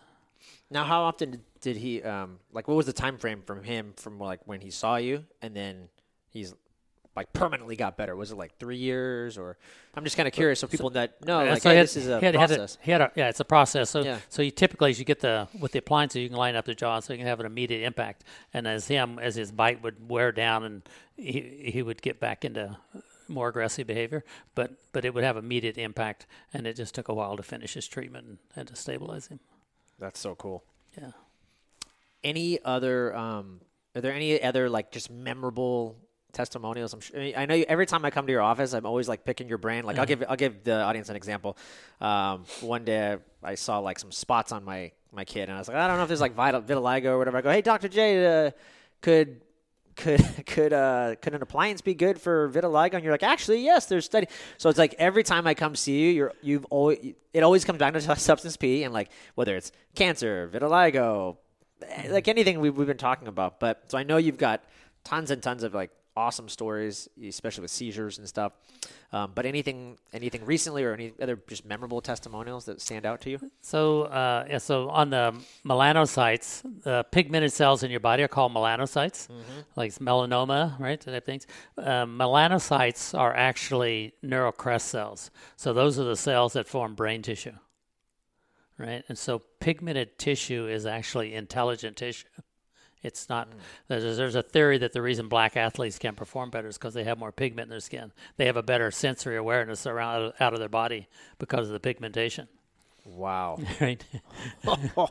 Now, 0.69 0.83
how 0.83 1.03
often 1.03 1.41
did- 1.61 1.77
he 1.77 2.03
um 2.03 2.39
like 2.51 2.67
what 2.67 2.75
was 2.77 2.85
the 2.85 2.93
time 2.93 3.17
frame 3.17 3.41
from 3.45 3.63
him 3.63 3.93
from 3.95 4.19
like 4.19 4.41
when 4.45 4.61
he 4.61 4.69
saw 4.71 4.97
you 4.97 5.25
and 5.41 5.55
then 5.55 5.89
he's 6.29 6.53
like 7.15 7.31
permanently 7.31 7.75
got 7.77 7.95
better? 7.95 8.15
Was 8.15 8.31
it 8.31 8.37
like 8.37 8.57
three 8.59 8.77
years 8.77 9.37
or? 9.37 9.57
I'm 9.95 10.03
just 10.03 10.17
kind 10.17 10.27
of 10.27 10.33
curious 10.33 10.59
so 10.59 10.67
people 10.67 10.89
that 10.91 11.25
know 11.25 11.39
Yeah, 11.41 11.51
like 11.53 11.61
so 11.61 11.69
hey, 11.69 11.75
he 11.75 11.77
had- 11.77 11.83
this 11.85 11.95
is 11.95 12.07
a 12.09 12.19
he 12.19 12.25
had- 12.25 12.35
process. 12.35 12.77
he 12.81 12.91
had 12.91 13.01
a, 13.01 13.11
yeah, 13.15 13.29
it's 13.29 13.39
a 13.39 13.45
process. 13.45 13.89
So 13.89 14.03
Yeah. 14.03 14.19
so 14.29 14.41
you 14.41 14.51
typically 14.51 14.91
as 14.91 14.99
you 14.99 15.05
get 15.05 15.21
the 15.21 15.47
with 15.59 15.71
the 15.71 15.79
appliances, 15.79 16.21
you 16.21 16.27
can 16.29 16.37
line 16.37 16.55
up 16.57 16.65
the 16.65 16.75
jaw 16.75 16.99
so 16.99 17.13
you 17.13 17.19
can 17.19 17.27
have 17.27 17.39
an 17.39 17.45
immediate 17.45 17.83
impact. 17.85 18.23
And 18.53 18.67
as 18.67 18.87
him 18.87 19.17
as 19.19 19.35
his 19.35 19.51
bite 19.53 19.81
would 19.81 20.09
wear 20.09 20.31
down 20.33 20.63
and 20.65 20.81
he 21.15 21.71
he 21.73 21.81
would 21.81 22.01
get 22.01 22.19
back 22.19 22.43
into 22.43 22.77
more 23.27 23.49
aggressive 23.49 23.87
behavior, 23.87 24.23
but 24.53 24.73
but 24.91 25.05
it 25.05 25.13
would 25.13 25.23
have 25.23 25.37
immediate 25.37 25.77
impact, 25.77 26.27
and 26.53 26.67
it 26.67 26.75
just 26.75 26.95
took 26.95 27.07
a 27.07 27.13
while 27.13 27.37
to 27.37 27.43
finish 27.43 27.73
his 27.73 27.87
treatment 27.87 28.27
and, 28.27 28.37
and 28.55 28.67
to 28.67 28.75
stabilize 28.75 29.27
him. 29.27 29.39
That's 29.99 30.19
so 30.19 30.35
cool. 30.35 30.63
Yeah. 30.97 31.11
Any 32.23 32.63
other 32.63 33.15
um 33.15 33.61
are 33.95 34.01
there 34.01 34.13
any 34.13 34.41
other 34.41 34.69
like 34.69 34.91
just 34.91 35.09
memorable 35.09 35.97
testimonials? 36.33 36.93
I'm 36.93 36.99
sure, 36.99 37.17
I, 37.17 37.19
mean, 37.23 37.33
I 37.37 37.45
know 37.45 37.55
you, 37.55 37.65
every 37.67 37.85
time 37.85 38.03
I 38.03 38.09
come 38.09 38.25
to 38.27 38.31
your 38.31 38.41
office, 38.41 38.73
I'm 38.73 38.85
always 38.85 39.07
like 39.07 39.23
picking 39.23 39.47
your 39.47 39.57
brain. 39.57 39.85
Like 39.85 39.97
I'll 39.97 40.05
give 40.05 40.23
I'll 40.27 40.35
give 40.35 40.63
the 40.63 40.81
audience 40.81 41.09
an 41.09 41.15
example. 41.15 41.57
Um, 42.01 42.43
one 42.61 42.83
day 42.83 43.17
I 43.41 43.55
saw 43.55 43.79
like 43.79 43.99
some 43.99 44.11
spots 44.11 44.51
on 44.51 44.63
my 44.63 44.91
my 45.13 45.23
kid, 45.23 45.43
and 45.43 45.53
I 45.53 45.59
was 45.59 45.67
like, 45.67 45.77
I 45.77 45.87
don't 45.87 45.97
know 45.97 46.03
if 46.03 46.09
there's 46.09 46.21
like 46.21 46.35
vital, 46.35 46.61
vitiligo 46.61 47.05
or 47.05 47.17
whatever. 47.17 47.37
I 47.37 47.41
go, 47.41 47.51
hey, 47.51 47.61
Doctor 47.61 47.87
J, 47.87 48.47
uh, 48.47 48.51
could 49.01 49.41
could 49.95 50.23
could 50.45 50.73
uh 50.73 51.15
could 51.21 51.33
an 51.33 51.41
appliance 51.41 51.81
be 51.81 51.93
good 51.93 52.19
for 52.19 52.49
vitiligo? 52.49 52.95
And 52.95 53.03
you're 53.03 53.13
like, 53.13 53.23
actually, 53.23 53.63
yes, 53.63 53.85
there's 53.85 54.05
study. 54.05 54.27
So 54.57 54.69
it's 54.69 54.79
like 54.79 54.95
every 54.97 55.23
time 55.23 55.47
I 55.47 55.53
come 55.53 55.75
see 55.75 55.99
you, 55.99 56.09
you're 56.09 56.33
you've 56.41 56.65
always 56.65 57.13
it 57.33 57.43
always 57.43 57.65
comes 57.65 57.79
down 57.79 57.93
to 57.93 58.01
substance 58.17 58.57
P 58.57 58.83
and 58.83 58.93
like 58.93 59.09
whether 59.35 59.55
it's 59.55 59.71
cancer, 59.95 60.49
vitiligo, 60.51 61.37
eh, 61.87 62.07
like 62.09 62.27
anything 62.27 62.59
we've 62.59 62.75
we've 62.75 62.87
been 62.87 62.97
talking 62.97 63.27
about. 63.27 63.59
But 63.59 63.83
so 63.87 63.97
I 63.97 64.03
know 64.03 64.17
you've 64.17 64.37
got 64.37 64.63
tons 65.03 65.31
and 65.31 65.41
tons 65.41 65.63
of 65.63 65.73
like 65.73 65.91
awesome 66.17 66.49
stories, 66.49 67.09
especially 67.23 67.63
with 67.63 67.71
seizures 67.71 68.17
and 68.17 68.27
stuff. 68.27 68.53
Um, 69.15 69.31
but 69.33 69.45
anything 69.45 69.97
anything 70.11 70.43
recently 70.43 70.83
or 70.83 70.93
any 70.93 71.13
other 71.21 71.39
just 71.47 71.63
memorable 71.65 72.01
testimonials 72.01 72.65
that 72.65 72.81
stand 72.81 73.05
out 73.05 73.21
to 73.21 73.29
you? 73.29 73.39
So, 73.61 74.03
uh, 74.03 74.45
yeah, 74.49 74.57
so 74.57 74.89
on 74.89 75.09
the 75.09 75.33
melanocytes, 75.65 76.63
the 76.83 77.05
pigmented 77.11 77.53
cells 77.53 77.81
in 77.83 77.91
your 77.91 78.01
body 78.01 78.23
are 78.23 78.27
called 78.27 78.53
melanocytes, 78.53 79.29
like 79.77 79.93
melanoma, 79.93 80.77
right? 80.79 80.99
Type 80.99 81.25
things. 81.25 81.47
Um, 81.77 82.19
melanocytes 82.19 83.17
are 83.17 83.33
actually 83.33 84.15
neural 84.21 84.51
crest 84.51 84.89
cells. 84.89 85.31
So 85.55 85.71
those 85.71 85.97
are 85.97 86.03
the 86.03 86.17
cells 86.17 86.51
that 86.53 86.67
form 86.67 86.93
brain 86.93 87.21
tissue, 87.21 87.55
right? 88.77 89.05
And 89.07 89.17
so 89.17 89.43
pigmented 89.61 90.19
tissue 90.19 90.67
is 90.67 90.85
actually 90.85 91.35
intelligent 91.35 91.95
tissue. 91.95 92.27
It's 93.05 93.29
not. 93.29 93.47
There's, 93.87 94.17
there's 94.17 94.35
a 94.35 94.43
theory 94.43 94.77
that 94.79 94.93
the 94.93 95.01
reason 95.01 95.27
black 95.27 95.55
athletes 95.55 95.97
can 95.99 96.15
perform 96.15 96.49
better 96.49 96.67
is 96.67 96.77
because 96.77 96.93
they 96.93 97.03
have 97.03 97.17
more 97.17 97.31
pigment 97.31 97.67
in 97.67 97.69
their 97.69 97.79
skin. 97.79 98.11
They 98.37 98.45
have 98.45 98.57
a 98.57 98.63
better 98.63 98.91
sensory 98.91 99.37
awareness 99.37 99.85
around 99.85 100.33
out 100.39 100.53
of 100.53 100.59
their 100.59 100.69
body 100.69 101.07
because 101.39 101.67
of 101.67 101.73
the 101.73 101.79
pigmentation 101.79 102.47
Wow. 103.05 103.59
right? 103.81 104.03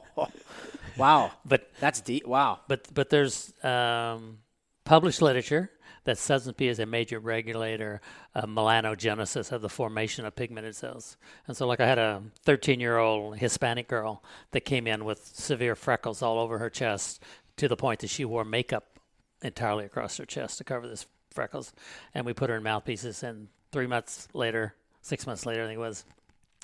Wow. 0.96 1.32
But 1.44 1.70
That's 1.80 2.00
deep. 2.00 2.24
Wow. 2.24 2.60
but 2.68 2.86
but 2.94 3.10
there's 3.10 3.52
um, 3.64 4.38
published 4.84 5.20
literature 5.20 5.70
that 6.04 6.18
substance 6.18 6.54
P 6.56 6.68
is 6.68 6.78
a 6.78 6.86
major 6.86 7.18
regulator 7.18 8.00
of 8.34 8.44
melanogenesis 8.44 9.50
of 9.50 9.60
the 9.60 9.68
formation 9.68 10.24
of 10.24 10.36
pigmented 10.36 10.76
cells. 10.76 11.16
And 11.48 11.56
so, 11.56 11.66
like 11.66 11.80
I 11.80 11.86
had 11.86 11.98
a 11.98 12.22
13 12.44 12.78
year 12.78 12.98
old 12.98 13.38
Hispanic 13.38 13.88
girl 13.88 14.22
that 14.52 14.60
came 14.60 14.86
in 14.86 15.04
with 15.04 15.32
severe 15.34 15.74
freckles 15.74 16.22
all 16.22 16.38
over 16.38 16.58
her 16.58 16.70
chest 16.70 17.22
to 17.56 17.68
the 17.68 17.76
point 17.76 18.00
that 18.00 18.10
she 18.10 18.24
wore 18.24 18.44
makeup 18.44 18.98
entirely 19.42 19.84
across 19.84 20.16
her 20.16 20.24
chest 20.26 20.58
to 20.58 20.64
cover 20.64 20.88
this 20.88 21.06
freckles. 21.30 21.72
And 22.14 22.24
we 22.26 22.32
put 22.32 22.50
her 22.50 22.56
in 22.56 22.62
mouthpieces, 22.62 23.22
and 23.22 23.48
three 23.72 23.86
months 23.86 24.28
later, 24.32 24.74
six 25.02 25.26
months 25.26 25.44
later, 25.46 25.64
I 25.64 25.66
think 25.66 25.76
it 25.76 25.80
was, 25.80 26.04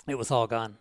it 0.08 0.16
was 0.18 0.30
all 0.30 0.46
gone. 0.46 0.76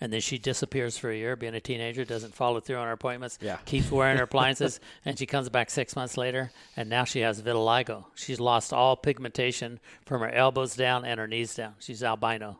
And 0.00 0.12
then 0.12 0.20
she 0.20 0.36
disappears 0.36 0.98
for 0.98 1.10
a 1.10 1.16
year, 1.16 1.36
being 1.36 1.54
a 1.54 1.60
teenager, 1.60 2.04
doesn't 2.04 2.34
follow 2.34 2.60
through 2.60 2.76
on 2.76 2.86
her 2.86 2.92
appointments, 2.92 3.38
Yeah. 3.40 3.56
keeps 3.64 3.90
wearing 3.90 4.18
her 4.18 4.24
appliances, 4.30 4.78
and 5.06 5.18
she 5.18 5.24
comes 5.26 5.48
back 5.48 5.70
six 5.70 5.96
months 5.96 6.16
later, 6.18 6.50
and 6.76 6.90
now 6.90 7.04
she 7.04 7.20
has 7.20 7.40
vitiligo. 7.40 8.04
She's 8.14 8.38
lost 8.38 8.72
all 8.74 8.94
pigmentation 8.96 9.80
from 10.04 10.20
her 10.20 10.28
elbows 10.30 10.76
down 10.76 11.04
and 11.06 11.18
her 11.18 11.26
knees 11.26 11.54
down. 11.54 11.74
She's 11.78 12.02
albino 12.04 12.58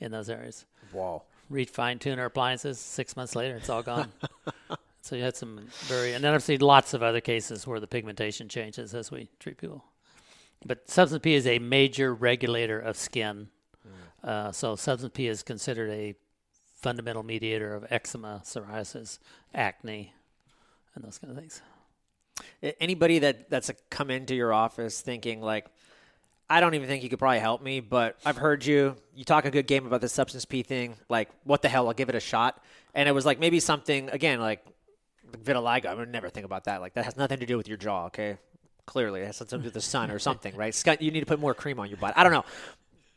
in 0.00 0.10
those 0.10 0.28
areas. 0.28 0.66
Wow. 0.92 1.22
Re 1.48 1.64
fine 1.64 1.98
tune 2.00 2.18
her 2.18 2.24
appliances. 2.24 2.78
Six 2.80 3.16
months 3.16 3.36
later, 3.36 3.56
it's 3.56 3.68
all 3.68 3.82
gone. 3.82 4.10
so 5.04 5.16
you 5.16 5.22
had 5.22 5.36
some 5.36 5.60
very, 5.82 6.14
and 6.14 6.24
then 6.24 6.32
I've 6.32 6.42
seen 6.42 6.62
lots 6.62 6.94
of 6.94 7.02
other 7.02 7.20
cases 7.20 7.66
where 7.66 7.78
the 7.78 7.86
pigmentation 7.86 8.48
changes 8.48 8.94
as 8.94 9.10
we 9.10 9.28
treat 9.38 9.58
people. 9.58 9.84
But 10.64 10.88
substance 10.88 11.20
P 11.22 11.34
is 11.34 11.46
a 11.46 11.58
major 11.58 12.14
regulator 12.14 12.80
of 12.80 12.96
skin. 12.96 13.48
Uh, 14.22 14.50
so 14.50 14.76
substance 14.76 15.12
P 15.14 15.28
is 15.28 15.42
considered 15.42 15.90
a 15.90 16.14
fundamental 16.80 17.22
mediator 17.22 17.74
of 17.74 17.84
eczema, 17.90 18.40
psoriasis, 18.44 19.18
acne, 19.54 20.14
and 20.94 21.04
those 21.04 21.18
kind 21.18 21.30
of 21.30 21.38
things. 21.38 21.60
Anybody 22.80 23.18
that 23.18 23.50
that's 23.50 23.68
a, 23.68 23.74
come 23.90 24.10
into 24.10 24.34
your 24.34 24.54
office 24.54 25.02
thinking 25.02 25.42
like, 25.42 25.66
I 26.48 26.60
don't 26.60 26.74
even 26.74 26.88
think 26.88 27.02
you 27.02 27.10
could 27.10 27.18
probably 27.18 27.40
help 27.40 27.62
me, 27.62 27.80
but 27.80 28.16
I've 28.24 28.38
heard 28.38 28.64
you. 28.64 28.96
You 29.14 29.24
talk 29.24 29.44
a 29.44 29.50
good 29.50 29.66
game 29.66 29.84
about 29.84 30.00
the 30.00 30.08
substance 30.08 30.46
P 30.46 30.62
thing. 30.62 30.96
Like, 31.10 31.28
what 31.44 31.60
the 31.60 31.68
hell? 31.68 31.88
I'll 31.88 31.94
give 31.94 32.08
it 32.08 32.14
a 32.14 32.20
shot. 32.20 32.64
And 32.94 33.06
it 33.06 33.12
was 33.12 33.26
like 33.26 33.38
maybe 33.38 33.60
something 33.60 34.08
again 34.08 34.40
like 34.40 34.64
vitiligo. 35.36 35.86
I 35.86 35.94
would 35.94 36.10
never 36.10 36.28
think 36.28 36.46
about 36.46 36.64
that. 36.64 36.80
Like 36.80 36.94
that 36.94 37.04
has 37.04 37.16
nothing 37.16 37.40
to 37.40 37.46
do 37.46 37.56
with 37.56 37.68
your 37.68 37.76
jaw. 37.76 38.06
Okay, 38.06 38.38
clearly 38.86 39.20
it 39.20 39.26
has 39.26 39.36
something 39.36 39.58
to 39.58 39.62
do 39.62 39.66
with 39.66 39.74
the 39.74 39.80
sun 39.80 40.10
or 40.10 40.18
something, 40.18 40.54
right? 40.56 40.74
Scott, 40.74 41.02
you 41.02 41.10
need 41.10 41.20
to 41.20 41.26
put 41.26 41.40
more 41.40 41.54
cream 41.54 41.78
on 41.78 41.88
your 41.88 41.98
butt. 41.98 42.14
I 42.16 42.22
don't 42.22 42.32
know. 42.32 42.44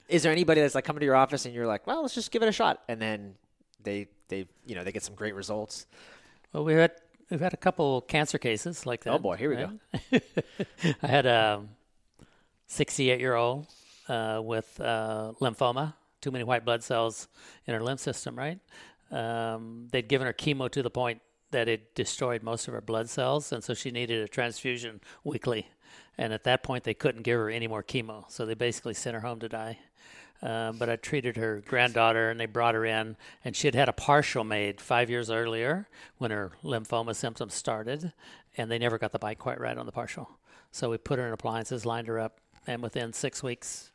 Is 0.08 0.24
there 0.24 0.32
anybody 0.32 0.62
that's 0.62 0.76
like 0.76 0.86
coming 0.86 1.02
to 1.02 1.06
your 1.06 1.16
office 1.16 1.46
and 1.46 1.54
you're 1.54 1.68
like, 1.68 1.86
well, 1.86 2.02
let's 2.02 2.16
just 2.16 2.32
give 2.32 2.42
it 2.42 2.48
a 2.48 2.52
shot, 2.52 2.82
and 2.88 3.02
then 3.02 3.36
they 3.84 4.08
they 4.30 4.48
you 4.66 4.76
know 4.76 4.84
they 4.84 4.92
get 4.92 5.04
some 5.04 5.16
great 5.16 5.36
results. 5.36 5.86
Well, 6.54 6.64
we 6.64 6.74
had 6.74 6.92
we've 7.30 7.40
had 7.40 7.54
a 7.54 7.58
couple 7.58 8.02
cancer 8.02 8.38
cases 8.38 8.86
like 8.86 9.04
that. 9.04 9.14
Oh, 9.14 9.20
boy, 9.20 9.36
here 9.36 9.50
we 9.50 9.56
go. 9.56 9.72
I 11.04 11.08
had 11.08 11.26
a 11.26 11.64
68 12.68 13.20
year 13.20 13.36
old 13.36 13.68
uh, 14.08 14.42
with 14.44 14.80
uh, 14.80 15.34
lymphoma, 15.42 15.94
too 16.22 16.32
many 16.32 16.44
white 16.44 16.66
blood 16.66 16.84
cells 16.84 17.28
in 17.66 17.74
her 17.74 17.82
lymph 17.82 18.00
system. 18.00 18.38
Right? 18.38 18.60
Um, 19.12 19.88
they'd 19.92 20.08
given 20.08 20.28
her 20.28 20.34
chemo 20.34 20.70
to 20.72 20.84
the 20.84 20.90
point 20.90 21.22
that 21.52 21.68
it 21.68 21.96
destroyed 21.96 22.44
most 22.44 22.68
of 22.68 22.74
her 22.74 22.82
blood 22.82 23.10
cells, 23.10 23.52
and 23.52 23.64
so 23.64 23.74
she 23.74 23.92
needed 23.92 24.24
a 24.24 24.28
transfusion 24.28 25.02
weekly. 25.24 25.68
And 26.18 26.34
at 26.34 26.44
that 26.46 26.64
point, 26.64 26.84
they 26.84 26.94
couldn't 26.94 27.22
give 27.22 27.40
her 27.40 27.50
any 27.50 27.68
more 27.68 27.84
chemo, 27.84 28.30
so 28.30 28.46
they 28.46 28.54
basically 28.54 28.94
sent 28.94 29.14
her 29.14 29.22
home 29.22 29.40
to 29.40 29.50
die. 29.50 29.80
Um, 30.42 30.78
but 30.78 30.90
I 30.90 30.98
treated 30.98 31.38
her 31.38 31.64
granddaughter, 31.66 32.30
and 32.30 32.40
they 32.40 32.46
brought 32.46 32.76
her 32.76 32.86
in, 32.86 33.18
and 33.44 33.56
she 33.56 33.68
had 33.68 33.76
had 33.76 33.90
a 33.90 33.94
partial 33.94 34.44
made 34.44 34.80
five 34.80 35.10
years 35.10 35.32
earlier 35.32 35.88
when 36.18 36.32
her 36.32 36.52
lymphoma 36.64 37.16
symptoms 37.16 37.54
started, 37.54 38.14
and 38.56 38.70
they 38.70 38.78
never 38.78 38.98
got 38.98 39.12
the 39.12 39.20
bite 39.20 39.40
quite 39.40 39.60
right 39.60 39.78
on 39.78 39.86
the 39.86 39.92
partial. 39.92 40.38
So 40.72 40.90
we 40.90 40.98
put 40.98 41.18
her 41.18 41.26
in 41.26 41.34
appliances, 41.34 41.86
lined 41.86 42.08
her 42.08 42.20
up, 42.20 42.40
and 42.68 42.84
within 42.84 43.14
six 43.14 43.42
weeks, 43.42 43.92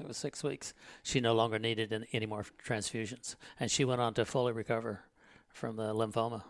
it 0.00 0.08
was 0.08 0.16
six 0.16 0.42
weeks, 0.42 0.72
she 1.02 1.20
no 1.20 1.34
longer 1.34 1.58
needed 1.58 2.06
any 2.12 2.26
more 2.26 2.44
transfusions, 2.66 3.36
and 3.60 3.70
she 3.70 3.84
went 3.84 4.00
on 4.00 4.14
to 4.14 4.24
fully 4.24 4.52
recover 4.52 5.04
from 5.50 5.76
the 5.76 5.92
lymphoma. 5.94 6.42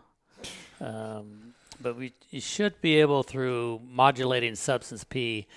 Um, 0.79 1.53
but 1.81 1.95
we 1.95 2.13
you 2.29 2.41
should 2.41 2.79
be 2.81 2.99
able 2.99 3.23
through 3.23 3.81
modulating 3.87 4.55
substance 4.55 5.03
P 5.03 5.47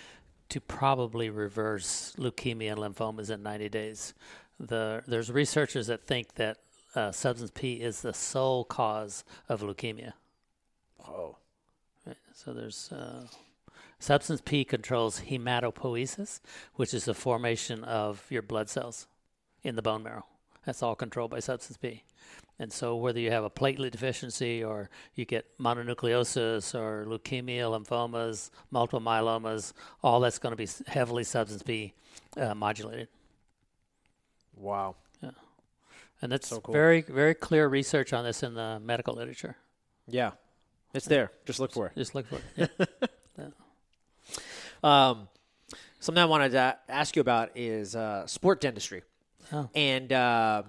to 0.49 0.61
probably 0.61 1.31
reverse 1.31 2.15
leukemia 2.19 2.73
and 2.73 2.81
lymphomas 2.81 3.31
in 3.31 3.43
90 3.43 3.69
days. 3.69 4.15
The 4.59 5.03
there's 5.07 5.31
researchers 5.31 5.87
that 5.89 6.07
think 6.07 6.35
that 6.35 6.59
uh, 6.95 7.13
substance 7.13 7.51
P 7.55 7.75
is 7.75 8.03
the 8.03 8.15
sole 8.15 8.65
cause 8.65 9.25
of 9.49 9.63
leukemia. 9.63 10.13
Whoa. 10.99 11.37
So 12.33 12.53
there's 12.53 12.91
uh, 12.93 13.27
substance 13.99 14.43
P 14.45 14.65
controls 14.65 15.23
hematopoiesis, 15.29 16.41
which 16.75 16.93
is 16.93 17.05
the 17.05 17.15
formation 17.15 17.85
of 17.85 18.27
your 18.29 18.43
blood 18.43 18.69
cells 18.69 19.07
in 19.63 19.77
the 19.77 19.83
bone 19.83 20.03
marrow. 20.03 20.27
That's 20.67 20.83
all 20.83 20.95
controlled 20.95 21.31
by 21.31 21.41
substance 21.41 21.77
P. 21.77 22.03
And 22.59 22.73
so 22.73 22.97
whether 22.97 23.19
you 23.19 23.31
have 23.33 23.45
a 23.45 23.51
platelet 23.51 23.91
deficiency 23.91 24.63
or 24.63 24.89
you 25.15 25.25
get 25.25 25.59
mononucleosis 25.59 26.75
or 26.75 27.05
leukemia, 27.07 27.63
lymphomas, 27.69 28.51
multiple 28.71 29.01
myelomas, 29.01 29.73
all 30.03 30.21
that's 30.21 30.39
going 30.39 30.53
to 30.53 30.57
be 30.57 30.69
heavily 30.87 31.25
substance 31.25 31.63
P 31.63 31.93
uh, 32.37 32.55
modulated. 32.55 33.09
Wow. 34.57 34.95
Yeah. 35.21 35.31
And 36.23 36.31
that's 36.31 36.49
So 36.49 36.61
cool. 36.61 36.73
very, 36.73 37.03
very 37.03 37.35
clear 37.35 37.67
research 37.69 38.13
on 38.13 38.25
this 38.25 38.43
in 38.43 38.55
the 38.55 38.81
medical 38.81 39.15
literature. 39.15 39.57
Yeah. 40.07 40.33
It's 40.95 41.07
there. 41.07 41.33
Just 41.45 41.59
look 41.59 41.73
for 41.73 41.89
it. 41.89 41.93
Just 41.97 42.15
look 42.15 42.27
for 42.27 42.39
it. 42.57 42.71
Yeah. 43.37 43.49
Um, 44.85 45.27
something 45.99 46.23
I 46.23 46.27
wanted 46.27 46.53
to 46.53 46.79
ask 46.89 47.17
you 47.17 47.21
about 47.21 47.51
is 47.57 47.97
uh, 47.97 48.25
sport 48.29 48.61
dentistry. 48.61 49.03
Oh. 49.53 49.69
And 49.75 50.13
um 50.13 50.65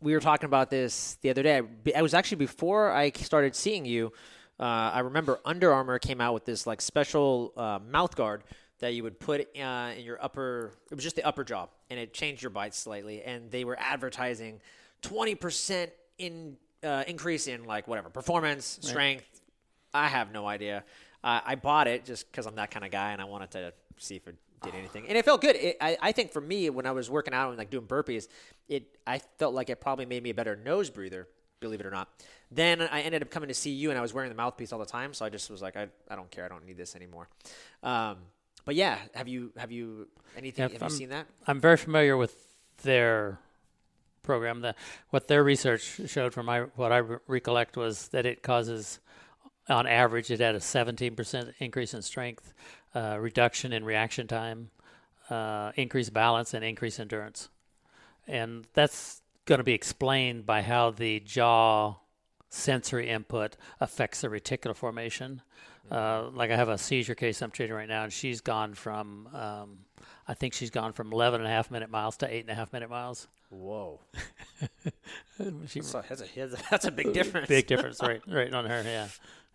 we 0.00 0.12
were 0.12 0.20
talking 0.20 0.46
about 0.46 0.68
this 0.70 1.16
the 1.22 1.30
other 1.30 1.42
day. 1.42 1.62
I 1.96 2.02
was 2.02 2.12
actually 2.12 2.36
before 2.38 2.92
I 2.92 3.10
started 3.10 3.56
seeing 3.56 3.86
you. 3.86 4.12
Uh, 4.60 4.62
I 4.92 5.00
remember 5.00 5.40
Under 5.44 5.72
Armour 5.72 5.98
came 5.98 6.20
out 6.20 6.34
with 6.34 6.44
this 6.44 6.66
like 6.66 6.82
special 6.82 7.52
uh, 7.56 7.78
mouth 7.90 8.14
guard 8.14 8.44
that 8.80 8.92
you 8.92 9.02
would 9.02 9.18
put 9.18 9.48
uh, 9.58 9.92
in 9.96 10.04
your 10.04 10.22
upper. 10.22 10.72
It 10.90 10.94
was 10.94 11.02
just 11.02 11.16
the 11.16 11.24
upper 11.26 11.42
jaw, 11.42 11.68
and 11.88 11.98
it 11.98 12.12
changed 12.12 12.42
your 12.42 12.50
bite 12.50 12.74
slightly. 12.74 13.22
And 13.22 13.50
they 13.50 13.64
were 13.64 13.76
advertising 13.78 14.60
twenty 15.00 15.34
percent 15.34 15.90
in 16.18 16.56
uh, 16.82 17.04
increase 17.06 17.46
in 17.46 17.64
like 17.64 17.88
whatever 17.88 18.10
performance, 18.10 18.78
strength. 18.82 19.40
I 19.94 20.08
have 20.08 20.32
no 20.32 20.46
idea. 20.46 20.84
Uh, 21.22 21.40
I 21.44 21.54
bought 21.54 21.86
it 21.88 22.04
just 22.04 22.30
because 22.30 22.46
I'm 22.46 22.56
that 22.56 22.70
kind 22.70 22.84
of 22.84 22.90
guy, 22.90 23.12
and 23.12 23.22
I 23.22 23.24
wanted 23.24 23.52
to 23.52 23.72
see 23.96 24.16
if 24.16 24.28
it 24.28 24.36
did 24.64 24.74
anything, 24.74 25.06
and 25.08 25.16
it 25.18 25.24
felt 25.24 25.40
good. 25.40 25.56
It, 25.56 25.76
I, 25.80 25.96
I 26.00 26.12
think 26.12 26.32
for 26.32 26.40
me, 26.40 26.70
when 26.70 26.86
I 26.86 26.92
was 26.92 27.10
working 27.10 27.34
out 27.34 27.50
and 27.50 27.58
like 27.58 27.70
doing 27.70 27.86
burpees, 27.86 28.28
it 28.68 28.96
I 29.06 29.18
felt 29.38 29.54
like 29.54 29.70
it 29.70 29.80
probably 29.80 30.06
made 30.06 30.22
me 30.22 30.30
a 30.30 30.34
better 30.34 30.56
nose 30.56 30.90
breather, 30.90 31.28
believe 31.60 31.80
it 31.80 31.86
or 31.86 31.90
not. 31.90 32.08
Then 32.50 32.82
I 32.82 33.00
ended 33.02 33.22
up 33.22 33.30
coming 33.30 33.48
to 33.48 33.54
see 33.54 33.70
you, 33.70 33.90
and 33.90 33.98
I 33.98 34.02
was 34.02 34.12
wearing 34.14 34.30
the 34.30 34.36
mouthpiece 34.36 34.72
all 34.72 34.78
the 34.78 34.86
time, 34.86 35.12
so 35.14 35.24
I 35.24 35.28
just 35.28 35.50
was 35.50 35.60
like, 35.62 35.76
I, 35.76 35.88
I 36.10 36.16
don't 36.16 36.30
care, 36.30 36.44
I 36.44 36.48
don't 36.48 36.64
need 36.66 36.76
this 36.76 36.94
anymore. 36.96 37.28
Um, 37.82 38.18
but 38.64 38.74
yeah, 38.74 38.98
have 39.14 39.28
you 39.28 39.52
have 39.56 39.70
you 39.72 40.08
anything? 40.36 40.68
Yeah, 40.68 40.72
have 40.72 40.82
I'm- 40.82 40.90
you 40.90 40.96
seen 40.96 41.08
that? 41.10 41.26
I'm 41.46 41.60
very 41.60 41.76
familiar 41.76 42.16
with 42.16 42.34
their 42.82 43.38
program. 44.22 44.60
The, 44.62 44.74
what 45.10 45.28
their 45.28 45.44
research 45.44 46.00
showed 46.06 46.32
from 46.32 46.46
my 46.46 46.60
what 46.76 46.92
I 46.92 46.98
re- 46.98 47.18
recollect 47.26 47.76
was 47.76 48.08
that 48.08 48.24
it 48.24 48.42
causes, 48.42 49.00
on 49.68 49.86
average, 49.86 50.30
it 50.30 50.40
had 50.40 50.54
a 50.54 50.58
17% 50.60 51.52
increase 51.58 51.92
in 51.94 52.00
strength, 52.02 52.54
uh, 52.94 53.16
reduction 53.20 53.72
in 53.72 53.84
reaction 53.84 54.26
time, 54.26 54.70
uh, 55.30 55.72
increased 55.76 56.12
balance, 56.12 56.54
and 56.54 56.64
increased 56.64 57.00
endurance. 57.00 57.48
And 58.26 58.66
that's 58.74 59.22
going 59.46 59.58
to 59.58 59.64
be 59.64 59.74
explained 59.74 60.46
by 60.46 60.62
how 60.62 60.90
the 60.90 61.20
jaw 61.20 61.96
sensory 62.48 63.10
input 63.10 63.56
affects 63.80 64.20
the 64.20 64.28
reticular 64.28 64.74
formation. 64.74 65.42
Uh, 65.90 66.28
like 66.32 66.50
I 66.50 66.56
have 66.56 66.68
a 66.68 66.78
seizure 66.78 67.14
case 67.14 67.42
I'm 67.42 67.50
treating 67.50 67.74
right 67.74 67.88
now, 67.88 68.04
and 68.04 68.12
she's 68.12 68.40
gone 68.40 68.74
from, 68.74 69.28
um, 69.34 69.78
I 70.26 70.34
think 70.34 70.54
she's 70.54 70.70
gone 70.70 70.92
from 70.92 71.12
11 71.12 71.40
and 71.40 71.48
a 71.48 71.50
half 71.50 71.70
minute 71.70 71.90
miles 71.90 72.16
to 72.18 72.32
eight 72.32 72.40
and 72.40 72.50
a 72.50 72.54
half 72.54 72.72
minute 72.72 72.88
miles. 72.88 73.28
Whoa, 73.50 74.00
She, 75.66 75.80
that's 75.80 75.94
a, 75.94 76.04
that's 76.08 76.22
a, 76.22 76.26
that's 76.34 76.54
a, 76.54 76.64
that's 76.70 76.84
a 76.86 76.90
big 76.90 77.12
difference. 77.12 77.48
big 77.48 77.66
difference, 77.66 77.98
right? 78.02 78.22
Right 78.26 78.52
on 78.52 78.64
her, 78.64 78.82
yeah, 78.84 79.08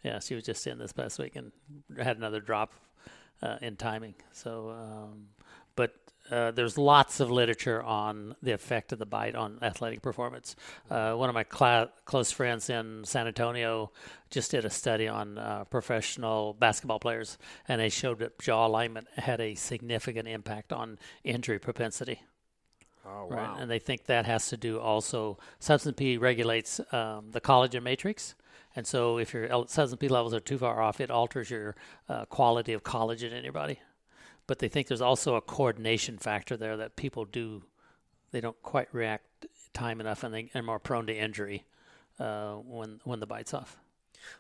yeah. 0.04 0.20
She 0.20 0.36
was 0.36 0.44
just 0.44 0.66
in 0.68 0.78
this 0.78 0.94
past 0.94 1.20
week 1.20 1.36
and 1.36 1.52
had 1.98 2.18
another 2.18 2.40
drop 2.40 2.74
uh, 3.42 3.58
in 3.62 3.76
timing. 3.76 4.16
So, 4.32 4.70
um, 4.72 5.28
but 5.76 5.96
uh, 6.32 6.52
there's 6.52 6.78
lots 6.78 7.20
of 7.20 7.32
literature 7.32 7.82
on 7.82 8.36
the 8.44 8.52
effect 8.52 8.92
of 8.92 9.00
the 9.00 9.06
bite 9.06 9.36
on 9.36 9.58
athletic 9.62 10.02
performance. 10.02 10.56
Uh, 10.90 11.14
one 11.14 11.30
of 11.30 11.34
my 11.36 11.44
cla- 11.44 11.90
close 12.06 12.32
friends 12.32 12.70
in 12.70 13.04
San 13.04 13.28
Antonio 13.28 13.92
just 14.30 14.52
did 14.52 14.64
a 14.66 14.70
study 14.70 15.08
on 15.08 15.38
uh, 15.40 15.64
professional 15.66 16.54
basketball 16.54 17.00
players, 17.00 17.38
and 17.68 17.82
they 17.82 17.90
showed 17.90 18.20
that 18.20 18.38
jaw 18.40 18.68
alignment 18.68 19.08
had 19.18 19.42
a 19.42 19.56
significant 19.56 20.28
impact 20.28 20.72
on 20.72 21.00
injury 21.24 21.58
propensity. 21.60 22.22
Oh 23.06 23.28
Right, 23.28 23.50
wow. 23.50 23.58
and 23.60 23.72
they 23.72 23.80
think 23.80 24.06
that 24.06 24.26
has 24.26 24.50
to 24.50 24.58
do 24.58 24.80
also. 24.80 25.38
Substance 25.60 25.96
P 25.98 26.18
regulates 26.18 26.80
um, 26.94 27.32
the 27.32 27.42
collagen 27.42 27.82
matrix, 27.84 28.36
And 28.80 28.88
so 28.88 29.18
if 29.18 29.34
your 29.34 29.44
S&P 29.66 30.08
levels 30.08 30.34
are 30.34 30.40
too 30.40 30.58
far 30.58 30.82
off, 30.82 31.02
it 31.02 31.12
alters 31.12 31.50
your 31.50 31.76
uh, 32.08 32.24
quality 32.28 32.72
of 32.72 32.82
collagen 32.82 33.34
in 33.34 33.44
your 33.44 33.52
body. 33.52 33.78
But 34.48 34.60
they 34.60 34.70
think 34.70 34.88
there's 34.88 35.02
also 35.02 35.36
a 35.36 35.42
coordination 35.42 36.18
factor 36.18 36.56
there 36.56 36.78
that 36.78 36.96
people 36.96 37.26
do, 37.26 37.64
they 38.32 38.40
don't 38.40 38.56
quite 38.64 38.88
react 38.94 39.48
time 39.74 40.00
enough 40.00 40.24
and 40.24 40.34
they 40.34 40.50
are 40.56 40.62
more 40.62 40.80
prone 40.80 41.08
to 41.08 41.14
injury 41.14 41.66
uh, 42.22 42.54
when, 42.54 43.02
when 43.04 43.20
the 43.20 43.28
bite's 43.28 43.54
off. 43.54 43.78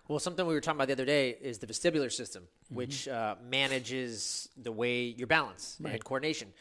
Well, 0.07 0.19
something 0.19 0.47
we 0.47 0.53
were 0.53 0.61
talking 0.61 0.77
about 0.77 0.87
the 0.87 0.93
other 0.93 1.03
day 1.03 1.31
is 1.41 1.57
the 1.57 1.67
vestibular 1.67 2.09
system, 2.09 2.43
mm-hmm. 2.43 2.75
which 2.75 3.09
uh, 3.09 3.35
manages 3.43 4.47
the 4.55 4.71
way 4.71 5.01
your 5.01 5.27
balance 5.27 5.75
right. 5.81 5.95
and 5.95 6.03
coordination. 6.05 6.53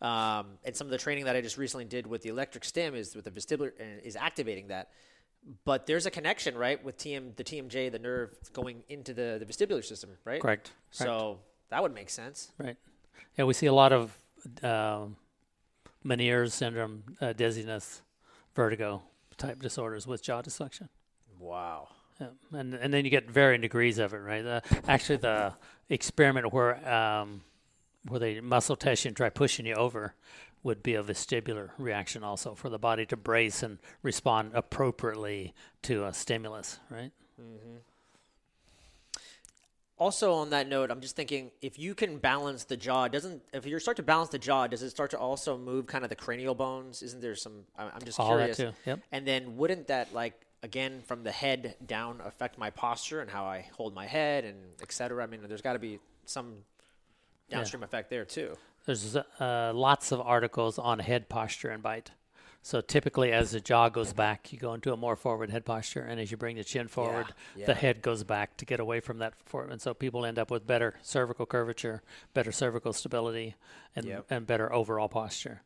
Um, 0.00 0.58
and 0.64 0.76
some 0.76 0.86
of 0.86 0.92
the 0.92 0.98
training 0.98 1.24
that 1.24 1.34
I 1.34 1.40
just 1.40 1.58
recently 1.58 1.84
did 1.84 2.06
with 2.06 2.22
the 2.22 2.28
electric 2.28 2.64
stim 2.64 2.94
is 2.94 3.16
with 3.16 3.24
the 3.24 3.32
vestibular 3.32 3.72
and 3.80 4.00
is 4.04 4.14
activating 4.14 4.68
that. 4.68 4.90
But 5.64 5.86
there's 5.86 6.06
a 6.06 6.10
connection, 6.10 6.56
right, 6.56 6.82
with 6.82 6.96
TM 6.96 7.36
the 7.36 7.44
TMJ, 7.44 7.92
the 7.92 7.98
nerve 7.98 8.30
going 8.52 8.82
into 8.88 9.12
the, 9.12 9.36
the 9.38 9.44
vestibular 9.44 9.84
system, 9.84 10.10
right? 10.24 10.40
Correct. 10.40 10.72
So 10.90 11.04
Correct. 11.04 11.40
that 11.70 11.82
would 11.82 11.94
make 11.94 12.08
sense. 12.08 12.50
Right. 12.58 12.76
Yeah, 13.36 13.44
we 13.44 13.52
see 13.52 13.66
a 13.66 13.72
lot 13.72 13.92
of 13.92 14.16
uh, 14.62 15.06
Meniere's 16.04 16.54
syndrome, 16.54 17.04
uh, 17.20 17.32
dizziness, 17.32 18.02
vertigo 18.54 19.02
type 19.36 19.60
disorders 19.60 20.06
with 20.06 20.22
jaw 20.22 20.42
dysfunction. 20.42 20.88
Wow. 21.38 21.88
Yeah. 22.20 22.28
And 22.52 22.74
and 22.74 22.94
then 22.94 23.04
you 23.04 23.10
get 23.10 23.30
varying 23.30 23.60
degrees 23.60 23.98
of 23.98 24.14
it, 24.14 24.18
right? 24.18 24.44
Uh, 24.44 24.60
actually, 24.86 25.16
the 25.16 25.52
experiment 25.88 26.52
where 26.52 26.88
um, 26.88 27.42
where 28.08 28.20
they 28.20 28.40
muscle 28.40 28.76
test 28.76 29.04
you 29.04 29.08
and 29.08 29.16
try 29.16 29.30
pushing 29.30 29.66
you 29.66 29.74
over 29.74 30.14
would 30.64 30.82
be 30.82 30.94
a 30.94 31.02
vestibular 31.02 31.70
reaction 31.78 32.24
also 32.24 32.54
for 32.54 32.68
the 32.68 32.78
body 32.78 33.06
to 33.06 33.16
brace 33.16 33.62
and 33.62 33.78
respond 34.02 34.50
appropriately 34.54 35.54
to 35.82 36.04
a 36.04 36.12
stimulus, 36.12 36.80
right? 36.90 37.12
Mm-hmm. 37.40 37.76
Also, 39.96 40.34
on 40.34 40.50
that 40.50 40.68
note, 40.68 40.90
I'm 40.90 41.00
just 41.00 41.14
thinking 41.14 41.52
if 41.62 41.78
you 41.78 41.94
can 41.94 42.18
balance 42.18 42.64
the 42.64 42.76
jaw, 42.76 43.06
doesn't 43.06 43.42
if 43.52 43.64
you 43.64 43.78
start 43.78 43.96
to 43.98 44.02
balance 44.02 44.30
the 44.30 44.38
jaw, 44.38 44.66
does 44.66 44.82
it 44.82 44.90
start 44.90 45.12
to 45.12 45.18
also 45.18 45.56
move 45.56 45.86
kind 45.86 46.02
of 46.02 46.10
the 46.10 46.16
cranial 46.16 46.54
bones? 46.54 47.00
Isn't 47.00 47.20
there 47.20 47.36
some? 47.36 47.64
I'm 47.78 48.02
just 48.04 48.18
All 48.18 48.28
curious. 48.28 48.56
That 48.56 48.70
too. 48.70 48.76
Yep. 48.86 49.00
And 49.12 49.24
then 49.24 49.56
wouldn't 49.56 49.86
that 49.86 50.12
like 50.12 50.34
again 50.64 51.02
from 51.06 51.22
the 51.22 51.30
head 51.30 51.76
down 51.86 52.20
affect 52.24 52.58
my 52.58 52.70
posture 52.70 53.20
and 53.20 53.30
how 53.30 53.44
I 53.44 53.66
hold 53.76 53.94
my 53.94 54.06
head 54.06 54.44
and 54.44 54.56
etc. 54.82 55.22
I 55.22 55.26
mean, 55.26 55.40
there's 55.46 55.62
got 55.62 55.74
to 55.74 55.78
be 55.78 56.00
some 56.24 56.54
downstream 57.48 57.82
yeah. 57.82 57.86
effect 57.86 58.10
there 58.10 58.24
too. 58.24 58.56
There's 58.86 59.16
uh, 59.16 59.72
lots 59.74 60.12
of 60.12 60.20
articles 60.20 60.78
on 60.78 60.98
head 60.98 61.28
posture 61.28 61.70
and 61.70 61.82
bite. 61.82 62.10
So 62.62 62.80
typically, 62.80 63.30
as 63.30 63.50
the 63.50 63.60
jaw 63.60 63.90
goes 63.90 64.14
back, 64.14 64.50
you 64.50 64.58
go 64.58 64.72
into 64.72 64.90
a 64.90 64.96
more 64.96 65.16
forward 65.16 65.50
head 65.50 65.66
posture, 65.66 66.00
and 66.00 66.18
as 66.18 66.30
you 66.30 66.38
bring 66.38 66.56
the 66.56 66.64
chin 66.64 66.88
forward, 66.88 67.26
yeah, 67.54 67.60
yeah. 67.60 67.66
the 67.66 67.74
head 67.74 68.00
goes 68.00 68.24
back 68.24 68.56
to 68.56 68.64
get 68.64 68.80
away 68.80 69.00
from 69.00 69.18
that. 69.18 69.34
Forward. 69.44 69.70
And 69.70 69.82
so 69.82 69.92
people 69.92 70.24
end 70.24 70.38
up 70.38 70.50
with 70.50 70.66
better 70.66 70.94
cervical 71.02 71.44
curvature, 71.44 72.02
better 72.32 72.52
cervical 72.52 72.94
stability, 72.94 73.54
and, 73.94 74.06
yep. 74.06 74.26
and 74.30 74.46
better 74.46 74.72
overall 74.72 75.08
posture 75.08 75.60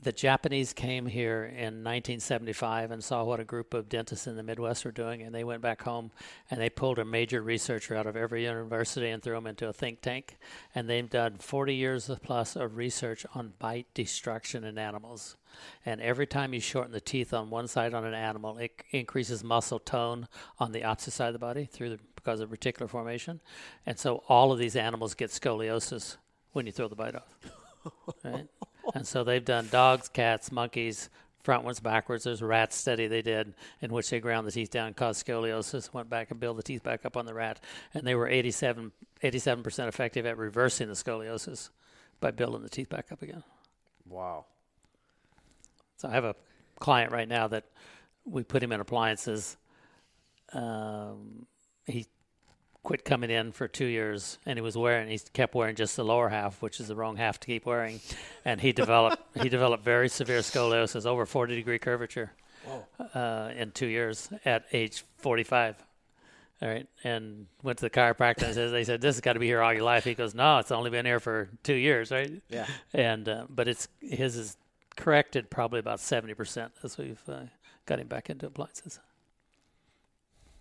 the 0.00 0.12
Japanese 0.12 0.72
came 0.72 1.06
here 1.06 1.44
in 1.44 1.82
1975 1.82 2.92
and 2.92 3.02
saw 3.02 3.24
what 3.24 3.40
a 3.40 3.44
group 3.44 3.74
of 3.74 3.88
dentists 3.88 4.28
in 4.28 4.36
the 4.36 4.44
Midwest 4.44 4.84
were 4.84 4.92
doing, 4.92 5.22
and 5.22 5.34
they 5.34 5.42
went 5.42 5.60
back 5.60 5.82
home 5.82 6.12
and 6.50 6.60
they 6.60 6.70
pulled 6.70 7.00
a 7.00 7.04
major 7.04 7.42
researcher 7.42 7.96
out 7.96 8.06
of 8.06 8.16
every 8.16 8.44
university 8.44 9.10
and 9.10 9.22
threw 9.22 9.36
him 9.36 9.48
into 9.48 9.68
a 9.68 9.72
think 9.72 10.00
tank. 10.00 10.36
And 10.72 10.88
they've 10.88 11.10
done 11.10 11.38
40 11.38 11.74
years 11.74 12.10
plus 12.22 12.54
of 12.54 12.76
research 12.76 13.26
on 13.34 13.54
bite 13.58 13.92
destruction 13.92 14.62
in 14.62 14.78
animals. 14.78 15.36
And 15.84 16.00
every 16.00 16.26
time 16.26 16.54
you 16.54 16.60
shorten 16.60 16.92
the 16.92 17.00
teeth 17.00 17.34
on 17.34 17.50
one 17.50 17.66
side 17.66 17.92
on 17.92 18.04
an 18.04 18.14
animal, 18.14 18.56
it 18.58 18.84
increases 18.92 19.42
muscle 19.42 19.80
tone 19.80 20.28
on 20.60 20.70
the 20.70 20.84
opposite 20.84 21.12
side 21.12 21.28
of 21.28 21.32
the 21.32 21.40
body 21.40 21.64
through 21.64 21.90
the, 21.90 21.98
because 22.14 22.40
of 22.40 22.50
reticular 22.50 22.88
formation. 22.88 23.40
And 23.84 23.98
so 23.98 24.22
all 24.28 24.52
of 24.52 24.60
these 24.60 24.76
animals 24.76 25.14
get 25.14 25.30
scoliosis 25.30 26.18
when 26.52 26.66
you 26.66 26.72
throw 26.72 26.86
the 26.86 26.96
bite 26.96 27.16
off. 27.16 27.36
Right? 28.24 28.46
and 28.94 29.06
so 29.06 29.24
they've 29.24 29.44
done 29.44 29.68
dogs, 29.70 30.08
cats, 30.08 30.52
monkeys, 30.52 31.10
frontwards, 31.44 31.82
backwards. 31.82 32.24
There's 32.24 32.42
a 32.42 32.46
rat 32.46 32.72
study 32.72 33.06
they 33.06 33.22
did 33.22 33.54
in 33.80 33.92
which 33.92 34.10
they 34.10 34.20
ground 34.20 34.46
the 34.46 34.52
teeth 34.52 34.70
down, 34.70 34.94
caused 34.94 35.26
scoliosis, 35.26 35.92
went 35.92 36.10
back 36.10 36.30
and 36.30 36.38
built 36.38 36.56
the 36.56 36.62
teeth 36.62 36.82
back 36.82 37.06
up 37.06 37.16
on 37.16 37.26
the 37.26 37.34
rat, 37.34 37.60
and 37.94 38.06
they 38.06 38.14
were 38.14 38.28
87 38.28 38.92
percent 39.20 39.88
effective 39.88 40.26
at 40.26 40.36
reversing 40.36 40.88
the 40.88 40.94
scoliosis 40.94 41.70
by 42.20 42.30
building 42.30 42.62
the 42.62 42.68
teeth 42.68 42.88
back 42.88 43.12
up 43.12 43.22
again. 43.22 43.44
Wow. 44.08 44.46
So 45.96 46.08
I 46.08 46.12
have 46.12 46.24
a 46.24 46.36
client 46.78 47.12
right 47.12 47.28
now 47.28 47.48
that 47.48 47.64
we 48.24 48.42
put 48.42 48.62
him 48.62 48.72
in 48.72 48.80
appliances. 48.80 49.56
Um, 50.52 51.46
he 51.86 52.06
quit 52.88 53.04
coming 53.04 53.28
in 53.28 53.52
for 53.52 53.68
two 53.68 53.84
years, 53.84 54.38
and 54.46 54.56
he 54.56 54.62
was 54.62 54.74
wearing 54.74 55.10
he 55.10 55.20
kept 55.34 55.54
wearing 55.54 55.76
just 55.76 55.94
the 55.94 56.02
lower 56.02 56.30
half, 56.30 56.62
which 56.62 56.80
is 56.80 56.88
the 56.88 56.96
wrong 56.96 57.16
half 57.16 57.38
to 57.38 57.46
keep 57.46 57.66
wearing, 57.66 58.00
and 58.46 58.62
he 58.62 58.72
developed 58.72 59.22
he 59.42 59.50
developed 59.50 59.84
very 59.84 60.08
severe 60.08 60.38
scoliosis, 60.38 61.04
over 61.04 61.26
40 61.26 61.54
degree 61.54 61.78
curvature, 61.78 62.32
uh, 63.14 63.50
in 63.54 63.72
two 63.72 63.88
years 63.88 64.30
at 64.46 64.64
age 64.72 65.04
45. 65.18 65.84
All 66.62 66.68
right, 66.70 66.88
and 67.04 67.46
went 67.62 67.76
to 67.80 67.84
the 67.84 67.90
chiropractor 67.90 68.44
and 68.44 68.54
says 68.54 68.72
they 68.72 68.84
said 68.84 69.02
this 69.02 69.16
has 69.16 69.20
got 69.20 69.34
to 69.34 69.38
be 69.38 69.46
here 69.46 69.60
all 69.60 69.74
your 69.74 69.82
life. 69.82 70.04
He 70.04 70.14
goes, 70.14 70.34
no, 70.34 70.56
it's 70.56 70.72
only 70.72 70.88
been 70.88 71.04
here 71.04 71.20
for 71.20 71.50
two 71.62 71.74
years, 71.74 72.10
right? 72.10 72.40
Yeah. 72.48 72.66
And 72.94 73.28
uh, 73.28 73.44
but 73.50 73.68
it's 73.68 73.88
his 74.00 74.34
is 74.34 74.56
corrected 74.96 75.50
probably 75.50 75.78
about 75.78 76.00
70 76.00 76.32
percent 76.32 76.72
as 76.82 76.96
we've 76.96 77.22
uh, 77.28 77.42
got 77.84 78.00
him 78.00 78.08
back 78.08 78.30
into 78.30 78.46
appliances. 78.46 78.98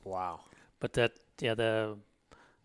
Wow. 0.03 0.41
But 0.81 0.91
that 0.93 1.13
yeah 1.39 1.53
the 1.53 1.97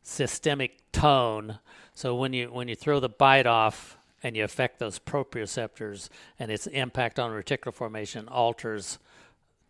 systemic 0.03 0.79
tone. 0.93 1.59
So 1.95 2.15
when 2.15 2.33
you 2.33 2.49
when 2.53 2.69
you 2.69 2.75
throw 2.75 3.01
the 3.01 3.09
bite 3.09 3.47
off 3.47 3.99
and 4.23 4.37
you 4.37 4.45
affect 4.45 4.79
those 4.79 4.99
proprioceptors 4.99 6.09
and 6.39 6.51
its 6.51 6.67
impact 6.69 7.19
on 7.19 7.31
reticular 7.31 7.75
formation 7.75 8.29
alters 8.29 8.99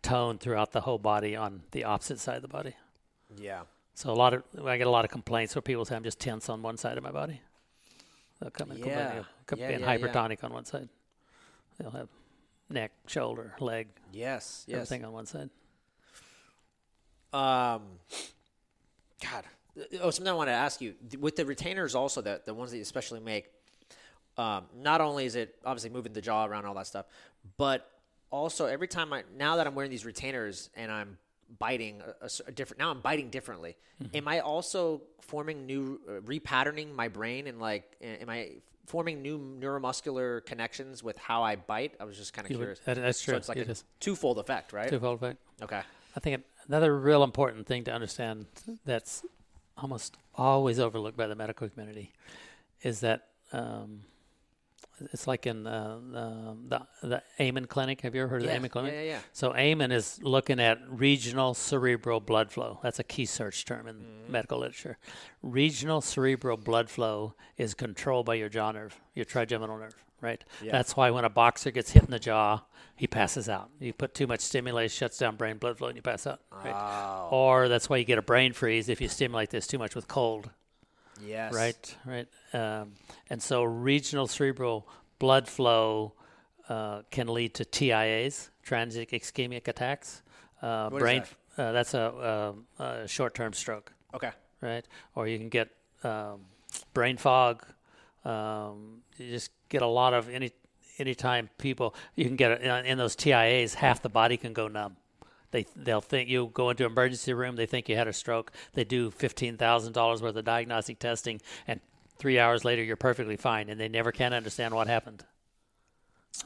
tone 0.01 0.37
throughout 0.37 0.71
the 0.71 0.81
whole 0.81 0.99
body 0.99 1.35
on 1.35 1.63
the 1.71 1.83
opposite 1.83 2.19
side 2.19 2.35
of 2.37 2.41
the 2.41 2.47
body. 2.47 2.75
Yeah. 3.37 3.61
So 3.95 4.11
a 4.11 4.13
lot 4.13 4.33
of 4.33 4.43
I 4.65 4.77
get 4.77 4.87
a 4.87 4.91
lot 4.91 5.05
of 5.05 5.11
complaints 5.11 5.55
where 5.55 5.61
people 5.61 5.85
say 5.85 5.95
I'm 5.95 6.03
just 6.03 6.19
tense 6.19 6.49
on 6.49 6.61
one 6.61 6.77
side 6.77 6.97
of 6.97 7.03
my 7.03 7.11
body. 7.11 7.41
They'll 8.39 8.51
come 8.51 8.71
in 8.71 8.79
yeah. 8.79 9.23
come 9.45 9.59
yeah, 9.59 9.67
being 9.69 9.79
yeah, 9.81 9.97
hypertonic 9.97 10.39
yeah. 10.41 10.47
on 10.47 10.53
one 10.53 10.65
side. 10.65 10.89
They'll 11.77 11.91
have 11.91 12.09
neck, 12.69 12.91
shoulder, 13.07 13.53
leg. 13.59 13.87
Yes, 14.11 14.65
yes. 14.67 14.75
Everything 14.75 15.05
on 15.05 15.11
one 15.13 15.25
side. 15.25 15.49
Um, 17.31 17.83
God, 19.21 19.43
Oh, 20.01 20.11
something 20.11 20.31
I 20.31 20.35
want 20.35 20.49
to 20.49 20.53
ask 20.53 20.81
you 20.81 20.93
with 21.19 21.35
the 21.35 21.45
retainers 21.45 21.95
also 21.95 22.21
that 22.21 22.45
the 22.45 22.53
ones 22.53 22.71
that 22.71 22.77
you 22.77 22.83
especially 22.83 23.19
make. 23.19 23.49
Um, 24.37 24.65
not 24.75 25.01
only 25.01 25.25
is 25.25 25.35
it 25.35 25.55
obviously 25.65 25.89
moving 25.91 26.13
the 26.13 26.21
jaw 26.21 26.45
around 26.45 26.65
all 26.65 26.73
that 26.75 26.87
stuff, 26.87 27.05
but 27.57 27.89
also 28.31 28.65
every 28.65 28.87
time 28.87 29.13
I 29.13 29.23
now 29.37 29.57
that 29.57 29.67
I'm 29.67 29.75
wearing 29.75 29.91
these 29.91 30.05
retainers 30.05 30.69
and 30.75 30.91
I'm 30.91 31.17
biting 31.59 32.01
a, 32.21 32.29
a 32.47 32.51
different 32.51 32.79
now 32.79 32.89
I'm 32.89 32.99
biting 32.99 33.29
differently. 33.29 33.75
Mm-hmm. 34.01 34.17
Am 34.17 34.27
I 34.27 34.39
also 34.39 35.01
forming 35.21 35.65
new 35.65 36.01
uh, 36.07 36.19
repatterning 36.21 36.93
my 36.93 37.07
brain 37.07 37.47
and 37.47 37.59
like 37.59 37.95
am 38.01 38.29
I 38.29 38.53
forming 38.85 39.21
new 39.21 39.39
neuromuscular 39.39 40.45
connections 40.45 41.03
with 41.03 41.17
how 41.17 41.43
I 41.43 41.55
bite? 41.55 41.93
I 41.99 42.05
was 42.05 42.17
just 42.17 42.33
kind 42.33 42.49
of 42.49 42.55
curious. 42.55 42.79
Would, 42.85 42.97
that's 42.97 43.21
true. 43.21 43.33
So 43.33 43.37
it's 43.37 43.49
like 43.49 43.57
it 43.57 43.67
a 43.67 43.71
is. 43.71 43.83
twofold 43.99 44.39
effect, 44.39 44.73
right? 44.73 44.89
Twofold 44.89 45.21
effect. 45.21 45.39
Okay. 45.61 45.81
I 46.15 46.19
think 46.19 46.43
another 46.67 46.97
real 46.97 47.23
important 47.23 47.65
thing 47.65 47.83
to 47.85 47.91
understand 47.91 48.45
that's 48.85 49.23
almost 49.77 50.17
always 50.35 50.79
overlooked 50.79 51.17
by 51.17 51.27
the 51.27 51.35
medical 51.35 51.69
community 51.69 52.11
is 52.81 52.99
that 53.01 53.27
um, 53.51 54.01
it's 55.11 55.27
like 55.27 55.47
in 55.47 55.63
the, 55.63 56.57
the, 56.69 57.07
the 57.07 57.23
Amen 57.39 57.65
Clinic. 57.65 58.01
Have 58.01 58.15
you 58.15 58.21
ever 58.21 58.29
heard 58.29 58.41
of 58.41 58.45
yeah, 58.45 58.53
the 58.53 58.57
Amen 58.57 58.69
Clinic? 58.69 58.93
Yeah, 58.93 59.01
yeah, 59.01 59.09
yeah. 59.11 59.19
So 59.31 59.55
Amen 59.55 59.91
is 59.91 60.19
looking 60.21 60.59
at 60.59 60.79
regional 60.87 61.53
cerebral 61.53 62.19
blood 62.19 62.51
flow. 62.51 62.79
That's 62.83 62.99
a 62.99 63.03
key 63.03 63.25
search 63.25 63.65
term 63.65 63.87
in 63.87 63.95
mm-hmm. 63.95 64.31
medical 64.31 64.59
literature. 64.59 64.97
Regional 65.41 66.01
cerebral 66.01 66.57
blood 66.57 66.89
flow 66.89 67.35
is 67.57 67.73
controlled 67.73 68.25
by 68.25 68.35
your 68.35 68.49
jaw 68.49 68.71
nerve, 68.71 68.99
your 69.13 69.25
trigeminal 69.25 69.77
nerve 69.77 69.95
right? 70.23 70.43
Yeah. 70.63 70.71
That's 70.71 70.95
why 70.95 71.11
when 71.11 71.25
a 71.25 71.29
boxer 71.29 71.69
gets 71.69 71.91
hit 71.91 72.03
in 72.03 72.11
the 72.11 72.19
jaw, 72.19 72.61
he 72.95 73.07
passes 73.07 73.49
out. 73.49 73.69
You 73.79 73.91
put 73.93 74.13
too 74.13 74.25
much 74.25 74.39
stimulation, 74.39 74.95
shuts 74.95 75.17
down 75.17 75.35
brain 75.35 75.57
blood 75.57 75.77
flow, 75.77 75.89
and 75.89 75.95
you 75.95 76.01
pass 76.01 76.25
out. 76.25 76.39
Right? 76.51 76.73
Oh. 76.73 77.27
Or 77.31 77.67
that's 77.67 77.89
why 77.89 77.97
you 77.97 78.05
get 78.05 78.17
a 78.17 78.23
brain 78.23 78.53
freeze 78.53 78.89
if 78.89 79.01
you 79.01 79.09
stimulate 79.09 79.49
this 79.49 79.67
too 79.67 79.77
much 79.77 79.93
with 79.93 80.07
cold. 80.07 80.49
Yes. 81.23 81.53
Right. 81.53 81.97
Right. 82.05 82.27
Um, 82.53 82.93
and 83.29 83.41
so 83.41 83.63
regional 83.63 84.27
cerebral 84.27 84.87
blood 85.19 85.47
flow 85.47 86.13
uh, 86.69 87.01
can 87.11 87.27
lead 87.27 87.53
to 87.55 87.65
TIAs, 87.65 88.49
transient 88.63 89.09
ischemic 89.09 89.67
attacks. 89.67 90.21
Uh, 90.61 90.89
brain. 90.89 91.23
That? 91.57 91.63
Uh, 91.63 91.71
that's 91.71 91.93
a, 91.93 92.55
a, 92.79 92.83
a, 92.83 93.07
short-term 93.07 93.53
stroke. 93.53 93.91
Okay. 94.13 94.31
Right. 94.61 94.85
Or 95.13 95.27
you 95.27 95.37
can 95.37 95.49
get 95.49 95.69
um, 96.03 96.45
brain 96.93 97.17
fog. 97.17 97.65
Um, 98.25 99.01
you 99.17 99.29
just 99.29 99.51
get 99.69 99.81
a 99.81 99.87
lot 99.87 100.13
of 100.13 100.29
any 100.29 100.51
anytime 100.97 101.49
people 101.57 101.95
you 102.15 102.25
can 102.25 102.35
get 102.35 102.51
a, 102.51 102.85
in 102.85 102.97
those 102.97 103.15
TIAs, 103.15 103.75
half 103.75 104.01
the 104.01 104.09
body 104.09 104.37
can 104.37 104.53
go 104.53 104.67
numb 104.67 104.97
They 105.51 105.65
they'll 105.75 106.01
think 106.01 106.29
you 106.29 106.49
go 106.53 106.69
into 106.69 106.85
emergency 106.85 107.33
room. 107.33 107.55
They 107.55 107.65
think 107.65 107.89
you 107.89 107.95
had 107.95 108.07
a 108.07 108.13
stroke. 108.13 108.51
They 108.73 108.83
do 108.83 109.11
fifteen 109.11 109.57
thousand 109.57 109.93
dollars 109.93 110.21
worth 110.21 110.35
of 110.35 110.45
diagnostic 110.45 110.99
testing, 110.99 111.41
and 111.67 111.79
three 112.17 112.39
hours 112.39 112.63
later 112.63 112.83
you're 112.83 112.95
perfectly 112.95 113.37
fine, 113.37 113.69
and 113.69 113.79
they 113.79 113.89
never 113.89 114.11
can 114.11 114.33
understand 114.33 114.73
what 114.73 114.87
happened. 114.87 115.25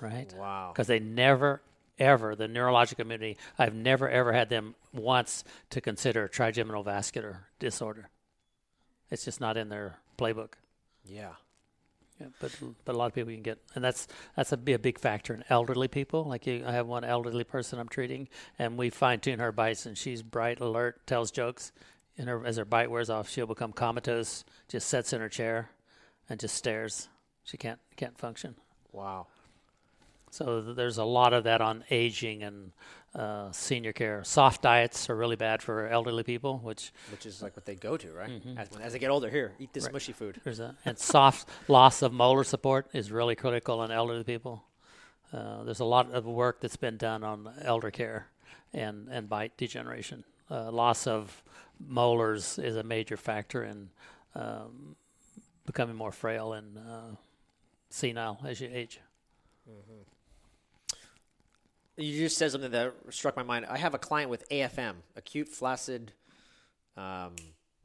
Right? 0.01 0.33
Wow. 0.35 0.71
Because 0.73 0.87
they 0.87 0.99
never 0.99 1.61
ever 1.99 2.35
the 2.35 2.47
neurological 2.47 3.03
community. 3.03 3.37
I've 3.57 3.73
never 3.73 4.09
ever 4.09 4.33
had 4.33 4.49
them 4.49 4.75
once 4.93 5.43
to 5.71 5.81
consider 5.81 6.27
trigeminal 6.27 6.83
vascular 6.83 7.47
disorder. 7.59 8.09
It's 9.09 9.25
just 9.25 9.39
not 9.41 9.57
in 9.57 9.69
their 9.69 9.99
playbook. 10.17 10.53
Yeah. 11.05 11.33
Yeah, 12.19 12.27
but 12.39 12.51
but 12.83 12.95
a 12.95 12.97
lot 12.97 13.05
of 13.05 13.13
people 13.13 13.31
can 13.31 13.43
get, 13.43 13.59
and 13.75 13.83
that's 13.83 14.07
that's 14.35 14.51
a 14.51 14.57
be 14.57 14.73
a 14.73 14.79
big 14.79 14.97
factor 14.97 15.35
in 15.35 15.43
elderly 15.49 15.87
people. 15.87 16.23
Like 16.23 16.47
you, 16.47 16.63
I 16.65 16.71
have 16.71 16.87
one 16.87 17.03
elderly 17.03 17.43
person 17.43 17.77
I'm 17.77 17.87
treating, 17.87 18.27
and 18.57 18.75
we 18.77 18.89
fine 18.89 19.19
tune 19.19 19.39
her 19.39 19.51
bites, 19.51 19.85
and 19.85 19.95
she's 19.95 20.23
bright, 20.23 20.59
alert, 20.59 21.05
tells 21.05 21.29
jokes, 21.29 21.71
and 22.17 22.27
her, 22.27 22.43
as 22.43 22.57
her 22.57 22.65
bite 22.65 22.89
wears 22.89 23.11
off, 23.11 23.29
she'll 23.29 23.45
become 23.45 23.71
comatose, 23.71 24.43
just 24.67 24.87
sits 24.87 25.13
in 25.13 25.21
her 25.21 25.29
chair, 25.29 25.69
and 26.27 26.39
just 26.39 26.55
stares. 26.55 27.07
She 27.43 27.55
can't 27.57 27.79
can't 27.95 28.17
function. 28.17 28.55
Wow. 28.91 29.27
So 30.31 30.61
th- 30.61 30.75
there's 30.75 30.97
a 30.97 31.05
lot 31.05 31.33
of 31.33 31.43
that 31.43 31.61
on 31.61 31.83
aging 31.91 32.41
and 32.43 32.71
uh, 33.17 33.51
senior 33.51 33.91
care. 33.93 34.23
Soft 34.23 34.61
diets 34.61 35.09
are 35.09 35.15
really 35.15 35.35
bad 35.35 35.61
for 35.63 35.87
elderly 35.87 36.23
people, 36.23 36.59
which 36.59 36.91
Which 37.11 37.25
is 37.25 37.41
like 37.41 37.55
what 37.55 37.65
they 37.65 37.75
go 37.75 37.97
to, 37.97 38.13
right? 38.13 38.29
As, 38.57 38.69
when, 38.71 38.81
as 38.81 38.93
they 38.93 38.99
get 38.99 39.09
older, 39.09 39.29
here, 39.29 39.53
eat 39.59 39.73
this 39.73 39.83
Mm-hmm. 39.83 39.87
Right. 39.87 39.93
mushy 39.93 40.13
food. 40.13 40.39
There's 40.43 40.59
a 40.59 40.75
and 40.85 40.97
soft 40.99 41.49
loss 41.67 42.01
of 42.01 42.13
molar 42.13 42.43
support 42.43 42.87
is 42.93 43.11
really 43.11 43.35
critical 43.35 43.83
in 43.83 43.91
elderly 43.91 44.23
people. 44.23 44.63
Uh, 45.33 45.63
there's 45.63 45.79
a 45.81 45.85
lot 45.85 46.11
of 46.13 46.25
work 46.25 46.61
that's 46.61 46.77
been 46.77 46.97
done 46.97 47.23
on 47.23 47.49
elder 47.61 47.91
care 47.91 48.27
and 48.73 49.09
and 49.09 49.27
bite 49.27 49.57
degeneration. 49.57 50.23
Uh, 50.49 50.71
loss 50.71 51.07
of 51.07 51.43
molars 51.79 52.57
is 52.59 52.75
a 52.77 52.83
major 52.83 53.17
factor 53.17 53.63
in 53.63 53.89
um, 54.35 54.95
becoming 55.65 55.95
more 55.95 56.11
frail 56.11 56.53
and 56.53 56.77
uh, 56.77 57.15
senile 57.89 58.37
as 58.45 58.61
you 58.61 58.69
age. 58.71 58.99
You 61.97 62.17
just 62.19 62.37
said 62.37 62.51
something 62.51 62.71
that 62.71 62.93
struck 63.09 63.35
my 63.35 63.43
mind. 63.43 63.65
I 63.67 63.77
have 63.77 63.93
a 63.93 63.97
client 63.97 64.29
with 64.29 64.47
AFM, 64.49 64.95
acute 65.15 65.47
flaccid 65.47 66.13
um, 66.95 67.35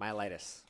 myelitis. 0.00 0.60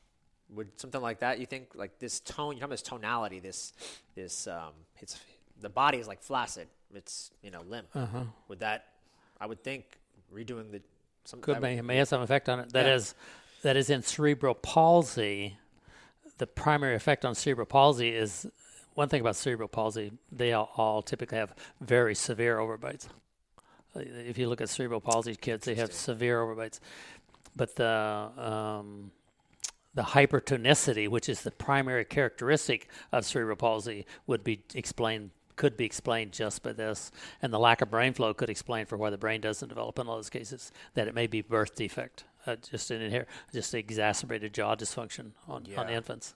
Would 0.51 0.81
something 0.81 1.01
like 1.01 1.21
that? 1.21 1.41
You 1.41 1.47
think 1.47 1.73
like 1.75 1.99
this 1.99 2.21
tone? 2.21 2.53
You're 2.53 2.61
talking 2.61 2.63
about 2.65 2.71
this 2.71 2.83
tonality. 2.83 3.41
This, 3.41 3.73
this, 4.15 4.47
um, 4.47 4.73
it's 5.01 5.19
the 5.61 5.69
body 5.69 5.99
is 5.99 6.07
like 6.07 6.23
flaccid. 6.23 6.69
It's 6.95 7.31
you 7.43 7.51
know 7.51 7.63
limp. 7.63 7.89
Uh-huh. 7.95 8.25
Would 8.49 8.61
that? 8.61 8.87
I 9.41 9.47
would 9.47 9.65
think 9.65 9.85
redoing 10.33 10.71
the 10.71 10.83
some 11.25 11.41
Could 11.41 11.61
may, 11.61 11.81
may 11.81 11.97
have 11.97 12.09
some 12.09 12.21
effect 12.23 12.49
on 12.49 12.61
it. 12.61 12.73
That 12.73 12.87
Yeah. 12.87 12.95
is, 12.95 13.15
that 13.63 13.77
is 13.77 13.91
in 13.91 14.03
cerebral 14.03 14.55
palsy. 14.55 15.57
The 16.39 16.47
primary 16.47 16.95
effect 16.97 17.25
on 17.25 17.35
cerebral 17.35 17.67
palsy 17.67 18.11
is 18.11 18.47
one 18.95 19.09
thing 19.09 19.21
about 19.21 19.37
cerebral 19.37 19.69
palsy. 19.69 20.13
They 20.31 20.53
all, 20.53 20.71
all 20.77 21.03
typically 21.03 21.39
have 21.39 21.55
very 21.81 22.15
severe 22.15 22.59
overbites. 22.59 23.07
If 23.95 24.39
you 24.39 24.49
look 24.49 24.61
at 24.61 24.69
cerebral 24.69 25.01
palsy 25.01 25.35
kids, 25.35 25.67
they 25.67 25.75
have 25.75 25.93
severe 25.93 26.41
overbites. 26.41 26.81
But 27.55 27.77
the 27.77 28.31
um, 28.39 29.11
the 29.95 30.03
hypertonicity, 30.03 31.09
which 31.09 31.29
is 31.29 31.43
the 31.43 31.51
primary 31.51 32.05
characteristic 32.05 32.89
of 33.13 33.27
cerebral 33.27 33.57
palsy, 33.57 34.07
would 34.27 34.43
be 34.43 34.63
explained 34.75 35.31
could 35.57 35.77
be 35.77 35.85
explained 35.85 36.33
just 36.33 36.63
by 36.63 36.73
this, 36.73 37.13
and 37.43 37.53
the 37.53 37.59
lack 37.59 37.83
of 37.83 37.91
brain 37.91 38.15
flow 38.15 38.33
could 38.33 38.49
explain 38.49 38.87
for 38.87 38.97
why 38.97 39.11
the 39.11 39.19
brain 39.19 39.41
doesn't 39.41 39.69
develop 39.69 39.99
in 39.99 40.07
all 40.07 40.17
those 40.17 40.31
cases. 40.31 40.73
That 40.95 41.09
it 41.09 41.15
may 41.15 41.27
be 41.27 41.43
birth 41.43 41.75
defect, 41.75 42.25
uh, 42.47 42.57
just 42.57 42.91
an 42.91 43.01
inher- 43.03 43.27
just 43.53 43.75
exacerbated 43.75 44.55
jaw 44.55 44.75
dysfunction 44.75 45.33
on, 45.47 45.67
on 45.77 45.91
infants. 45.91 46.35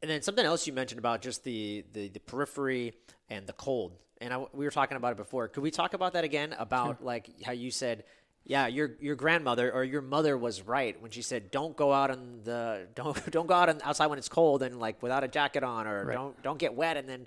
And 0.00 0.10
then 0.10 0.22
something 0.22 0.46
else 0.46 0.66
you 0.66 0.72
mentioned 0.72 0.98
about 0.98 1.22
just 1.22 1.44
the, 1.44 1.84
the, 1.92 2.08
the 2.08 2.20
periphery 2.20 2.94
and 3.30 3.46
the 3.46 3.52
cold. 3.52 3.92
And 4.20 4.32
I, 4.34 4.38
we 4.52 4.64
were 4.64 4.70
talking 4.70 4.96
about 4.96 5.12
it 5.12 5.16
before. 5.16 5.48
Could 5.48 5.62
we 5.62 5.70
talk 5.70 5.94
about 5.94 6.14
that 6.14 6.24
again? 6.24 6.54
About 6.58 7.04
like 7.04 7.30
how 7.44 7.52
you 7.52 7.70
said, 7.70 8.04
yeah, 8.44 8.66
your 8.66 8.96
your 9.00 9.14
grandmother 9.14 9.70
or 9.70 9.84
your 9.84 10.02
mother 10.02 10.36
was 10.36 10.62
right 10.62 11.00
when 11.00 11.10
she 11.10 11.22
said, 11.22 11.50
don't 11.50 11.76
go 11.76 11.92
out 11.92 12.10
on 12.10 12.40
the 12.44 12.88
don't 12.94 13.30
don't 13.30 13.46
go 13.46 13.54
out 13.54 13.68
on, 13.68 13.80
outside 13.84 14.06
when 14.06 14.18
it's 14.18 14.28
cold 14.28 14.62
and 14.62 14.80
like 14.80 15.00
without 15.02 15.22
a 15.22 15.28
jacket 15.28 15.62
on 15.62 15.86
or 15.86 16.04
Right. 16.04 16.14
don't 16.14 16.42
don't 16.42 16.58
get 16.58 16.74
wet. 16.74 16.96
And 16.96 17.08
then 17.08 17.26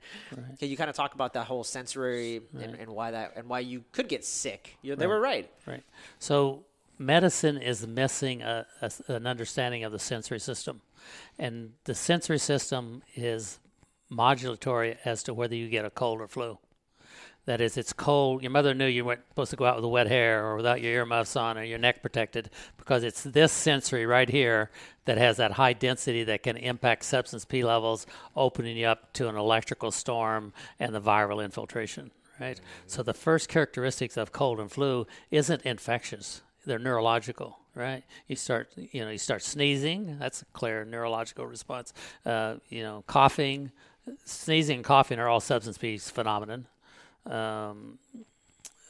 can 0.60 0.68
you 0.70 0.76
kind 0.76 0.90
of 0.90 0.96
talk 0.96 1.14
about 1.14 1.34
that 1.34 1.46
whole 1.46 1.64
sensory 1.64 2.42
and, 2.60 2.76
and 2.76 2.90
why 2.90 3.12
that 3.12 3.34
and 3.38 3.48
why 3.48 3.60
you 3.60 3.84
could 3.94 4.10
get 4.10 4.26
sick. 4.26 4.78
You, 4.82 4.96
they 4.96 5.08
were 5.08 5.20
right. 5.20 5.50
Right. 5.66 5.84
So 6.20 6.66
medicine 6.98 7.58
is 7.58 7.88
missing 7.88 8.42
a, 8.42 8.66
a 8.82 8.92
an 9.08 9.26
understanding 9.28 9.84
of 9.86 9.92
the 9.92 10.00
sensory 10.00 10.40
system, 10.40 10.82
and 11.40 11.72
the 11.86 11.96
sensory 11.96 12.38
system 12.40 13.02
is 13.16 13.60
modulatory 14.12 14.98
as 15.06 15.24
to 15.24 15.34
whether 15.34 15.56
you 15.56 15.70
get 15.70 15.86
a 15.86 15.90
cold 15.90 16.22
or 16.22 16.28
flu. 16.28 16.58
That 17.46 17.60
is, 17.60 17.76
it's 17.76 17.92
cold. 17.92 18.44
Your 18.44 18.52
mother 18.52 18.76
knew 18.76 18.86
you 18.86 19.04
weren't 19.04 19.28
supposed 19.30 19.50
to 19.50 19.58
go 19.58 19.66
out 19.66 19.76
with 19.76 19.86
wet 19.86 20.08
hair 20.08 20.46
or 20.46 20.58
without 20.58 20.80
your 20.80 20.94
earmuffs 20.94 21.36
on 21.36 21.58
or 21.58 21.64
your 21.64 21.80
neck 21.80 22.04
protected 22.04 22.52
because 22.78 23.04
it's 23.04 23.24
this 23.24 23.52
sensory 23.52 24.06
right 24.06 24.30
here 24.30 24.70
that 25.06 25.18
has 25.18 25.38
that 25.38 25.54
high 25.54 25.74
density 25.74 26.24
that 26.26 26.44
can 26.44 26.56
impact 26.56 27.04
substance 27.04 27.44
P 27.44 27.64
levels, 27.64 28.06
opening 28.36 28.78
you 28.78 28.86
up 28.86 29.12
to 29.14 29.28
an 29.28 29.36
electrical 29.36 29.90
storm 29.90 30.54
and 30.80 30.94
the 30.94 31.02
viral 31.02 31.44
infiltration. 31.44 32.12
Right. 32.40 32.62
So 32.86 33.02
the 33.02 33.14
first 33.14 33.50
characteristics 33.50 34.18
of 34.18 34.32
cold 34.32 34.60
and 34.60 34.72
flu 34.72 35.08
isn't 35.32 35.64
infectious; 35.64 36.42
they're 36.66 36.80
neurological. 36.80 37.58
Right. 37.74 38.04
You 38.28 38.36
start, 38.36 38.70
you 38.76 39.02
know, 39.02 39.12
you 39.12 39.18
start 39.18 39.44
sneezing. 39.44 40.18
That's 40.20 40.42
a 40.42 40.46
clear 40.46 40.84
neurological 40.84 41.46
response. 41.46 41.94
Uh, 42.26 42.56
you 42.70 42.84
know, 42.84 43.04
coughing, 43.08 43.72
sneezing, 44.26 44.78
and 44.78 44.86
coughing 44.86 45.20
are 45.20 45.28
all 45.28 45.40
substance 45.40 45.78
P 45.78 45.98
phenomenon. 45.98 46.68
Um, 47.26 48.00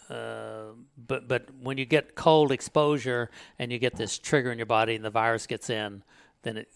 uh, 0.10 0.74
but 1.08 1.28
but 1.28 1.48
when 1.62 1.78
you 1.78 1.86
get 1.86 2.16
cold 2.16 2.52
exposure 2.52 3.30
and 3.60 3.72
you 3.72 3.80
get 3.80 3.96
this 3.96 4.18
trigger 4.20 4.52
in 4.52 4.58
your 4.58 4.66
body 4.66 4.96
and 4.96 5.06
the 5.06 5.10
virus 5.10 5.48
gets 5.48 5.70
in, 5.70 6.04
then 6.44 6.58
it 6.58 6.70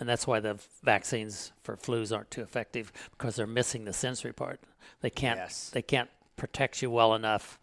and 0.00 0.08
that's 0.08 0.26
why 0.26 0.40
the 0.40 0.58
vaccines 0.82 1.52
for 1.62 1.76
flus 1.76 2.14
aren't 2.14 2.30
too 2.30 2.42
effective 2.42 2.92
because 3.12 3.36
they're 3.36 3.46
missing 3.46 3.84
the 3.84 3.92
sensory 3.92 4.32
part. 4.32 4.60
They 5.00 5.10
can't 5.10 5.38
Yes. 5.38 5.70
they 5.70 5.82
can't 5.82 6.10
protect 6.36 6.82
you 6.82 6.90
well 6.90 7.14
enough 7.14 7.58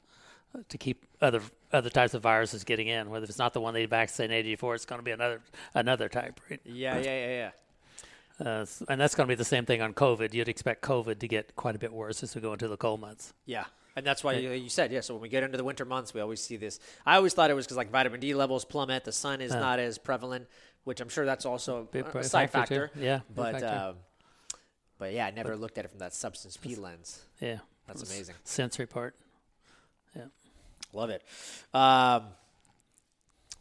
to 0.69 0.77
keep 0.77 1.05
other 1.21 1.41
other 1.73 1.89
types 1.89 2.13
of 2.13 2.21
viruses 2.21 2.63
getting 2.63 2.87
in. 2.87 3.09
Whether 3.09 3.25
it's 3.25 3.37
not 3.37 3.53
the 3.53 3.61
one 3.61 3.73
they 3.73 3.85
vaccinated 3.85 4.45
you 4.49 4.57
for, 4.57 4.75
it's 4.75 4.85
going 4.85 4.99
to 4.99 5.03
be 5.03 5.11
another 5.11 5.41
another 5.73 6.07
type. 6.09 6.39
Right? 6.49 6.61
Yeah, 6.65 6.97
yeah, 6.97 7.03
yeah, 7.03 7.27
yeah. 7.27 7.51
Uh, 8.43 8.65
and 8.89 8.99
that's 8.99 9.13
going 9.13 9.27
to 9.27 9.31
be 9.31 9.35
the 9.35 9.45
same 9.45 9.65
thing 9.65 9.81
on 9.81 9.93
COVID. 9.93 10.33
You'd 10.33 10.49
expect 10.49 10.81
COVID 10.81 11.19
to 11.19 11.27
get 11.27 11.55
quite 11.55 11.75
a 11.75 11.79
bit 11.79 11.93
worse 11.93 12.23
as 12.23 12.33
we 12.33 12.41
go 12.41 12.53
into 12.53 12.67
the 12.67 12.77
cold 12.77 12.99
months. 12.99 13.33
Yeah. 13.45 13.65
And 13.95 14.05
that's 14.05 14.23
why 14.23 14.33
you, 14.33 14.51
you 14.51 14.69
said, 14.69 14.91
yeah. 14.91 15.01
So 15.01 15.13
when 15.13 15.21
we 15.21 15.29
get 15.29 15.43
into 15.43 15.57
the 15.57 15.63
winter 15.63 15.85
months, 15.85 16.13
we 16.13 16.21
always 16.21 16.41
see 16.41 16.55
this. 16.55 16.79
I 17.05 17.17
always 17.17 17.33
thought 17.33 17.51
it 17.51 17.53
was 17.53 17.65
because 17.65 17.77
like 17.77 17.91
vitamin 17.91 18.19
D 18.19 18.33
levels 18.33 18.63
plummet, 18.65 19.03
the 19.03 19.11
sun 19.11 19.41
is 19.41 19.51
not 19.51 19.79
as 19.79 19.97
prevalent, 19.97 20.47
which 20.85 21.01
I'm 21.01 21.09
sure 21.09 21.25
that's 21.25 21.45
also 21.45 21.87
a, 21.93 21.99
a 22.17 22.23
side 22.23 22.49
factor, 22.51 22.87
factor. 22.87 22.99
Yeah, 22.99 23.19
But 23.35 23.59
factor. 23.59 23.67
um, 23.89 23.95
but 24.97 25.13
yeah, 25.13 25.25
I 25.25 25.31
never 25.31 25.55
looked 25.57 25.77
at 25.77 25.85
it 25.85 25.89
from 25.89 25.99
that 25.99 26.13
substance 26.13 26.57
P 26.57 26.75
lens. 26.75 27.21
Yeah, 27.39 27.57
That's 27.87 28.03
amazing. 28.11 28.35
Sensory 28.43 28.85
part. 28.87 29.15
Yeah, 30.15 30.25
love 30.93 31.09
it. 31.09 31.23
Um, 31.73 32.27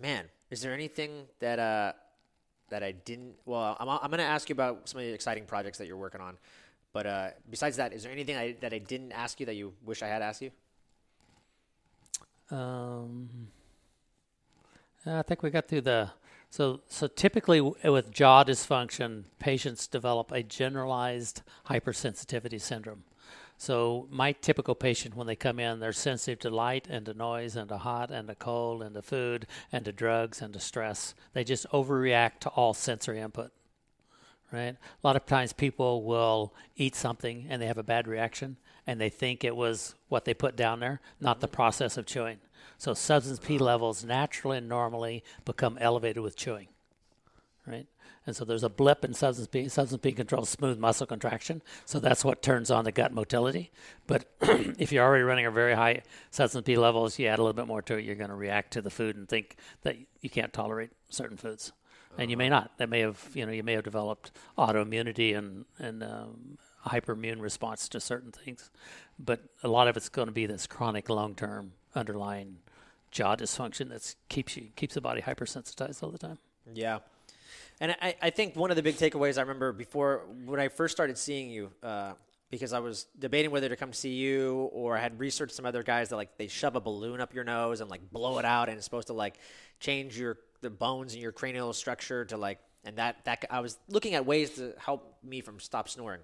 man, 0.01 0.27
is 0.51 0.61
there 0.63 0.73
anything 0.73 1.27
that 1.41 1.59
uh, 1.59 1.93
that 2.71 2.83
I 2.83 2.93
didn't? 2.93 3.35
Well, 3.45 3.77
I'm 3.79 3.89
I'm 3.89 4.11
going 4.11 4.19
to 4.19 4.25
ask 4.25 4.49
you 4.49 4.55
about 4.55 4.89
some 4.89 5.01
of 5.01 5.07
the 5.07 5.13
exciting 5.13 5.45
projects 5.45 5.79
that 5.79 5.87
you're 5.87 5.97
working 5.97 6.21
on. 6.21 6.39
But 6.93 7.07
uh, 7.07 7.29
besides 7.49 7.77
that, 7.77 7.93
is 7.93 8.03
there 8.03 8.13
anything 8.13 8.37
I, 8.37 8.57
that 8.61 8.73
I 8.73 8.79
didn't 8.79 9.13
ask 9.13 9.39
you 9.39 9.47
that 9.47 9.55
you 9.55 9.73
wish 9.85 10.03
I 10.03 10.09
had 10.09 10.23
asked 10.23 10.43
you? 10.43 10.51
Um, 12.51 13.29
I 15.07 15.23
think 15.23 15.43
we 15.43 15.51
got 15.51 15.69
through 15.69 15.83
the. 15.83 16.11
So, 16.53 16.81
so 16.89 17.07
typically 17.07 17.61
with 17.61 18.11
jaw 18.11 18.43
dysfunction, 18.43 19.25
patients 19.39 19.87
develop 19.87 20.33
a 20.33 20.43
generalized 20.43 21.43
hypersensitivity 21.67 22.61
syndrome. 22.61 23.05
So, 23.61 24.09
my 24.11 24.33
typical 24.33 24.75
patient, 24.75 25.15
when 25.15 25.27
they 25.27 25.37
come 25.37 25.59
in, 25.59 25.81
they're 25.81 25.93
sensitive 25.93 26.39
to 26.39 26.49
light 26.49 26.87
and 26.89 27.05
to 27.05 27.13
noise 27.13 27.57
and 27.57 27.69
to 27.69 27.77
hot 27.77 28.11
and 28.11 28.27
to 28.29 28.35
cold 28.35 28.83
and 28.83 28.95
to 28.95 29.03
food 29.03 29.47
and 29.71 29.85
to 29.85 29.93
drugs 29.93 30.41
and 30.41 30.55
to 30.55 30.59
stress. 30.59 31.15
They 31.35 31.45
just 31.45 31.69
overreact 31.69 32.39
to 32.41 32.49
all 32.49 32.73
sensory 32.73 33.21
input. 33.21 33.53
Right? 34.51 34.77
A 34.79 35.07
lot 35.07 35.15
of 35.15 35.27
times 35.27 35.53
people 35.53 36.05
will 36.05 36.55
eat 36.77 36.95
something 36.95 37.49
and 37.51 37.61
they 37.61 37.67
have 37.67 37.77
a 37.77 37.83
bad 37.83 38.09
reaction 38.09 38.57
and 38.87 38.99
they 38.99 39.11
think 39.11 39.45
it 39.45 39.55
was 39.55 39.95
what 40.09 40.25
they 40.25 40.33
put 40.33 40.57
down 40.57 40.81
there, 40.81 41.03
not 41.21 41.41
the 41.41 41.47
process 41.47 41.99
of 41.99 42.07
chewing. 42.07 42.39
So 42.79 42.95
substance 42.95 43.41
P 43.41 43.59
levels 43.59 44.03
naturally 44.03 44.57
and 44.57 44.71
normally 44.71 45.23
become 45.45 45.77
elevated 45.79 46.23
with 46.23 46.35
chewing. 46.35 46.69
And 48.27 48.37
so 48.37 48.45
there's 48.45 48.63
a 48.63 48.69
blip 48.69 49.05
in 49.05 49.15
substance 49.15 49.49
P. 49.49 49.69
Substance 49.69 50.01
P 50.03 50.13
controls 50.13 50.51
smooth 50.51 50.79
muscle 50.79 51.07
contraction, 51.07 51.63
so 51.87 51.99
that's 51.99 52.25
what 52.25 52.43
turns 52.43 52.71
on 52.71 52.85
the 52.85 52.93
gut 52.93 53.13
motility. 53.13 53.71
But 54.07 54.27
if 54.41 54.93
you're 54.93 55.05
already 55.05 55.25
running 55.25 55.47
a 55.47 55.51
very 55.51 55.75
high 55.75 56.03
substance 56.31 56.67
P 56.67 56.77
levels, 56.77 57.19
you 57.19 57.27
add 57.29 57.39
a 57.39 57.43
little 57.43 57.55
bit 57.55 57.67
more 57.67 57.83
to 57.83 57.97
it, 57.97 58.05
you're 58.05 58.17
going 58.17 58.31
to 58.31 58.37
react 58.37 58.73
to 58.75 58.83
the 58.83 58.91
food 58.91 59.17
and 59.17 59.29
think 59.29 59.57
that 59.83 59.97
you 60.21 60.29
can't 60.29 60.53
tolerate 60.53 60.91
certain 61.09 61.39
foods, 61.39 61.73
and 62.19 62.31
you 62.31 62.37
may 62.37 62.51
not. 62.51 62.77
That 62.77 62.91
may 62.91 63.01
have, 63.01 63.31
you 63.33 63.47
know, 63.47 63.53
you 63.53 63.63
may 63.63 63.73
have 63.73 63.85
developed 63.85 64.33
autoimmunity 64.59 65.37
and 65.37 65.65
and 65.79 66.03
um, 66.03 66.59
hyperimmune 66.87 67.41
response 67.41 67.89
to 67.89 68.01
certain 68.01 68.33
things, 68.33 68.71
but 69.19 69.41
a 69.63 69.69
lot 69.69 69.89
of 69.89 69.97
it's 69.97 70.11
going 70.11 70.29
to 70.29 70.33
be 70.33 70.45
this 70.45 70.67
chronic, 70.67 71.09
long-term 71.09 71.73
underlying 71.95 72.59
jaw 73.11 73.35
dysfunction 73.35 73.89
that 73.89 74.15
keeps 74.29 74.57
you 74.57 74.69
keeps 74.77 74.95
the 74.95 75.01
body 75.01 75.23
hypersensitized 75.23 76.03
all 76.03 76.11
the 76.11 76.19
time. 76.19 76.39
Yeah. 76.73 76.99
And 77.81 77.97
I, 78.03 78.15
I 78.21 78.31
think 78.31 78.57
one 78.57 78.71
of 78.71 78.77
the 78.77 78.83
big 78.83 78.97
takeaways 78.97 79.39
I 79.39 79.41
remember 79.41 79.73
before 79.73 80.27
when 80.45 80.61
I 80.61 80.69
first 80.69 80.95
started 80.95 81.17
seeing 81.17 81.51
you, 81.51 81.71
uh, 81.83 82.13
because 82.51 82.73
I 82.73 82.81
was 82.81 83.07
debating 83.19 83.51
whether 83.51 83.69
to 83.69 83.77
come 83.77 83.93
see 83.93 84.15
you 84.15 84.69
or 84.73 84.97
I 84.97 85.01
had 85.01 85.19
researched 85.19 85.55
some 85.55 85.65
other 85.65 85.83
guys 85.83 86.09
that 86.09 86.17
like 86.17 86.37
they 86.37 86.49
shove 86.49 86.75
a 86.77 86.81
balloon 86.81 87.21
up 87.21 87.33
your 87.33 87.45
nose 87.45 87.81
and 87.81 87.89
like 87.89 88.11
blow 88.11 88.39
it 88.39 88.45
out 88.45 88.69
and 88.69 88.77
it's 88.77 88.85
supposed 88.85 89.07
to 89.07 89.13
like 89.13 89.39
change 89.79 90.19
your 90.19 90.39
the 90.61 90.69
bones 90.69 91.15
in 91.15 91.21
your 91.21 91.33
cranial 91.33 91.73
structure 91.73 92.25
to 92.27 92.37
like 92.37 92.59
and 92.85 92.97
that 92.97 93.25
that 93.25 93.45
I 93.51 93.61
was 93.61 93.79
looking 93.89 94.15
at 94.15 94.27
ways 94.27 94.51
to 94.57 94.75
help 94.79 95.17
me 95.23 95.41
from 95.41 95.61
stop 95.61 95.89
snoring. 95.89 96.21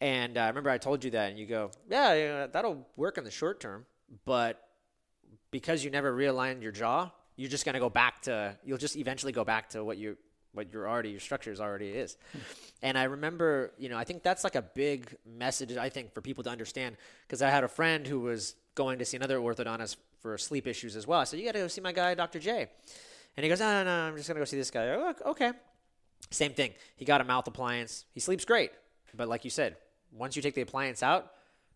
And 0.00 0.36
uh, 0.36 0.42
I 0.42 0.48
remember 0.48 0.68
I 0.68 0.78
told 0.78 1.04
you 1.04 1.12
that 1.12 1.30
and 1.30 1.38
you 1.38 1.46
go, 1.46 1.70
yeah, 1.88 2.14
yeah, 2.14 2.46
that'll 2.48 2.86
work 2.96 3.16
in 3.16 3.24
the 3.24 3.30
short 3.30 3.60
term, 3.60 3.86
but 4.26 4.62
because 5.50 5.82
you 5.84 5.90
never 5.90 6.14
realigned 6.14 6.60
your 6.60 6.72
jaw, 6.72 7.10
you're 7.36 7.48
just 7.48 7.64
going 7.64 7.74
to 7.74 7.80
go 7.80 7.88
back 7.88 8.22
to 8.22 8.56
you'll 8.64 8.78
just 8.78 8.96
eventually 8.96 9.32
go 9.32 9.44
back 9.44 9.70
to 9.70 9.84
what 9.84 9.96
you 9.96 10.18
what 10.56 10.72
your 10.72 10.88
already 10.88 11.10
your 11.10 11.20
structure 11.20 11.52
is 11.52 11.60
already 11.60 11.90
is. 11.90 12.16
and 12.82 12.96
I 12.98 13.04
remember, 13.04 13.72
you 13.78 13.88
know, 13.88 13.96
I 13.96 14.04
think 14.04 14.22
that's 14.22 14.44
like 14.44 14.54
a 14.54 14.62
big 14.62 15.14
message 15.24 15.76
I 15.76 15.88
think 15.88 16.14
for 16.14 16.20
people 16.20 16.44
to 16.44 16.50
understand 16.50 16.96
because 17.26 17.42
I 17.42 17.50
had 17.50 17.64
a 17.64 17.68
friend 17.68 18.06
who 18.06 18.20
was 18.20 18.54
going 18.74 18.98
to 18.98 19.04
see 19.04 19.16
another 19.16 19.38
orthodontist 19.38 19.96
for 20.20 20.36
sleep 20.38 20.66
issues 20.66 20.96
as 20.96 21.06
well. 21.06 21.20
I 21.20 21.24
said, 21.24 21.38
"You 21.38 21.46
got 21.46 21.52
to 21.52 21.60
go 21.60 21.68
see 21.68 21.80
my 21.80 21.92
guy, 21.92 22.14
Dr. 22.14 22.38
J." 22.38 22.68
And 23.36 23.44
he 23.44 23.48
goes, 23.50 23.60
"No, 23.60 23.70
no, 23.70 23.84
no, 23.84 24.08
I'm 24.08 24.16
just 24.16 24.28
going 24.28 24.36
to 24.36 24.40
go 24.40 24.44
see 24.44 24.56
this 24.56 24.70
guy." 24.70 24.88
Oh, 24.88 25.14
okay. 25.30 25.52
Same 26.30 26.52
thing. 26.52 26.72
He 26.96 27.04
got 27.04 27.20
a 27.20 27.24
mouth 27.24 27.46
appliance. 27.46 28.04
He 28.12 28.20
sleeps 28.20 28.44
great. 28.44 28.72
But 29.14 29.28
like 29.28 29.44
you 29.44 29.50
said, 29.50 29.76
once 30.12 30.36
you 30.36 30.42
take 30.42 30.54
the 30.54 30.62
appliance 30.62 31.02
out, 31.02 31.32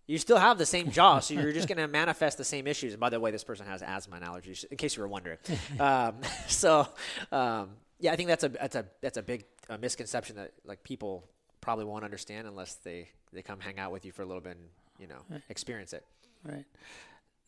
you 0.07 0.19
still 0.19 0.39
have 0.39 0.59
the 0.59 0.67
same 0.67 0.91
jaw, 0.91 1.21
so 1.21 1.35
you're 1.35 1.53
just 1.53 1.69
going 1.69 1.79
to 1.79 1.87
manifest 1.87 2.37
the 2.37 2.45
same 2.45 2.67
issues. 2.67 2.95
And 2.95 3.01
by 3.01 3.11
the 3.11 3.21
way, 3.21 3.31
this 3.31 3.45
person 3.45 3.67
has 3.67 3.81
asthma 3.81 4.17
and 4.17 4.25
allergies, 4.25 4.65
in 4.65 4.77
case 4.77 4.97
you 4.97 5.03
were 5.03 5.09
wondering. 5.09 5.39
um, 5.81 6.17
so, 6.49 6.89
um, 7.31 7.71
yeah, 8.01 8.13
I 8.13 8.17
think 8.17 8.29
that's 8.29 8.45
a 8.45 8.49
that's 8.49 8.77
a 8.77 8.87
that's 9.01 9.19
a 9.19 9.23
big 9.23 9.45
uh, 9.69 9.77
misconception 9.77 10.37
that 10.37 10.53
like 10.65 10.83
people 10.83 11.29
probably 11.61 11.85
won't 11.85 12.05
understand 12.05 12.49
unless 12.49 12.75
they 12.77 13.09
they 13.33 13.43
come 13.43 13.61
hang 13.61 13.79
out 13.79 13.93
with 13.93 14.05
you 14.05 14.13
for 14.13 14.23
a 14.23 14.27
little 14.27 14.41
bit 14.41 14.57
and 14.57 14.67
you 14.99 15.07
know 15.07 15.23
right. 15.31 15.43
experience 15.49 15.93
it. 15.93 16.05
Right. 16.43 16.65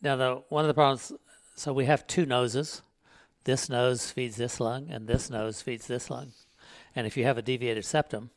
Now, 0.01 0.15
the 0.15 0.43
one 0.49 0.63
of 0.63 0.67
the 0.67 0.73
problems. 0.73 1.11
So 1.55 1.73
we 1.73 1.85
have 1.85 2.07
two 2.07 2.25
noses. 2.25 2.81
This 3.43 3.67
nose 3.69 4.09
feeds 4.09 4.37
this 4.37 4.59
lung, 4.59 4.89
and 4.89 5.07
this 5.07 5.29
nose 5.29 5.61
feeds 5.61 5.87
this 5.87 6.09
lung. 6.09 6.31
And 6.95 7.05
if 7.05 7.17
you 7.17 7.25
have 7.25 7.37
a 7.37 7.41
deviated 7.41 7.83
septum, 7.83 8.29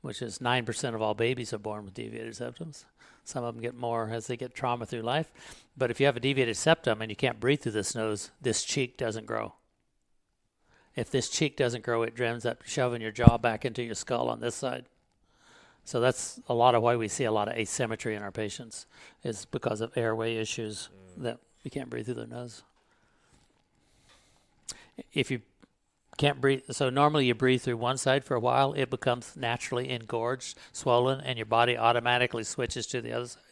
which 0.00 0.22
is 0.22 0.40
nine 0.40 0.64
percent 0.64 0.94
of 0.94 1.02
all 1.02 1.14
babies 1.14 1.52
are 1.52 1.58
born 1.58 1.84
with 1.84 1.94
deviated 1.94 2.34
septums, 2.34 2.84
some 3.24 3.44
of 3.44 3.54
them 3.54 3.62
get 3.62 3.74
more 3.74 4.10
as 4.10 4.28
they 4.28 4.36
get 4.36 4.54
trauma 4.54 4.86
through 4.86 5.02
life. 5.02 5.30
But 5.76 5.90
if 5.90 6.00
you 6.00 6.06
have 6.06 6.16
a 6.16 6.20
deviated 6.20 6.56
septum 6.56 7.02
and 7.02 7.10
you 7.10 7.16
can't 7.16 7.40
breathe 7.40 7.60
through 7.60 7.72
this 7.72 7.94
nose, 7.94 8.30
this 8.40 8.64
cheek 8.64 8.96
doesn't 8.96 9.26
grow 9.26 9.54
if 10.94 11.10
this 11.10 11.28
cheek 11.28 11.56
doesn't 11.56 11.84
grow, 11.84 12.02
it 12.02 12.20
ends 12.20 12.44
up 12.44 12.62
shoving 12.64 13.00
your 13.00 13.12
jaw 13.12 13.38
back 13.38 13.64
into 13.64 13.82
your 13.82 13.94
skull 13.94 14.28
on 14.28 14.40
this 14.40 14.54
side. 14.54 14.84
So 15.84 16.00
that's 16.00 16.40
a 16.48 16.54
lot 16.54 16.74
of 16.74 16.82
why 16.82 16.96
we 16.96 17.08
see 17.08 17.24
a 17.24 17.32
lot 17.32 17.48
of 17.48 17.54
asymmetry 17.54 18.14
in 18.14 18.22
our 18.22 18.30
patients 18.30 18.86
is 19.24 19.46
because 19.46 19.80
of 19.80 19.96
airway 19.96 20.36
issues 20.36 20.90
mm. 21.18 21.22
that 21.24 21.38
you 21.64 21.70
can't 21.70 21.90
breathe 21.90 22.06
through 22.06 22.14
their 22.14 22.26
nose. 22.26 22.62
If 25.12 25.30
you 25.30 25.40
can't 26.18 26.40
breathe, 26.40 26.62
so 26.70 26.90
normally 26.90 27.26
you 27.26 27.34
breathe 27.34 27.62
through 27.62 27.78
one 27.78 27.96
side 27.96 28.24
for 28.24 28.34
a 28.34 28.40
while, 28.40 28.74
it 28.74 28.90
becomes 28.90 29.34
naturally 29.36 29.90
engorged, 29.90 30.56
swollen, 30.72 31.20
and 31.20 31.38
your 31.38 31.46
body 31.46 31.76
automatically 31.76 32.44
switches 32.44 32.86
to 32.88 33.00
the 33.00 33.12
other 33.12 33.26
side. 33.26 33.42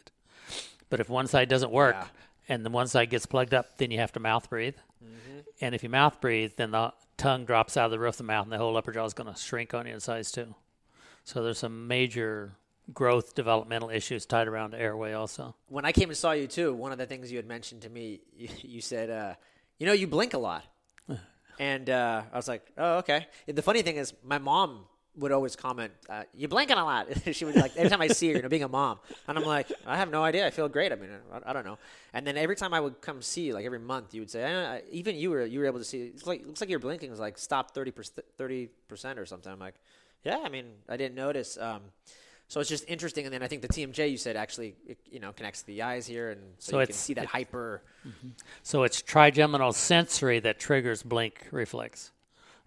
But 0.89 0.99
if 0.99 1.09
one 1.09 1.27
side 1.27 1.49
doesn't 1.49 1.71
work 1.71 1.95
yeah. 1.95 2.07
And 2.47 2.65
the 2.65 2.69
one 2.69 2.87
side 2.87 3.09
gets 3.09 3.25
plugged 3.25 3.53
up, 3.53 3.77
then 3.77 3.91
you 3.91 3.99
have 3.99 4.11
to 4.13 4.19
mouth 4.19 4.49
breathe. 4.49 4.75
Mm-hmm. 5.03 5.39
And 5.61 5.75
if 5.75 5.83
you 5.83 5.89
mouth 5.89 6.19
breathe, 6.21 6.53
then 6.57 6.71
the 6.71 6.93
tongue 7.17 7.45
drops 7.45 7.77
out 7.77 7.85
of 7.85 7.91
the 7.91 7.99
roof 7.99 8.15
of 8.15 8.17
the 8.17 8.23
mouth 8.23 8.43
and 8.43 8.51
the 8.51 8.57
whole 8.57 8.75
upper 8.77 8.91
jaw 8.91 9.05
is 9.05 9.13
going 9.13 9.31
to 9.31 9.39
shrink 9.39 9.73
on 9.73 9.85
you 9.85 9.93
in 9.93 9.99
size 9.99 10.31
too. 10.31 10.55
So 11.23 11.43
there's 11.43 11.59
some 11.59 11.87
major 11.87 12.53
growth 12.93 13.35
developmental 13.35 13.89
issues 13.89 14.25
tied 14.25 14.47
around 14.47 14.71
the 14.71 14.79
airway 14.79 15.13
also. 15.13 15.55
When 15.67 15.85
I 15.85 15.91
came 15.91 16.09
and 16.09 16.17
saw 16.17 16.31
you 16.31 16.47
too, 16.47 16.73
one 16.73 16.91
of 16.91 16.97
the 16.97 17.05
things 17.05 17.31
you 17.31 17.37
had 17.37 17.47
mentioned 17.47 17.83
to 17.83 17.89
me, 17.89 18.21
you, 18.35 18.49
you 18.61 18.81
said, 18.81 19.09
uh, 19.09 19.35
you 19.77 19.85
know, 19.85 19.93
you 19.93 20.07
blink 20.07 20.33
a 20.33 20.37
lot. 20.37 20.65
and 21.59 21.89
uh, 21.89 22.23
I 22.31 22.35
was 22.35 22.47
like, 22.47 22.65
oh, 22.77 22.97
okay. 22.97 23.27
The 23.47 23.61
funny 23.61 23.81
thing 23.81 23.97
is, 23.97 24.13
my 24.23 24.39
mom 24.39 24.85
would 25.17 25.31
always 25.31 25.55
comment, 25.55 25.91
uh, 26.09 26.23
"You're 26.33 26.49
blinking 26.49 26.77
a 26.77 26.85
lot." 26.85 27.07
she 27.33 27.45
would 27.45 27.55
like 27.55 27.75
every 27.75 27.89
time 27.89 28.01
I 28.01 28.07
see 28.07 28.29
her, 28.29 28.37
you 28.37 28.41
know, 28.41 28.49
being 28.49 28.63
a 28.63 28.67
mom, 28.67 28.99
and 29.27 29.37
I'm 29.37 29.43
like, 29.43 29.71
I 29.85 29.97
have 29.97 30.09
no 30.09 30.23
idea. 30.23 30.47
I 30.47 30.51
feel 30.51 30.69
great. 30.69 30.91
I 30.91 30.95
mean, 30.95 31.09
I, 31.33 31.49
I 31.49 31.53
don't 31.53 31.65
know. 31.65 31.77
And 32.13 32.25
then 32.25 32.37
every 32.37 32.55
time 32.55 32.73
I 32.73 32.79
would 32.79 33.01
come 33.01 33.21
see 33.21 33.41
you, 33.41 33.53
like 33.53 33.65
every 33.65 33.79
month, 33.79 34.13
you 34.13 34.21
would 34.21 34.29
say, 34.29 34.43
eh, 34.43 34.81
even 34.91 35.15
you 35.15 35.29
were 35.29 35.45
you 35.45 35.59
were 35.59 35.65
able 35.65 35.79
to 35.79 35.85
see. 35.85 36.03
It's 36.03 36.25
like 36.25 36.45
looks 36.45 36.61
like 36.61 36.69
your 36.69 36.79
blinking 36.79 37.09
was 37.09 37.19
like 37.19 37.37
stop 37.37 37.73
thirty 37.73 37.91
percent, 37.91 38.25
thirty 38.37 38.69
percent 38.87 39.19
or 39.19 39.25
something. 39.25 39.51
I'm 39.51 39.59
like, 39.59 39.75
yeah. 40.23 40.39
I 40.43 40.49
mean, 40.49 40.65
I 40.87 40.97
didn't 40.97 41.15
notice. 41.15 41.57
Um, 41.57 41.81
so 42.47 42.59
it's 42.59 42.69
just 42.69 42.83
interesting. 42.89 43.25
And 43.25 43.33
then 43.33 43.43
I 43.43 43.47
think 43.47 43.61
the 43.61 43.69
TMJ 43.69 44.11
you 44.11 44.17
said 44.17 44.35
actually, 44.35 44.75
it, 44.85 44.97
you 45.09 45.19
know, 45.19 45.31
connects 45.31 45.61
to 45.61 45.67
the 45.67 45.81
eyes 45.81 46.05
here, 46.05 46.31
and 46.31 46.41
so, 46.57 46.71
so 46.71 46.79
you 46.79 46.85
can 46.87 46.95
see 46.95 47.13
that 47.15 47.25
hyper. 47.25 47.81
Mm-hmm. 48.07 48.29
So 48.63 48.83
it's 48.83 49.01
trigeminal 49.01 49.73
sensory 49.73 50.39
that 50.41 50.59
triggers 50.59 51.03
blink 51.03 51.47
reflex. 51.51 52.11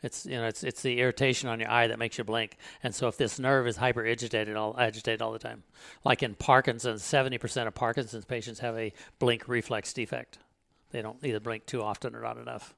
It's 0.05 0.27
you 0.27 0.37
know 0.37 0.47
it's 0.47 0.63
it's 0.63 0.83
the 0.83 1.01
irritation 1.01 1.49
on 1.49 1.59
your 1.59 1.71
eye 1.71 1.89
that 1.89 1.99
makes 1.99 2.19
you 2.19 2.25
blink. 2.25 2.59
And 2.83 2.95
so 2.95 3.09
if 3.09 3.17
this 3.17 3.39
nerve 3.39 3.67
is 3.67 3.77
hyper 3.77 4.07
agitated 4.07 4.57
all 4.57 4.77
agitated 4.79 5.23
all 5.23 5.33
the 5.33 5.39
time, 5.39 5.65
like 6.05 6.23
in 6.23 6.35
Parkinson's, 6.35 7.03
seventy 7.03 7.39
percent 7.39 7.67
of 7.67 7.75
Parkinson's 7.75 8.25
patients 8.25 8.61
have 8.61 8.77
a 8.77 8.93
blink 9.19 9.49
reflex 9.49 9.93
defect. 9.93 10.39
They 10.91 11.03
don't 11.03 11.25
either 11.25 11.41
blink 11.41 11.67
too 11.67 11.83
often 11.83 12.15
or 12.15 12.21
not 12.21 12.39
enough. 12.39 12.75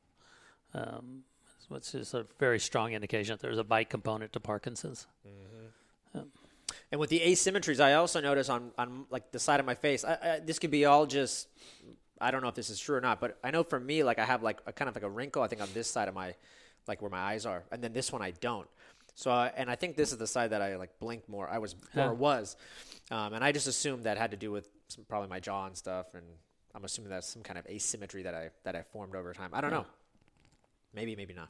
Um, 0.73 1.25
which 1.69 1.95
is 1.95 2.15
a 2.15 2.27
very 2.39 2.61
strong 2.61 2.93
indication 2.93 3.33
that 3.33 3.41
there's 3.41 3.59
a 3.59 3.65
bite 3.65 3.91
component 3.91 4.33
to 4.33 4.41
Parkinson's. 4.41 5.07
Mm-hmm. 5.27 6.19
Um, 6.19 6.27
and 6.93 7.01
with 7.01 7.11
the 7.11 7.21
asymmetries, 7.21 7.81
I 7.81 7.95
also 7.95 8.21
notice 8.21 8.49
on, 8.49 8.71
on 8.79 9.07
like 9.11 9.33
the 9.33 9.41
side 9.41 9.59
of 9.59 9.67
my 9.67 9.75
face, 9.75 10.05
I, 10.05 10.13
I, 10.23 10.39
this 10.39 10.61
could 10.61 10.71
be 10.71 10.85
all 10.85 11.07
just, 11.07 11.49
I 12.21 12.31
don't 12.31 12.43
know 12.43 12.49
if 12.49 12.55
this 12.55 12.71
is 12.71 12.79
true 12.79 12.97
or 12.97 13.01
not, 13.01 13.21
but 13.21 13.39
I 13.43 13.51
know 13.51 13.65
for 13.65 13.81
me, 13.81 14.05
like 14.05 14.21
I 14.21 14.25
have 14.25 14.45
like 14.45 14.61
a 14.67 14.73
kind 14.73 14.89
of 14.89 14.95
like 14.95 15.03
a 15.03 15.09
wrinkle, 15.09 15.43
I 15.43 15.49
think 15.49 15.61
on 15.61 15.69
this 15.75 15.89
side 15.89 16.07
of 16.07 16.15
my 16.15 16.35
like 16.89 17.03
where 17.03 17.11
my 17.11 17.21
eyes 17.21 17.47
are, 17.47 17.65
and 17.71 17.83
then 17.83 17.93
this 17.93 18.13
one 18.13 18.23
I 18.23 18.33
don't. 18.33 18.69
So, 19.17 19.31
uh, 19.31 19.51
and 19.57 19.71
I 19.71 19.77
think 19.77 19.97
this 19.97 20.13
is 20.13 20.19
the 20.19 20.27
side 20.27 20.51
that 20.51 20.61
I 20.61 20.77
like 20.77 20.99
blink 20.99 21.27
more. 21.29 21.49
I 21.49 21.59
was 21.59 21.75
or 21.97 22.13
was, 22.13 22.57
um, 23.11 23.33
and 23.33 23.43
I 23.43 23.51
just 23.51 23.67
assumed 23.67 24.05
that 24.05 24.19
had 24.19 24.33
to 24.33 24.37
do 24.37 24.53
with 24.53 24.69
some, 24.89 25.05
probably 25.09 25.29
my 25.29 25.41
jaw 25.41 25.67
and 25.67 25.77
stuff. 25.77 26.15
And 26.15 26.25
I'm 26.75 26.85
assuming 26.85 27.11
that's 27.11 27.27
some 27.27 27.43
kind 27.43 27.59
of 27.59 27.67
asymmetry 27.67 28.25
that 28.25 28.35
I 28.35 28.51
that 28.65 28.77
I 28.77 28.83
formed 28.83 29.17
over 29.17 29.33
time. 29.33 29.51
I 29.55 29.63
don't 29.63 29.71
yeah. 29.71 29.79
know. 29.79 29.87
Maybe, 30.95 31.17
maybe 31.17 31.35
not. 31.35 31.49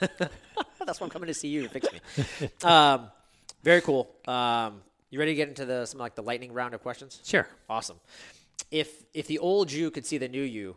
that's 0.84 1.00
why 1.00 1.04
I'm 1.04 1.10
coming 1.10 1.28
to 1.28 1.34
see 1.34 1.48
you 1.48 1.62
to 1.62 1.68
fix 1.68 1.86
me. 1.92 2.48
um, 2.68 3.10
very 3.62 3.80
cool. 3.80 4.10
Um, 4.26 4.82
you 5.10 5.20
ready 5.20 5.32
to 5.32 5.36
get 5.36 5.48
into 5.48 5.64
the 5.64 5.86
some 5.86 6.00
like 6.00 6.16
the 6.16 6.22
lightning 6.22 6.52
round 6.52 6.74
of 6.74 6.82
questions? 6.82 7.20
Sure. 7.22 7.46
Awesome. 7.68 8.00
If 8.72 9.04
if 9.14 9.28
the 9.28 9.38
old 9.38 9.70
you 9.70 9.92
could 9.92 10.04
see 10.04 10.18
the 10.18 10.28
new 10.28 10.42
you, 10.42 10.76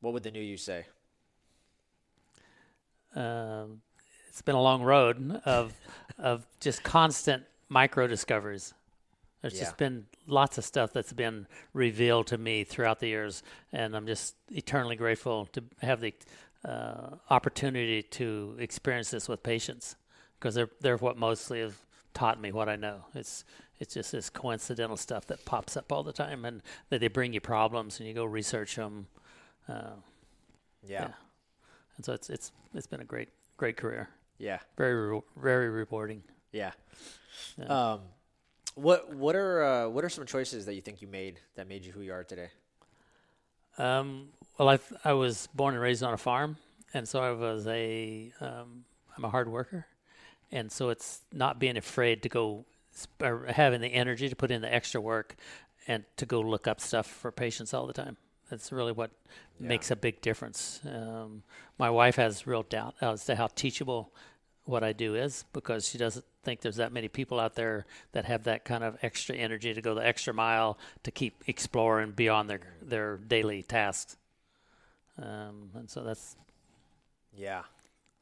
what 0.00 0.14
would 0.14 0.22
the 0.22 0.30
new 0.30 0.40
you 0.40 0.56
say? 0.56 0.86
Um, 3.14 3.80
it's 4.28 4.42
been 4.42 4.54
a 4.54 4.62
long 4.62 4.82
road 4.82 5.40
of 5.44 5.72
of 6.18 6.46
just 6.60 6.82
constant 6.82 7.44
micro 7.68 8.06
discoveries. 8.06 8.74
There's 9.40 9.54
yeah. 9.54 9.60
just 9.60 9.76
been 9.76 10.06
lots 10.26 10.56
of 10.56 10.64
stuff 10.64 10.92
that's 10.92 11.12
been 11.12 11.46
revealed 11.74 12.28
to 12.28 12.38
me 12.38 12.64
throughout 12.64 13.00
the 13.00 13.08
years, 13.08 13.42
and 13.72 13.96
I'm 13.96 14.06
just 14.06 14.36
eternally 14.50 14.96
grateful 14.96 15.46
to 15.52 15.64
have 15.82 16.00
the 16.00 16.14
uh, 16.64 17.16
opportunity 17.28 18.02
to 18.02 18.56
experience 18.58 19.10
this 19.10 19.28
with 19.28 19.42
patients 19.42 19.96
because 20.38 20.54
they're 20.54 20.70
they're 20.80 20.96
what 20.96 21.16
mostly 21.16 21.60
have 21.60 21.76
taught 22.14 22.40
me 22.40 22.52
what 22.52 22.68
I 22.68 22.76
know. 22.76 23.04
It's 23.14 23.44
it's 23.80 23.94
just 23.94 24.12
this 24.12 24.30
coincidental 24.30 24.96
stuff 24.96 25.26
that 25.26 25.44
pops 25.44 25.76
up 25.76 25.92
all 25.92 26.04
the 26.04 26.12
time, 26.12 26.44
and 26.44 26.62
that 26.88 27.00
they 27.00 27.08
bring 27.08 27.32
you 27.32 27.40
problems, 27.40 27.98
and 27.98 28.08
you 28.08 28.14
go 28.14 28.24
research 28.24 28.76
them. 28.76 29.08
Uh, 29.68 29.96
yeah. 30.84 31.02
yeah 31.02 31.08
and 31.96 32.04
so 32.04 32.12
it's 32.12 32.30
it's 32.30 32.52
it's 32.74 32.86
been 32.86 33.00
a 33.00 33.04
great 33.04 33.28
great 33.56 33.76
career. 33.76 34.08
Yeah, 34.38 34.58
very 34.76 34.94
re- 34.94 35.20
very 35.36 35.68
rewarding. 35.68 36.22
Yeah. 36.52 36.72
yeah. 37.58 37.92
Um, 37.92 38.00
what 38.74 39.14
what 39.14 39.36
are 39.36 39.62
uh, 39.62 39.88
what 39.88 40.04
are 40.04 40.08
some 40.08 40.26
choices 40.26 40.66
that 40.66 40.74
you 40.74 40.80
think 40.80 41.02
you 41.02 41.08
made 41.08 41.40
that 41.56 41.68
made 41.68 41.84
you 41.84 41.92
who 41.92 42.00
you 42.00 42.12
are 42.12 42.24
today? 42.24 42.48
Um, 43.78 44.28
well, 44.58 44.68
I 44.68 44.78
I 45.04 45.12
was 45.12 45.48
born 45.54 45.74
and 45.74 45.82
raised 45.82 46.02
on 46.02 46.12
a 46.12 46.18
farm, 46.18 46.56
and 46.94 47.08
so 47.08 47.20
I 47.22 47.32
was 47.32 47.66
a 47.66 48.32
um, 48.40 48.84
I'm 49.16 49.24
a 49.24 49.30
hard 49.30 49.48
worker, 49.48 49.86
and 50.50 50.70
so 50.70 50.90
it's 50.90 51.20
not 51.32 51.58
being 51.58 51.76
afraid 51.76 52.22
to 52.22 52.28
go 52.28 52.64
sp- 52.92 53.22
or 53.22 53.46
having 53.46 53.80
the 53.80 53.88
energy 53.88 54.28
to 54.28 54.36
put 54.36 54.50
in 54.50 54.62
the 54.62 54.72
extra 54.72 55.00
work 55.00 55.36
and 55.86 56.04
to 56.16 56.26
go 56.26 56.40
look 56.40 56.66
up 56.66 56.80
stuff 56.80 57.06
for 57.06 57.32
patients 57.32 57.74
all 57.74 57.86
the 57.86 57.92
time. 57.92 58.16
That's 58.52 58.70
really 58.70 58.92
what 58.92 59.10
Yeah. 59.58 59.68
makes 59.68 59.90
a 59.90 59.96
big 59.96 60.20
difference. 60.20 60.80
Um, 60.84 61.42
my 61.78 61.88
wife 61.88 62.16
has 62.16 62.46
real 62.46 62.62
doubt 62.62 62.94
as 63.00 63.24
to 63.24 63.34
how 63.34 63.46
teachable 63.46 64.12
what 64.64 64.84
I 64.84 64.92
do 64.92 65.14
is 65.14 65.46
because 65.54 65.88
she 65.88 65.96
doesn't 65.96 66.26
think 66.42 66.60
there's 66.60 66.76
that 66.76 66.92
many 66.92 67.08
people 67.08 67.40
out 67.40 67.54
there 67.54 67.86
that 68.12 68.26
have 68.26 68.44
that 68.44 68.66
kind 68.66 68.84
of 68.84 68.98
extra 69.00 69.34
energy 69.34 69.72
to 69.72 69.80
go 69.80 69.94
the 69.94 70.06
extra 70.06 70.34
mile 70.34 70.78
to 71.02 71.10
keep 71.10 71.42
exploring 71.46 72.10
beyond 72.10 72.50
their 72.50 72.60
their 72.82 73.16
daily 73.16 73.62
tasks. 73.62 74.18
Um, 75.16 75.70
and 75.74 75.88
so 75.88 76.02
that's 76.04 76.36
Yeah, 77.34 77.62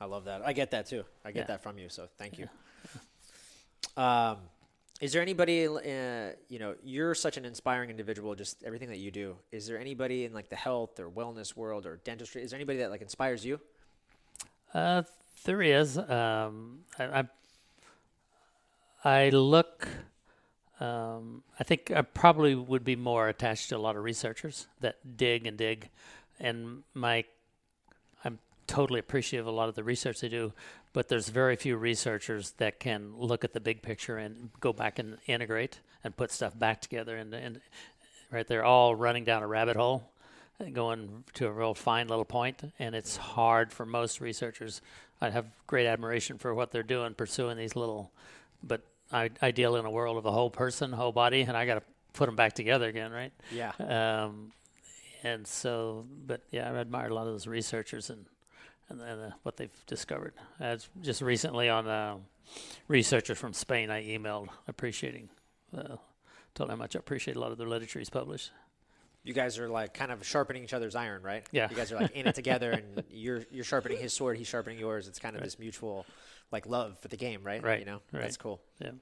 I 0.01 0.05
love 0.05 0.27
that. 0.27 0.43
I 0.47 0.53
get 0.53 0.71
that 0.71 0.87
too. 0.87 1.05
I 1.25 1.33
get 1.33 1.41
Yeah. 1.41 1.47
that 1.47 1.63
from 1.65 1.77
you. 1.77 1.89
So 1.89 2.07
thank 2.19 2.39
you. 2.39 2.49
Um, 3.97 4.39
is 5.01 5.13
there 5.13 5.23
anybody? 5.23 5.67
Uh, 5.67 6.33
you 6.49 6.59
know, 6.59 6.75
you're 6.83 7.15
such 7.15 7.39
an 7.39 7.47
inspiring 7.47 7.89
individual. 7.89 8.35
Just 8.35 8.63
everything 8.63 8.91
that 8.91 8.99
you 8.99 9.11
do. 9.11 9.37
Is 9.51 9.67
there 9.67 9.79
anybody 9.79 10.27
in 10.27 10.35
like 10.35 10.51
the 10.51 10.57
health 10.57 11.01
or 11.01 11.09
wellness 11.09 11.57
world 11.57 11.87
or 11.87 11.97
dentistry? 12.05 12.43
Is 12.43 12.51
there 12.51 12.59
anybody 12.59 12.79
that 12.81 12.91
like 12.91 13.01
inspires 13.01 13.45
you? 13.45 13.61
Uh, 14.75 15.03
there 15.45 15.63
is. 15.63 15.97
Um, 15.97 16.81
I, 16.99 17.25
I, 19.05 19.25
I 19.25 19.29
look. 19.31 19.89
Um, 20.81 21.45
I 21.59 21.65
think 21.65 21.91
I 21.91 22.03
probably 22.03 22.55
would 22.55 22.85
be 22.85 22.97
more 22.97 23.29
attached 23.29 23.71
to 23.71 23.77
a 23.77 23.79
lot 23.79 23.97
of 23.97 24.05
researchers 24.05 24.67
that 24.81 25.17
dig 25.17 25.47
and 25.47 25.57
dig, 25.57 25.89
and 26.39 26.83
my. 26.93 27.25
I'm 28.23 28.39
totally 28.67 29.01
appreciative 29.01 29.47
of 29.47 29.53
a 29.53 29.57
lot 29.57 29.71
of 29.71 29.75
the 29.75 29.83
research 29.83 30.21
they 30.21 30.29
do, 30.29 30.53
but 30.93 31.09
there's 31.09 31.29
very 31.29 31.57
few 31.57 31.77
researchers 31.77 32.53
that 32.53 32.81
can 32.81 33.15
look 33.17 33.45
at 33.45 33.53
the 33.53 33.61
big 33.61 33.83
picture 33.83 34.19
and 34.19 34.51
go 34.61 34.73
back 34.73 34.99
and 34.99 35.19
integrate 35.27 35.81
and 36.03 36.17
put 36.17 36.31
stuff 36.31 36.59
back 36.59 36.81
together. 36.81 37.17
And, 37.17 37.33
and 37.35 37.61
right, 38.31 38.47
they're 38.47 38.65
all 38.65 38.95
running 38.95 39.25
down 39.25 39.43
a 39.43 39.47
rabbit 39.47 39.77
hole 39.77 40.11
going 40.73 41.25
to 41.35 41.47
a 41.47 41.51
real 41.51 41.75
fine 41.75 42.09
little 42.09 42.25
point, 42.25 42.61
and 42.79 42.95
it's 42.95 43.17
hard 43.17 43.73
for 43.73 43.87
most 43.87 44.21
researchers. 44.21 44.83
I 45.21 45.31
have 45.31 45.47
great 45.67 45.87
admiration 45.87 46.39
for 46.39 46.55
what 46.55 46.71
they're 46.71 46.83
doing, 46.83 47.15
pursuing 47.15 47.57
these 47.57 47.77
little, 47.77 48.11
but 48.63 48.83
I, 49.13 49.31
I 49.41 49.51
deal 49.51 49.77
in 49.77 49.87
a 49.87 49.91
world 49.91 50.19
of 50.19 50.27
a 50.27 50.31
whole 50.31 50.51
person, 50.51 50.93
whole 50.93 51.13
body, 51.13 51.43
and 51.43 51.57
I 51.57 51.65
got 51.65 51.77
to 51.77 51.83
put 52.13 52.27
them 52.27 52.37
back 52.37 52.53
together 52.53 52.89
again, 52.89 53.11
right? 53.11 53.33
Yeah. 53.51 53.73
Um, 53.79 54.53
and 55.23 55.47
so, 55.47 56.07
but 56.27 56.43
yeah, 56.51 56.71
I 56.71 56.77
admire 56.77 57.09
a 57.09 57.15
lot 57.15 57.27
of 57.27 57.33
those 57.33 57.47
researchers 57.47 58.11
and 58.11 58.27
and, 58.91 59.01
and 59.01 59.23
uh, 59.23 59.31
what 59.43 59.57
they've 59.57 59.71
discovered. 59.87 60.35
As 60.59 60.89
just 61.01 61.23
recently 61.23 61.69
on 61.69 61.87
uh, 61.87 62.17
researchers 62.89 63.39
from 63.39 63.53
Spain, 63.53 63.91
I 63.91 64.05
emailed 64.05 64.49
appreciating, 64.69 65.29
uh, 65.77 65.97
told 66.55 66.71
how 66.71 66.77
much 66.77 66.97
I 66.97 66.99
appreciate 66.99 67.37
a 67.37 67.41
lot 67.41 67.53
of 67.53 67.59
their 67.59 67.69
literature 67.69 67.99
he's 67.99 68.11
published. 68.11 68.51
You 69.23 69.35
guys 69.35 69.59
are 69.59 69.69
like 69.69 69.93
kind 69.95 70.11
of 70.11 70.27
sharpening 70.27 70.65
each 70.65 70.73
other's 70.73 70.95
iron, 70.95 71.23
right? 71.23 71.47
Yeah. 71.53 71.69
You 71.71 71.77
guys 71.77 71.93
are 71.93 72.01
like 72.01 72.13
in 72.13 72.27
it 72.27 72.35
together, 72.35 72.71
and 72.97 73.05
you're 73.11 73.45
you're 73.51 73.65
sharpening 73.65 73.99
his 73.99 74.13
sword, 74.13 74.39
he's 74.39 74.49
sharpening 74.49 74.79
yours. 74.79 75.09
It's 75.09 75.19
kind 75.19 75.37
of 75.37 75.43
this 75.43 75.59
mutual, 75.59 76.07
like 76.51 76.67
love 76.67 76.99
for 76.99 77.09
the 77.09 77.19
game, 77.19 77.41
right? 77.45 77.63
Right, 77.63 77.81
You 77.81 77.85
know, 77.87 78.01
right. 78.13 78.23
that's 78.23 78.39
cool. 78.39 78.61
Yeah. 78.81 78.93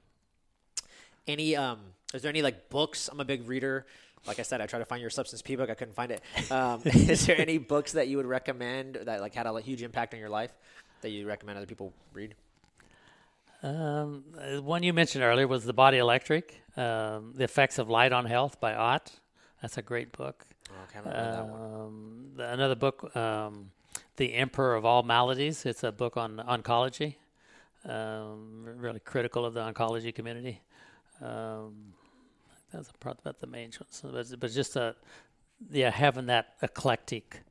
Any 1.25 1.55
um, 1.55 1.79
is 2.13 2.21
there 2.21 2.29
any 2.29 2.41
like 2.41 2.69
books? 2.69 3.07
I'm 3.09 3.19
a 3.19 3.25
big 3.25 3.47
reader. 3.47 3.85
Like 4.27 4.39
I 4.39 4.43
said, 4.43 4.61
I 4.61 4.65
tried 4.65 4.79
to 4.79 4.85
find 4.85 5.01
your 5.01 5.09
Substance 5.09 5.41
P 5.41 5.55
book. 5.55 5.69
I 5.69 5.73
couldn't 5.73 5.95
find 5.95 6.11
it. 6.11 6.21
Um, 6.51 6.81
is 6.85 7.25
there 7.25 7.39
any 7.39 7.57
books 7.57 7.93
that 7.93 8.07
you 8.07 8.17
would 8.17 8.25
recommend 8.25 8.95
that 9.03 9.21
like 9.21 9.33
had 9.33 9.45
a 9.47 9.61
huge 9.61 9.81
impact 9.81 10.13
on 10.13 10.19
your 10.19 10.29
life 10.29 10.51
that 11.01 11.09
you 11.09 11.27
recommend 11.27 11.57
other 11.57 11.67
people 11.67 11.93
read? 12.13 12.35
Um, 13.61 14.23
one 14.61 14.83
you 14.83 14.93
mentioned 14.93 15.23
earlier 15.23 15.47
was 15.47 15.65
The 15.65 15.73
Body 15.73 15.97
Electric, 15.97 16.61
um, 16.77 17.33
The 17.35 17.43
Effects 17.43 17.77
of 17.77 17.89
Light 17.89 18.13
on 18.13 18.25
Health 18.25 18.59
by 18.59 18.73
Ott. 18.73 19.11
That's 19.61 19.77
a 19.77 19.81
great 19.81 20.13
book. 20.13 20.45
Oh, 20.69 20.73
okay, 20.83 20.99
I 20.99 21.13
haven't 21.13 21.33
that 21.33 21.47
one. 21.47 21.71
Um, 21.71 22.31
another 22.37 22.75
book, 22.75 23.13
um, 23.17 23.71
The 24.15 24.33
Emperor 24.33 24.75
of 24.75 24.85
All 24.85 25.03
Maladies. 25.03 25.65
It's 25.65 25.83
a 25.83 25.91
book 25.91 26.15
on 26.15 26.37
oncology, 26.37 27.15
um, 27.85 28.63
really 28.63 29.01
critical 29.01 29.45
of 29.45 29.53
the 29.53 29.61
oncology 29.61 30.15
community. 30.15 30.61
Um, 31.21 31.93
that's 32.71 32.91
probably 32.99 33.21
about 33.23 33.39
the 33.39 33.47
main. 33.47 33.71
But, 34.03 34.39
but 34.39 34.51
just 34.51 34.75
a, 34.75 34.95
yeah, 35.71 35.89
having 35.89 36.27
that 36.27 36.55
eclectic 36.61 37.41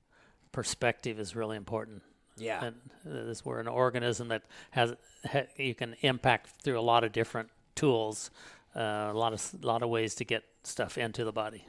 perspective 0.52 1.18
is 1.18 1.36
really 1.36 1.56
important. 1.56 2.02
Yeah. 2.36 2.64
And 2.64 2.76
uh, 3.06 3.26
this 3.26 3.44
we're 3.44 3.60
an 3.60 3.68
organism 3.68 4.28
that 4.28 4.42
has 4.70 4.94
ha, 5.30 5.42
you 5.56 5.74
can 5.74 5.96
impact 6.02 6.50
through 6.62 6.78
a 6.78 6.82
lot 6.82 7.04
of 7.04 7.12
different 7.12 7.50
tools, 7.74 8.30
uh, 8.76 9.08
a 9.10 9.12
lot 9.12 9.32
of 9.32 9.54
a 9.62 9.66
lot 9.66 9.82
of 9.82 9.88
ways 9.88 10.14
to 10.16 10.24
get 10.24 10.44
stuff 10.62 10.98
into 10.98 11.24
the 11.24 11.32
body. 11.32 11.64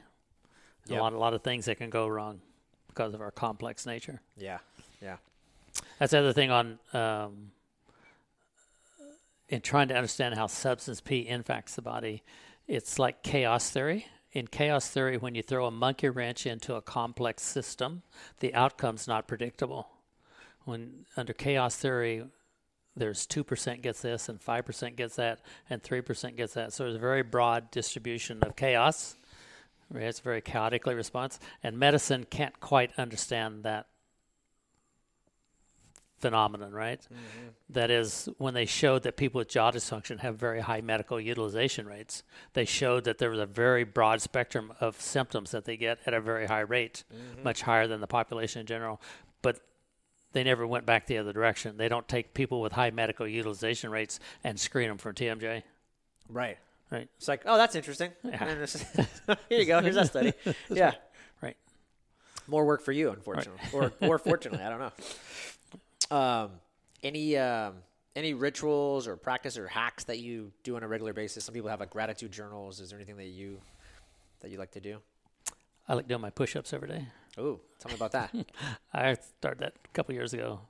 Yep. 0.86 0.98
A 0.98 1.02
lot 1.02 1.12
a 1.12 1.18
lot 1.18 1.34
of 1.34 1.42
things 1.42 1.64
that 1.66 1.78
can 1.78 1.90
go 1.90 2.06
wrong 2.06 2.40
because 2.88 3.14
of 3.14 3.20
our 3.20 3.30
complex 3.30 3.86
nature. 3.86 4.20
Yeah. 4.36 4.58
Yeah. 5.02 5.16
That's 5.98 6.12
the 6.12 6.18
other 6.18 6.32
thing 6.32 6.50
on 6.50 6.78
um, 6.92 7.50
in 9.48 9.60
trying 9.60 9.88
to 9.88 9.94
understand 9.94 10.34
how 10.34 10.46
substance 10.46 11.00
P 11.00 11.28
impacts 11.28 11.74
the 11.74 11.82
body. 11.82 12.22
It's 12.70 13.00
like 13.00 13.24
chaos 13.24 13.68
theory. 13.68 14.06
In 14.30 14.46
chaos 14.46 14.88
theory, 14.88 15.16
when 15.16 15.34
you 15.34 15.42
throw 15.42 15.66
a 15.66 15.72
monkey 15.72 16.08
wrench 16.08 16.46
into 16.46 16.76
a 16.76 16.80
complex 16.80 17.42
system, 17.42 18.02
the 18.38 18.54
outcome's 18.54 19.08
not 19.08 19.26
predictable. 19.26 19.88
When 20.66 21.04
under 21.16 21.32
chaos 21.32 21.74
theory, 21.74 22.22
there's 22.94 23.26
two 23.26 23.42
percent 23.42 23.82
gets 23.82 24.02
this, 24.02 24.28
and 24.28 24.40
five 24.40 24.66
percent 24.66 24.94
gets 24.94 25.16
that, 25.16 25.40
and 25.68 25.82
three 25.82 26.00
percent 26.00 26.36
gets 26.36 26.54
that. 26.54 26.72
So 26.72 26.84
there's 26.84 26.94
a 26.94 27.00
very 27.00 27.22
broad 27.24 27.72
distribution 27.72 28.38
of 28.42 28.54
chaos. 28.54 29.16
It's 29.92 30.20
very 30.20 30.40
chaotically 30.40 30.94
response, 30.94 31.40
and 31.64 31.76
medicine 31.76 32.24
can't 32.30 32.60
quite 32.60 32.92
understand 32.96 33.64
that 33.64 33.86
phenomenon, 36.20 36.72
right? 36.72 37.00
Mm-hmm. 37.00 37.48
That 37.70 37.90
is, 37.90 38.28
when 38.38 38.54
they 38.54 38.66
showed 38.66 39.02
that 39.04 39.16
people 39.16 39.38
with 39.38 39.48
jaw 39.48 39.70
dysfunction 39.70 40.20
have 40.20 40.36
very 40.36 40.60
high 40.60 40.80
medical 40.80 41.20
utilization 41.20 41.86
rates, 41.86 42.22
they 42.52 42.64
showed 42.64 43.04
that 43.04 43.18
there 43.18 43.30
was 43.30 43.40
a 43.40 43.46
very 43.46 43.84
broad 43.84 44.20
spectrum 44.20 44.72
of 44.80 45.00
symptoms 45.00 45.50
that 45.50 45.64
they 45.64 45.76
get 45.76 45.98
at 46.06 46.14
a 46.14 46.20
very 46.20 46.46
high 46.46 46.60
rate, 46.60 47.04
mm-hmm. 47.12 47.42
much 47.42 47.62
higher 47.62 47.86
than 47.86 48.00
the 48.00 48.06
population 48.06 48.60
in 48.60 48.66
general. 48.66 49.00
But 49.42 49.60
they 50.32 50.44
never 50.44 50.66
went 50.66 50.86
back 50.86 51.06
the 51.06 51.18
other 51.18 51.32
direction. 51.32 51.76
They 51.76 51.88
don't 51.88 52.06
take 52.06 52.34
people 52.34 52.60
with 52.60 52.72
high 52.72 52.90
medical 52.90 53.26
utilization 53.26 53.90
rates 53.90 54.20
and 54.44 54.58
screen 54.58 54.88
them 54.88 54.98
for 54.98 55.12
TMJ. 55.12 55.62
Right. 56.28 56.58
Right. 56.90 57.08
It's 57.16 57.28
like, 57.28 57.42
oh, 57.46 57.56
that's 57.56 57.76
interesting. 57.76 58.10
Yeah. 58.24 58.66
Here 59.48 59.58
you 59.60 59.64
go. 59.64 59.80
Here's 59.80 59.94
that 59.94 60.08
study. 60.08 60.32
Yeah. 60.68 60.94
Right. 61.40 61.56
More 62.48 62.64
work 62.64 62.82
for 62.82 62.92
you, 62.92 63.10
unfortunately, 63.10 63.60
or 63.72 63.92
or 64.00 64.18
fortunately, 64.30 64.64
I 64.64 64.68
don't 64.68 64.80
know. 64.80 64.92
Um, 66.10 66.50
any 67.02 67.36
um, 67.36 67.74
any 68.16 68.34
rituals 68.34 69.06
or 69.06 69.16
practice 69.16 69.56
or 69.56 69.68
hacks 69.68 70.04
that 70.04 70.18
you 70.18 70.52
do 70.62 70.76
on 70.76 70.82
a 70.82 70.88
regular 70.88 71.12
basis? 71.12 71.44
Some 71.44 71.54
people 71.54 71.70
have 71.70 71.80
like 71.80 71.90
gratitude 71.90 72.32
journals. 72.32 72.80
Is 72.80 72.90
there 72.90 72.98
anything 72.98 73.16
that 73.16 73.26
you 73.26 73.60
that 74.40 74.50
you 74.50 74.58
like 74.58 74.72
to 74.72 74.80
do? 74.80 74.98
I 75.88 75.94
like 75.94 76.06
doing 76.06 76.20
my 76.20 76.30
push-ups 76.30 76.72
every 76.72 76.88
day. 76.88 77.06
Oh, 77.36 77.60
tell 77.78 77.90
me 77.90 77.96
about 77.96 78.12
that. 78.12 78.34
I 78.94 79.14
started 79.38 79.60
that 79.60 79.74
a 79.84 79.88
couple 79.88 80.14
years 80.14 80.32
ago, 80.32 80.60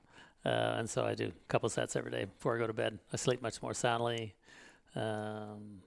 uh, 0.45 0.75
and 0.77 0.89
so 0.89 1.05
I 1.05 1.13
do 1.13 1.27
a 1.27 1.47
couple 1.47 1.69
sets 1.69 1.95
every 1.95 2.11
day 2.11 2.25
before 2.25 2.55
I 2.55 2.59
go 2.59 2.67
to 2.67 2.73
bed. 2.73 2.97
I 3.13 3.17
sleep 3.17 3.41
much 3.41 3.61
more 3.61 3.73
soundly. 3.73 4.35
Um, 4.95 5.81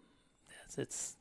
it's, 0.67 0.79
it's 0.79 1.17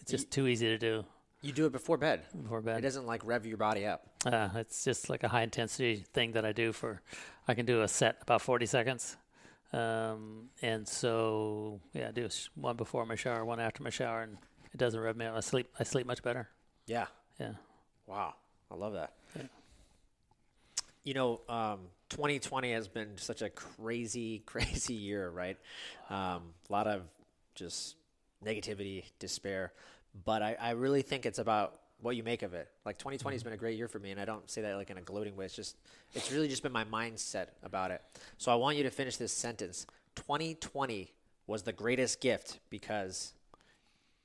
it's 0.00 0.10
just 0.10 0.30
too 0.30 0.46
easy 0.48 0.66
to 0.66 0.78
do 0.78 1.04
you 1.42 1.52
do 1.52 1.66
it 1.66 1.72
before 1.72 1.98
bed. 1.98 2.22
before 2.40 2.60
bed. 2.60 2.78
It 2.78 2.82
doesn't 2.82 3.06
like 3.06 3.20
rev 3.24 3.44
your 3.44 3.56
body 3.56 3.84
up. 3.84 4.06
Uh, 4.24 4.48
it's 4.54 4.84
just 4.84 5.10
like 5.10 5.24
a 5.24 5.28
high 5.28 5.42
intensity 5.42 6.04
thing 6.12 6.32
that 6.32 6.44
I 6.44 6.52
do 6.52 6.72
for. 6.72 7.02
I 7.46 7.54
can 7.54 7.66
do 7.66 7.82
a 7.82 7.88
set 7.88 8.18
about 8.22 8.40
forty 8.40 8.66
seconds, 8.66 9.16
um, 9.72 10.48
and 10.62 10.86
so 10.86 11.80
yeah, 11.92 12.08
I 12.08 12.12
do 12.12 12.28
one 12.54 12.76
before 12.76 13.04
my 13.04 13.16
shower, 13.16 13.44
one 13.44 13.60
after 13.60 13.82
my 13.82 13.90
shower, 13.90 14.22
and 14.22 14.38
it 14.72 14.78
doesn't 14.78 14.98
rev 15.00 15.16
me 15.16 15.26
up. 15.26 15.36
I 15.36 15.40
sleep. 15.40 15.68
I 15.78 15.84
sleep 15.84 16.06
much 16.06 16.22
better. 16.22 16.48
Yeah. 16.86 17.06
Yeah. 17.38 17.52
Wow, 18.06 18.34
I 18.70 18.74
love 18.74 18.92
that. 18.94 19.12
Yeah. 19.36 19.42
You 21.04 21.14
know, 21.14 21.40
um, 21.48 21.80
2020 22.10 22.72
has 22.72 22.88
been 22.88 23.16
such 23.16 23.42
a 23.42 23.50
crazy, 23.50 24.38
crazy 24.46 24.94
year, 24.94 25.30
right? 25.30 25.58
Um, 26.10 26.54
a 26.68 26.72
lot 26.72 26.86
of 26.86 27.02
just 27.54 27.96
negativity, 28.44 29.04
despair, 29.18 29.72
but 30.24 30.42
I, 30.42 30.56
I 30.60 30.70
really 30.70 31.02
think 31.02 31.26
it's 31.26 31.38
about 31.38 31.78
what 32.00 32.16
you 32.16 32.22
make 32.22 32.42
of 32.42 32.52
it. 32.52 32.68
Like 32.84 32.98
2020 32.98 33.34
has 33.34 33.42
been 33.42 33.52
a 33.52 33.56
great 33.56 33.78
year 33.78 33.88
for 33.88 33.98
me, 33.98 34.10
and 34.10 34.20
I 34.20 34.24
don't 34.24 34.50
say 34.50 34.62
that 34.62 34.76
like 34.76 34.90
in 34.90 34.98
a 34.98 35.02
gloating 35.02 35.36
way. 35.36 35.44
It's 35.44 35.54
just, 35.54 35.76
it's 36.14 36.30
really 36.32 36.48
just 36.48 36.62
been 36.62 36.72
my 36.72 36.84
mindset 36.84 37.48
about 37.62 37.90
it. 37.90 38.02
So 38.38 38.52
I 38.52 38.56
want 38.56 38.76
you 38.76 38.82
to 38.82 38.90
finish 38.90 39.16
this 39.16 39.32
sentence. 39.32 39.86
2020 40.16 41.12
was 41.46 41.62
the 41.62 41.72
greatest 41.72 42.20
gift 42.20 42.60
because 42.70 43.32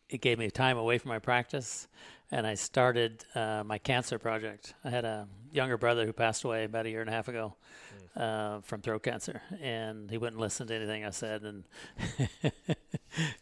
it 0.10 0.22
gave 0.22 0.40
me 0.40 0.50
time 0.50 0.78
away 0.78 0.98
from 0.98 1.10
my 1.10 1.20
practice, 1.20 1.88
and 2.32 2.48
I 2.48 2.56
started 2.56 3.26
uh, 3.36 3.64
my 3.66 3.78
cancer 3.78 4.18
project. 4.18 4.74
I 4.84 4.90
had 4.90 5.06
a 5.06 5.28
younger 5.52 5.78
brother 5.78 6.06
who 6.06 6.14
passed 6.14 6.44
away 6.44 6.64
about 6.64 6.86
a 6.86 6.90
year 6.90 7.02
and 7.02 7.10
a 7.10 7.14
half 7.14 7.28
ago 7.28 7.56
uh, 8.16 8.62
from 8.62 8.82
throat 8.82 9.04
cancer, 9.04 9.42
and 9.62 10.10
he 10.10 10.18
wouldn't 10.18 10.40
listen 10.40 10.68
to 10.68 10.76
anything 10.76 11.06
I 11.06 11.12
said, 11.12 11.44
and 11.44 11.64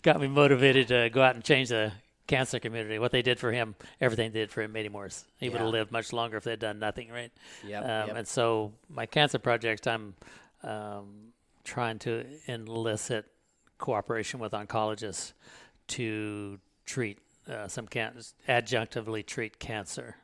got 0.02 0.20
me 0.20 0.28
motivated 0.28 0.88
to 0.90 1.10
go 1.10 1.22
out 1.22 1.36
and 1.36 1.44
change 1.44 1.70
the 1.70 1.92
cancer 2.28 2.60
community. 2.60 3.00
What 3.00 3.12
they 3.12 3.22
did 3.22 3.40
for 3.40 3.52
him, 3.52 3.76
everything 4.02 4.32
they 4.32 4.40
did 4.40 4.52
for 4.52 4.62
him 4.62 4.72
made 4.72 4.86
him 4.86 4.94
worse. 4.94 5.26
He 5.40 5.50
would 5.50 5.62
have 5.62 5.70
lived 5.70 5.92
much 5.92 6.14
longer 6.14 6.38
if 6.38 6.44
they'd 6.44 6.60
done 6.60 6.80
nothing, 6.80 7.10
right? 7.12 7.32
Yeah. 7.66 7.80
Um, 7.80 8.08
yep. 8.08 8.18
And 8.18 8.28
so 8.28 8.74
my 8.90 9.06
cancer 9.06 9.40
project, 9.40 9.88
I'm 9.88 10.16
um, 10.64 11.34
trying 11.64 12.00
to 12.00 12.26
elicit 12.48 13.26
cooperation 13.78 14.40
with 14.40 14.54
oncologists 14.54 15.34
to 15.88 16.60
treat 16.86 17.20
uh, 17.50 17.68
some 17.68 17.88
can- 17.88 18.16
adjunctively 18.48 19.26
treat 19.26 19.60
cancer. 19.60 20.16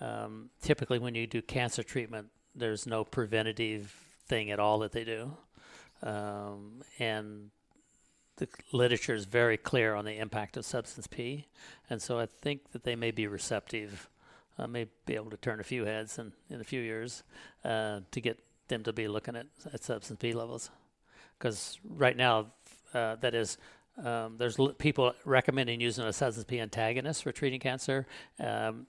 Um, 0.00 0.50
typically, 0.62 0.98
when 0.98 1.14
you 1.14 1.26
do 1.26 1.42
cancer 1.42 1.82
treatment, 1.82 2.28
there's 2.54 2.86
no 2.86 3.04
preventative 3.04 3.94
thing 4.26 4.50
at 4.50 4.58
all 4.58 4.78
that 4.80 4.92
they 4.92 5.04
do, 5.04 5.36
um, 6.02 6.82
and 6.98 7.50
the 8.40 8.48
literature 8.72 9.14
is 9.14 9.26
very 9.26 9.56
clear 9.56 9.94
on 9.94 10.04
the 10.04 10.18
impact 10.18 10.56
of 10.56 10.64
substance 10.64 11.06
P, 11.06 11.46
and 11.88 12.00
so 12.02 12.18
I 12.18 12.26
think 12.26 12.72
that 12.72 12.82
they 12.84 12.96
may 12.96 13.10
be 13.10 13.26
receptive. 13.26 14.08
I 14.58 14.66
may 14.66 14.86
be 15.06 15.14
able 15.14 15.30
to 15.30 15.36
turn 15.36 15.60
a 15.60 15.64
few 15.64 15.84
heads 15.84 16.18
in, 16.18 16.32
in 16.50 16.60
a 16.60 16.64
few 16.64 16.80
years 16.80 17.22
uh, 17.64 18.00
to 18.10 18.20
get 18.20 18.38
them 18.68 18.82
to 18.84 18.92
be 18.92 19.08
looking 19.08 19.36
at, 19.36 19.46
at 19.72 19.84
substance 19.84 20.18
P 20.20 20.32
levels. 20.32 20.70
Because 21.38 21.78
right 21.88 22.16
now, 22.16 22.46
uh, 22.92 23.16
that 23.16 23.34
is, 23.34 23.56
um, 24.04 24.36
there's 24.38 24.58
l- 24.58 24.74
people 24.74 25.14
recommending 25.24 25.80
using 25.80 26.04
a 26.04 26.12
substance 26.12 26.44
P 26.44 26.60
antagonist 26.60 27.22
for 27.22 27.32
treating 27.32 27.60
cancer, 27.60 28.06
um, 28.38 28.86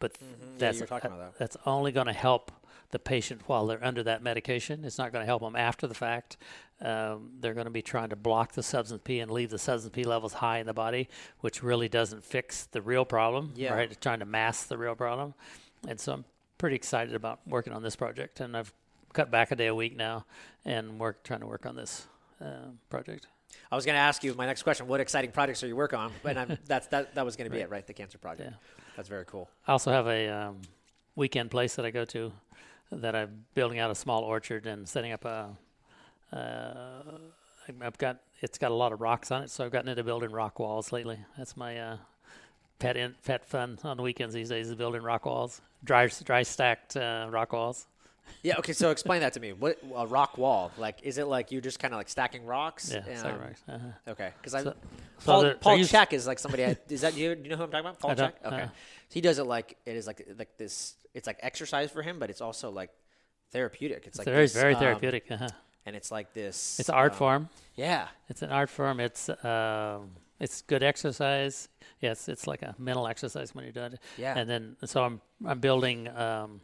but 0.00 0.14
Mm-hmm. 0.14 0.58
That's 0.58 0.80
talking 0.80 1.12
about 1.12 1.32
that. 1.32 1.38
that's 1.38 1.56
only 1.66 1.92
going 1.92 2.06
to 2.06 2.12
help 2.12 2.50
the 2.90 2.98
patient 2.98 3.42
while 3.46 3.66
they're 3.66 3.84
under 3.84 4.02
that 4.04 4.22
medication. 4.22 4.84
It's 4.84 4.98
not 4.98 5.12
going 5.12 5.22
to 5.22 5.26
help 5.26 5.42
them 5.42 5.56
after 5.56 5.86
the 5.86 5.94
fact. 5.94 6.36
Um, 6.80 7.30
they're 7.40 7.54
going 7.54 7.66
to 7.66 7.70
be 7.70 7.82
trying 7.82 8.10
to 8.10 8.16
block 8.16 8.52
the 8.52 8.62
substance 8.62 9.00
P 9.04 9.20
and 9.20 9.30
leave 9.30 9.50
the 9.50 9.58
substance 9.58 9.94
P 9.94 10.04
levels 10.04 10.34
high 10.34 10.58
in 10.58 10.66
the 10.66 10.74
body, 10.74 11.08
which 11.40 11.62
really 11.62 11.88
doesn't 11.88 12.24
fix 12.24 12.66
the 12.66 12.82
real 12.82 13.04
problem. 13.04 13.52
Yeah. 13.54 13.74
Right? 13.74 13.90
It's 13.90 14.00
trying 14.00 14.18
to 14.18 14.26
mask 14.26 14.68
the 14.68 14.76
real 14.76 14.94
problem. 14.94 15.34
And 15.86 15.98
so 15.98 16.12
I'm 16.12 16.24
pretty 16.58 16.76
excited 16.76 17.14
about 17.14 17.40
working 17.46 17.72
on 17.72 17.82
this 17.82 17.96
project. 17.96 18.40
And 18.40 18.56
I've 18.56 18.72
cut 19.12 19.30
back 19.30 19.50
a 19.50 19.56
day 19.56 19.68
a 19.68 19.74
week 19.74 19.96
now 19.96 20.26
and 20.64 20.98
work 20.98 21.22
trying 21.22 21.40
to 21.40 21.46
work 21.46 21.64
on 21.64 21.76
this 21.76 22.06
uh, 22.40 22.70
project. 22.90 23.28
I 23.70 23.76
was 23.76 23.86
going 23.86 23.94
to 23.94 24.00
ask 24.00 24.24
you 24.24 24.34
my 24.34 24.46
next 24.46 24.62
question: 24.62 24.86
What 24.86 25.00
exciting 25.00 25.30
projects 25.30 25.62
are 25.62 25.68
you 25.68 25.76
working 25.76 25.98
on? 25.98 26.12
And 26.24 26.38
I'm, 26.38 26.58
that's 26.66 26.88
that. 26.88 27.14
That 27.14 27.24
was 27.24 27.36
going 27.36 27.48
to 27.50 27.54
be 27.54 27.62
it, 27.62 27.70
right? 27.70 27.86
The 27.86 27.92
cancer 27.92 28.18
project. 28.18 28.50
Yeah. 28.50 28.56
That's 28.96 29.08
very 29.08 29.24
cool. 29.24 29.48
I 29.66 29.72
also 29.72 29.90
have 29.90 30.06
a 30.06 30.28
um, 30.28 30.60
weekend 31.16 31.50
place 31.50 31.76
that 31.76 31.84
I 31.84 31.90
go 31.90 32.04
to 32.06 32.32
that 32.92 33.16
I'm 33.16 33.44
building 33.54 33.78
out 33.78 33.90
a 33.90 33.94
small 33.94 34.22
orchard 34.22 34.66
and 34.66 34.88
setting 34.88 35.12
up 35.12 35.24
a. 35.24 35.56
Uh, 36.32 37.18
I've 37.80 37.98
got 37.98 38.18
it's 38.40 38.58
got 38.58 38.70
a 38.70 38.74
lot 38.74 38.92
of 38.92 39.00
rocks 39.00 39.30
on 39.30 39.42
it, 39.42 39.50
so 39.50 39.64
I've 39.64 39.70
gotten 39.72 39.88
into 39.88 40.04
building 40.04 40.30
rock 40.30 40.58
walls 40.58 40.92
lately. 40.92 41.18
That's 41.38 41.56
my 41.56 41.78
uh, 41.78 41.96
pet 42.78 42.96
in, 42.96 43.14
pet 43.24 43.46
fun 43.46 43.78
on 43.84 43.96
the 43.96 44.02
weekends 44.02 44.34
these 44.34 44.48
days 44.50 44.68
is 44.68 44.74
building 44.74 45.02
rock 45.02 45.24
walls, 45.26 45.60
dry 45.82 46.08
dry 46.24 46.42
stacked 46.42 46.96
uh, 46.96 47.28
rock 47.30 47.52
walls. 47.52 47.86
Yeah. 48.42 48.56
Okay. 48.58 48.72
So 48.72 48.90
explain 48.90 49.20
that 49.20 49.34
to 49.34 49.40
me. 49.40 49.52
What 49.52 49.78
a 49.94 50.06
rock 50.06 50.38
wall? 50.38 50.72
Like, 50.78 51.02
is 51.02 51.18
it 51.18 51.26
like 51.26 51.52
you 51.52 51.60
just 51.60 51.78
kind 51.78 51.92
of 51.92 51.98
like 51.98 52.08
stacking 52.08 52.46
rocks? 52.46 52.90
Yeah, 52.90 52.98
Um, 53.00 53.16
stacked 53.16 53.40
rocks. 53.40 53.62
Uh-huh. 53.68 54.12
Okay. 54.12 54.30
Because 54.38 54.54
I. 54.54 54.62
So- 54.62 54.74
so 55.18 55.26
Paul, 55.26 55.42
they're- 55.42 55.54
Paul 55.54 55.78
Chek 55.78 56.12
is 56.12 56.26
like 56.26 56.38
somebody. 56.38 56.64
I, 56.64 56.76
is 56.88 57.02
that 57.02 57.16
you? 57.16 57.34
Do 57.34 57.42
you 57.44 57.50
know 57.50 57.56
who 57.56 57.62
I'm 57.64 57.70
talking 57.70 57.86
about? 57.86 57.98
Paul 58.00 58.10
Chek. 58.14 58.32
Okay. 58.44 58.62
uh. 58.62 58.66
So 58.66 58.70
he 59.14 59.20
does 59.20 59.38
it 59.38 59.44
like 59.44 59.76
it 59.86 59.94
is 59.96 60.06
like 60.06 60.26
like 60.38 60.56
this. 60.58 60.96
It's 61.14 61.26
like 61.26 61.38
exercise 61.40 61.90
for 61.90 62.02
him, 62.02 62.18
but 62.18 62.30
it's 62.30 62.40
also 62.40 62.70
like 62.70 62.90
therapeutic. 63.52 64.06
It's 64.06 64.18
like 64.18 64.24
very 64.24 64.44
this, 64.44 64.52
very 64.54 64.74
um, 64.74 64.80
therapeutic. 64.80 65.30
Uh-huh. 65.30 65.48
And 65.86 65.94
it's 65.96 66.10
like 66.10 66.32
this. 66.32 66.78
It's 66.80 66.88
an 66.88 66.94
art 66.94 67.12
um, 67.12 67.18
form. 67.18 67.48
Yeah. 67.76 68.08
It's 68.28 68.42
an 68.42 68.50
art 68.50 68.70
form. 68.70 69.00
It's 69.00 69.28
um, 69.28 70.10
it's 70.40 70.62
good 70.62 70.82
exercise. 70.82 71.68
Yes, 72.00 72.28
it's 72.28 72.46
like 72.46 72.62
a 72.62 72.74
mental 72.78 73.06
exercise 73.06 73.54
when 73.54 73.64
you're 73.64 73.72
doing 73.72 73.94
it. 73.94 74.00
Yeah. 74.18 74.36
And 74.36 74.48
then 74.48 74.76
so 74.84 75.02
I'm 75.04 75.20
I'm 75.46 75.60
building 75.60 76.08
um, 76.16 76.60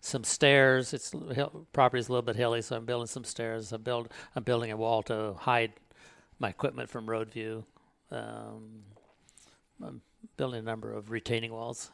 some 0.00 0.24
stairs. 0.24 0.92
It's 0.94 1.12
hill, 1.34 1.66
property's 1.72 2.08
a 2.08 2.12
little 2.12 2.22
bit 2.22 2.36
hilly, 2.36 2.62
so 2.62 2.76
I'm 2.76 2.84
building 2.84 3.06
some 3.06 3.24
stairs. 3.24 3.72
I 3.72 3.76
build 3.76 4.08
I'm 4.36 4.42
building 4.42 4.70
a 4.72 4.76
wall 4.76 5.02
to 5.04 5.34
hide 5.38 5.72
my 6.38 6.48
equipment 6.50 6.90
from 6.90 7.08
road 7.08 7.30
view. 7.30 7.64
Um, 8.10 8.82
I'm 9.84 10.00
building 10.36 10.60
a 10.60 10.62
number 10.62 10.92
of 10.92 11.10
retaining 11.10 11.52
walls. 11.52 11.90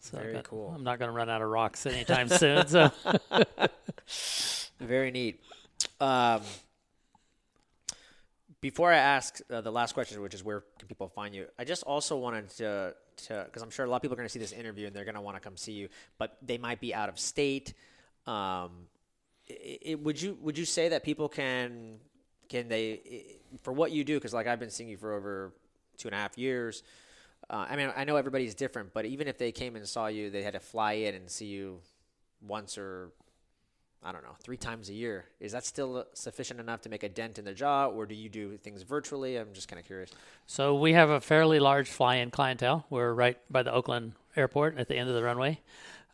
So 0.00 0.16
Very 0.16 0.32
got- 0.34 0.44
cool. 0.44 0.72
I'm 0.74 0.82
not 0.82 0.98
going 0.98 1.10
to 1.10 1.14
run 1.14 1.28
out 1.28 1.42
of 1.42 1.48
rocks 1.50 1.84
anytime 1.86 2.28
soon. 2.28 2.66
So 2.66 2.90
Very 4.80 5.10
neat. 5.10 5.40
Um, 6.00 6.40
before 8.60 8.92
I 8.92 8.96
ask 8.96 9.40
uh, 9.50 9.60
the 9.60 9.70
last 9.70 9.92
question, 9.92 10.20
which 10.20 10.34
is 10.34 10.44
where 10.44 10.64
can 10.78 10.88
people 10.88 11.08
find 11.08 11.34
you, 11.34 11.46
I 11.58 11.64
just 11.64 11.82
also 11.84 12.16
wanted 12.16 12.48
to, 12.56 12.94
to 13.26 13.42
because 13.46 13.62
I'm 13.62 13.70
sure 13.70 13.84
a 13.86 13.88
lot 13.88 13.96
of 13.96 14.02
people 14.02 14.14
are 14.14 14.16
going 14.16 14.28
to 14.28 14.32
see 14.32 14.38
this 14.38 14.52
interview 14.52 14.86
and 14.86 14.94
they're 14.94 15.04
going 15.04 15.14
to 15.14 15.20
want 15.20 15.36
to 15.36 15.40
come 15.40 15.56
see 15.56 15.72
you, 15.72 15.88
but 16.18 16.36
they 16.42 16.58
might 16.58 16.80
be 16.80 16.94
out 16.94 17.08
of 17.08 17.18
state. 17.18 17.74
Um, 18.26 18.70
i 19.50 19.78
i 19.90 19.94
would 19.94 20.20
you 20.20 20.36
would 20.42 20.56
you 20.56 20.64
say 20.64 20.90
that 20.90 21.02
people 21.02 21.28
can 21.28 21.98
can 22.48 22.68
they 22.68 23.00
i- 23.10 23.58
for 23.62 23.72
what 23.72 23.92
you 23.92 24.04
do? 24.04 24.14
Because 24.14 24.34
like 24.34 24.46
I've 24.46 24.60
been 24.60 24.70
seeing 24.70 24.90
you 24.90 24.96
for 24.96 25.12
over 25.12 25.52
two 25.96 26.08
and 26.08 26.14
a 26.14 26.18
half 26.18 26.36
years. 26.38 26.82
Uh, 27.48 27.66
I 27.68 27.76
mean, 27.76 27.92
I 27.96 28.04
know 28.04 28.16
everybody's 28.16 28.54
different, 28.54 28.92
but 28.92 29.06
even 29.06 29.26
if 29.26 29.38
they 29.38 29.50
came 29.52 29.74
and 29.74 29.86
saw 29.88 30.06
you, 30.06 30.30
they 30.30 30.42
had 30.42 30.52
to 30.52 30.60
fly 30.60 30.92
in 30.92 31.14
and 31.14 31.28
see 31.30 31.46
you 31.46 31.80
once 32.46 32.78
or 32.78 33.10
I 34.02 34.12
don't 34.12 34.22
know, 34.22 34.34
three 34.42 34.56
times 34.56 34.88
a 34.88 34.94
year. 34.94 35.26
Is 35.40 35.52
that 35.52 35.66
still 35.66 36.06
sufficient 36.14 36.58
enough 36.58 36.80
to 36.82 36.88
make 36.88 37.02
a 37.02 37.08
dent 37.08 37.38
in 37.38 37.44
their 37.44 37.52
jaw, 37.54 37.86
or 37.88 38.06
do 38.06 38.14
you 38.14 38.28
do 38.30 38.56
things 38.56 38.82
virtually? 38.82 39.36
I'm 39.36 39.52
just 39.52 39.68
kind 39.68 39.78
of 39.78 39.84
curious. 39.86 40.10
So 40.46 40.74
we 40.74 40.94
have 40.94 41.10
a 41.10 41.20
fairly 41.20 41.60
large 41.60 41.90
fly-in 41.90 42.30
clientele. 42.30 42.86
We're 42.88 43.12
right 43.12 43.36
by 43.50 43.62
the 43.62 43.72
Oakland 43.72 44.12
airport 44.36 44.78
at 44.78 44.88
the 44.88 44.96
end 44.96 45.08
of 45.10 45.14
the 45.14 45.22
runway. 45.22 45.60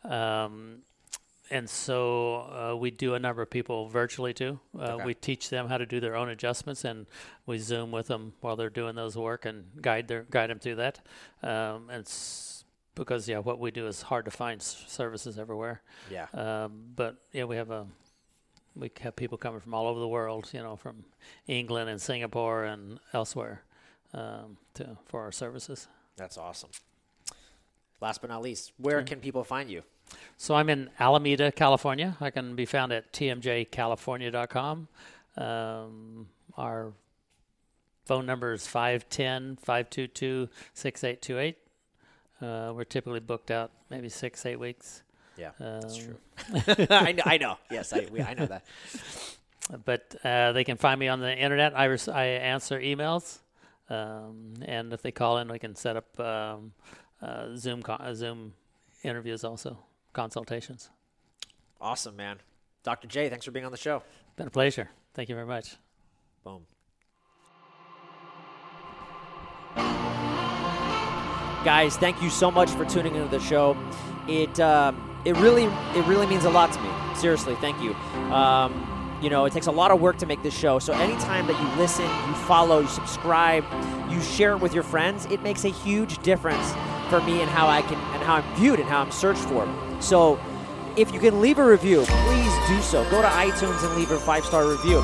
Um, 0.03 0.79
and 1.49 1.69
so 1.69 2.71
uh, 2.73 2.75
we 2.75 2.91
do 2.91 3.13
a 3.13 3.19
number 3.19 3.41
of 3.41 3.49
people 3.49 3.87
virtually 3.87 4.33
too. 4.33 4.59
Uh, 4.77 4.95
Okay. 4.95 5.05
We 5.05 5.13
teach 5.13 5.49
them 5.49 5.69
how 5.69 5.77
to 5.77 5.85
do 5.85 6.01
their 6.01 6.15
own 6.17 6.27
adjustments, 6.29 6.83
and 6.83 7.05
we 7.45 7.57
Zoom 7.57 7.91
with 7.91 8.07
them 8.07 8.33
while 8.41 8.57
they're 8.57 8.69
doing 8.69 8.95
those 8.95 9.15
work 9.15 9.45
and 9.45 9.63
guide 9.81 10.09
their 10.09 10.23
guide 10.29 10.49
them 10.49 10.59
through 10.59 10.75
that. 10.75 10.99
Um, 11.41 11.89
and 11.89 12.05
s- 12.05 12.56
because 12.97 13.27
yeah, 13.27 13.39
what 13.39 13.59
we 13.59 13.71
do 13.71 13.87
is 13.87 14.01
hard 14.01 14.25
to 14.25 14.31
find 14.31 14.61
s- 14.61 14.83
services 14.87 15.37
everywhere. 15.37 15.81
Yeah. 16.11 16.27
Um, 16.33 16.83
but 16.95 17.15
yeah, 17.31 17.45
we 17.45 17.55
have 17.55 17.71
a 17.71 17.85
we 18.75 18.91
have 19.01 19.15
people 19.15 19.37
coming 19.37 19.59
from 19.59 19.73
all 19.73 19.87
over 19.87 19.99
the 19.99 20.07
world, 20.07 20.49
you 20.53 20.61
know, 20.61 20.75
from 20.75 21.05
England 21.47 21.89
and 21.89 22.01
Singapore 22.01 22.63
and 22.65 22.99
elsewhere 23.13 23.61
um, 24.13 24.57
to 24.75 24.97
for 25.05 25.21
our 25.21 25.31
services. 25.31 25.87
That's 26.15 26.37
awesome. 26.37 26.69
Last 28.01 28.21
but 28.21 28.29
not 28.29 28.41
least, 28.43 28.73
where 28.77 29.01
can 29.01 29.19
people 29.19 29.43
find 29.43 29.69
you? 29.71 29.83
So 30.37 30.55
I'm 30.55 30.69
in 30.69 30.89
Alameda, 30.99 31.51
California. 31.51 32.15
I 32.21 32.29
can 32.29 32.55
be 32.55 32.65
found 32.65 32.91
at 32.91 33.11
tmjcalifornia.com. 33.11 34.87
Um, 35.35 36.27
our 36.55 36.93
phone 38.05 38.25
number 38.25 38.53
is 38.53 38.65
510 38.67 39.57
522 39.57 40.49
6828. 40.73 41.57
Uh, 42.41 42.71
We're 42.75 42.83
typically 42.83 43.19
booked 43.19 43.49
out 43.51 43.71
maybe 43.89 44.09
six, 44.09 44.45
eight 44.45 44.59
weeks. 44.59 45.03
Yeah, 45.37 45.51
Um, 45.59 45.81
that's 45.81 45.97
true. 45.97 46.17
I 46.89 47.11
know. 47.11 47.23
I 47.25 47.37
know. 47.37 47.57
Yes, 47.71 47.93
I, 47.93 48.07
we, 48.11 48.21
I 48.21 48.33
know 48.33 48.45
that. 48.47 48.65
but 49.85 50.15
uh, 50.23 50.51
they 50.51 50.63
can 50.63 50.77
find 50.77 50.99
me 50.99 51.07
on 51.07 51.19
the 51.19 51.35
internet. 51.35 51.77
I, 51.77 51.85
res- 51.85 52.07
I 52.07 52.25
answer 52.25 52.79
emails, 52.79 53.39
um, 53.89 54.53
and 54.63 54.93
if 54.93 55.01
they 55.01 55.11
call 55.11 55.37
in, 55.39 55.47
we 55.47 55.59
can 55.59 55.75
set 55.75 55.95
up 55.95 56.19
um, 56.19 56.73
uh, 57.21 57.55
Zoom 57.55 57.81
co- 57.83 57.93
uh, 57.93 58.13
Zoom 58.13 58.53
interviews 59.03 59.43
also 59.43 59.77
consultations. 60.13 60.89
Awesome, 61.79 62.15
man. 62.15 62.37
Dr. 62.83 63.07
J, 63.07 63.29
thanks 63.29 63.45
for 63.45 63.51
being 63.51 63.65
on 63.65 63.71
the 63.71 63.77
show. 63.77 64.01
Been 64.37 64.47
a 64.47 64.51
pleasure. 64.51 64.89
Thank 65.13 65.29
you 65.29 65.35
very 65.35 65.47
much. 65.47 65.75
Boom. 66.43 66.65
Guys, 71.67 71.97
thank 71.97 72.21
you 72.21 72.29
so 72.29 72.49
much 72.49 72.69
for 72.69 72.85
tuning 72.85 73.15
into 73.15 73.27
the 73.27 73.41
show. 73.41 73.75
It 74.25 74.57
um, 74.57 75.19
it 75.25 75.35
really 75.35 75.65
it 75.65 76.05
really 76.05 76.25
means 76.25 76.45
a 76.45 76.49
lot 76.49 76.71
to 76.71 76.79
me. 76.79 76.89
Seriously, 77.13 77.55
thank 77.55 77.81
you. 77.81 77.93
Um, 78.31 79.19
you 79.21 79.29
know, 79.29 79.43
it 79.43 79.51
takes 79.51 79.67
a 79.67 79.71
lot 79.73 79.91
of 79.91 79.99
work 79.99 80.15
to 80.19 80.25
make 80.25 80.41
this 80.43 80.57
show. 80.57 80.79
So 80.79 80.93
anytime 80.93 81.45
that 81.47 81.61
you 81.61 81.67
listen, 81.77 82.05
you 82.05 82.35
follow, 82.45 82.79
you 82.79 82.87
subscribe, 82.87 83.65
you 84.09 84.21
share 84.21 84.53
it 84.53 84.61
with 84.61 84.73
your 84.73 84.83
friends, 84.83 85.25
it 85.25 85.43
makes 85.43 85.65
a 85.65 85.69
huge 85.69 86.19
difference 86.19 86.71
for 87.09 87.19
me 87.19 87.41
and 87.41 87.49
how 87.51 87.67
I 87.67 87.81
can 87.81 87.97
and 88.15 88.23
how 88.23 88.35
I'm 88.35 88.55
viewed 88.55 88.79
and 88.79 88.87
how 88.87 89.01
I'm 89.01 89.11
searched 89.11 89.41
for. 89.41 89.67
So 89.99 90.39
if 90.95 91.13
you 91.13 91.19
can 91.19 91.41
leave 91.41 91.59
a 91.59 91.65
review, 91.65 92.05
please 92.07 92.67
do 92.69 92.81
so. 92.81 93.03
Go 93.11 93.21
to 93.21 93.27
iTunes 93.27 93.85
and 93.85 93.93
leave 93.97 94.11
a 94.11 94.19
five 94.19 94.45
star 94.45 94.65
review. 94.65 95.03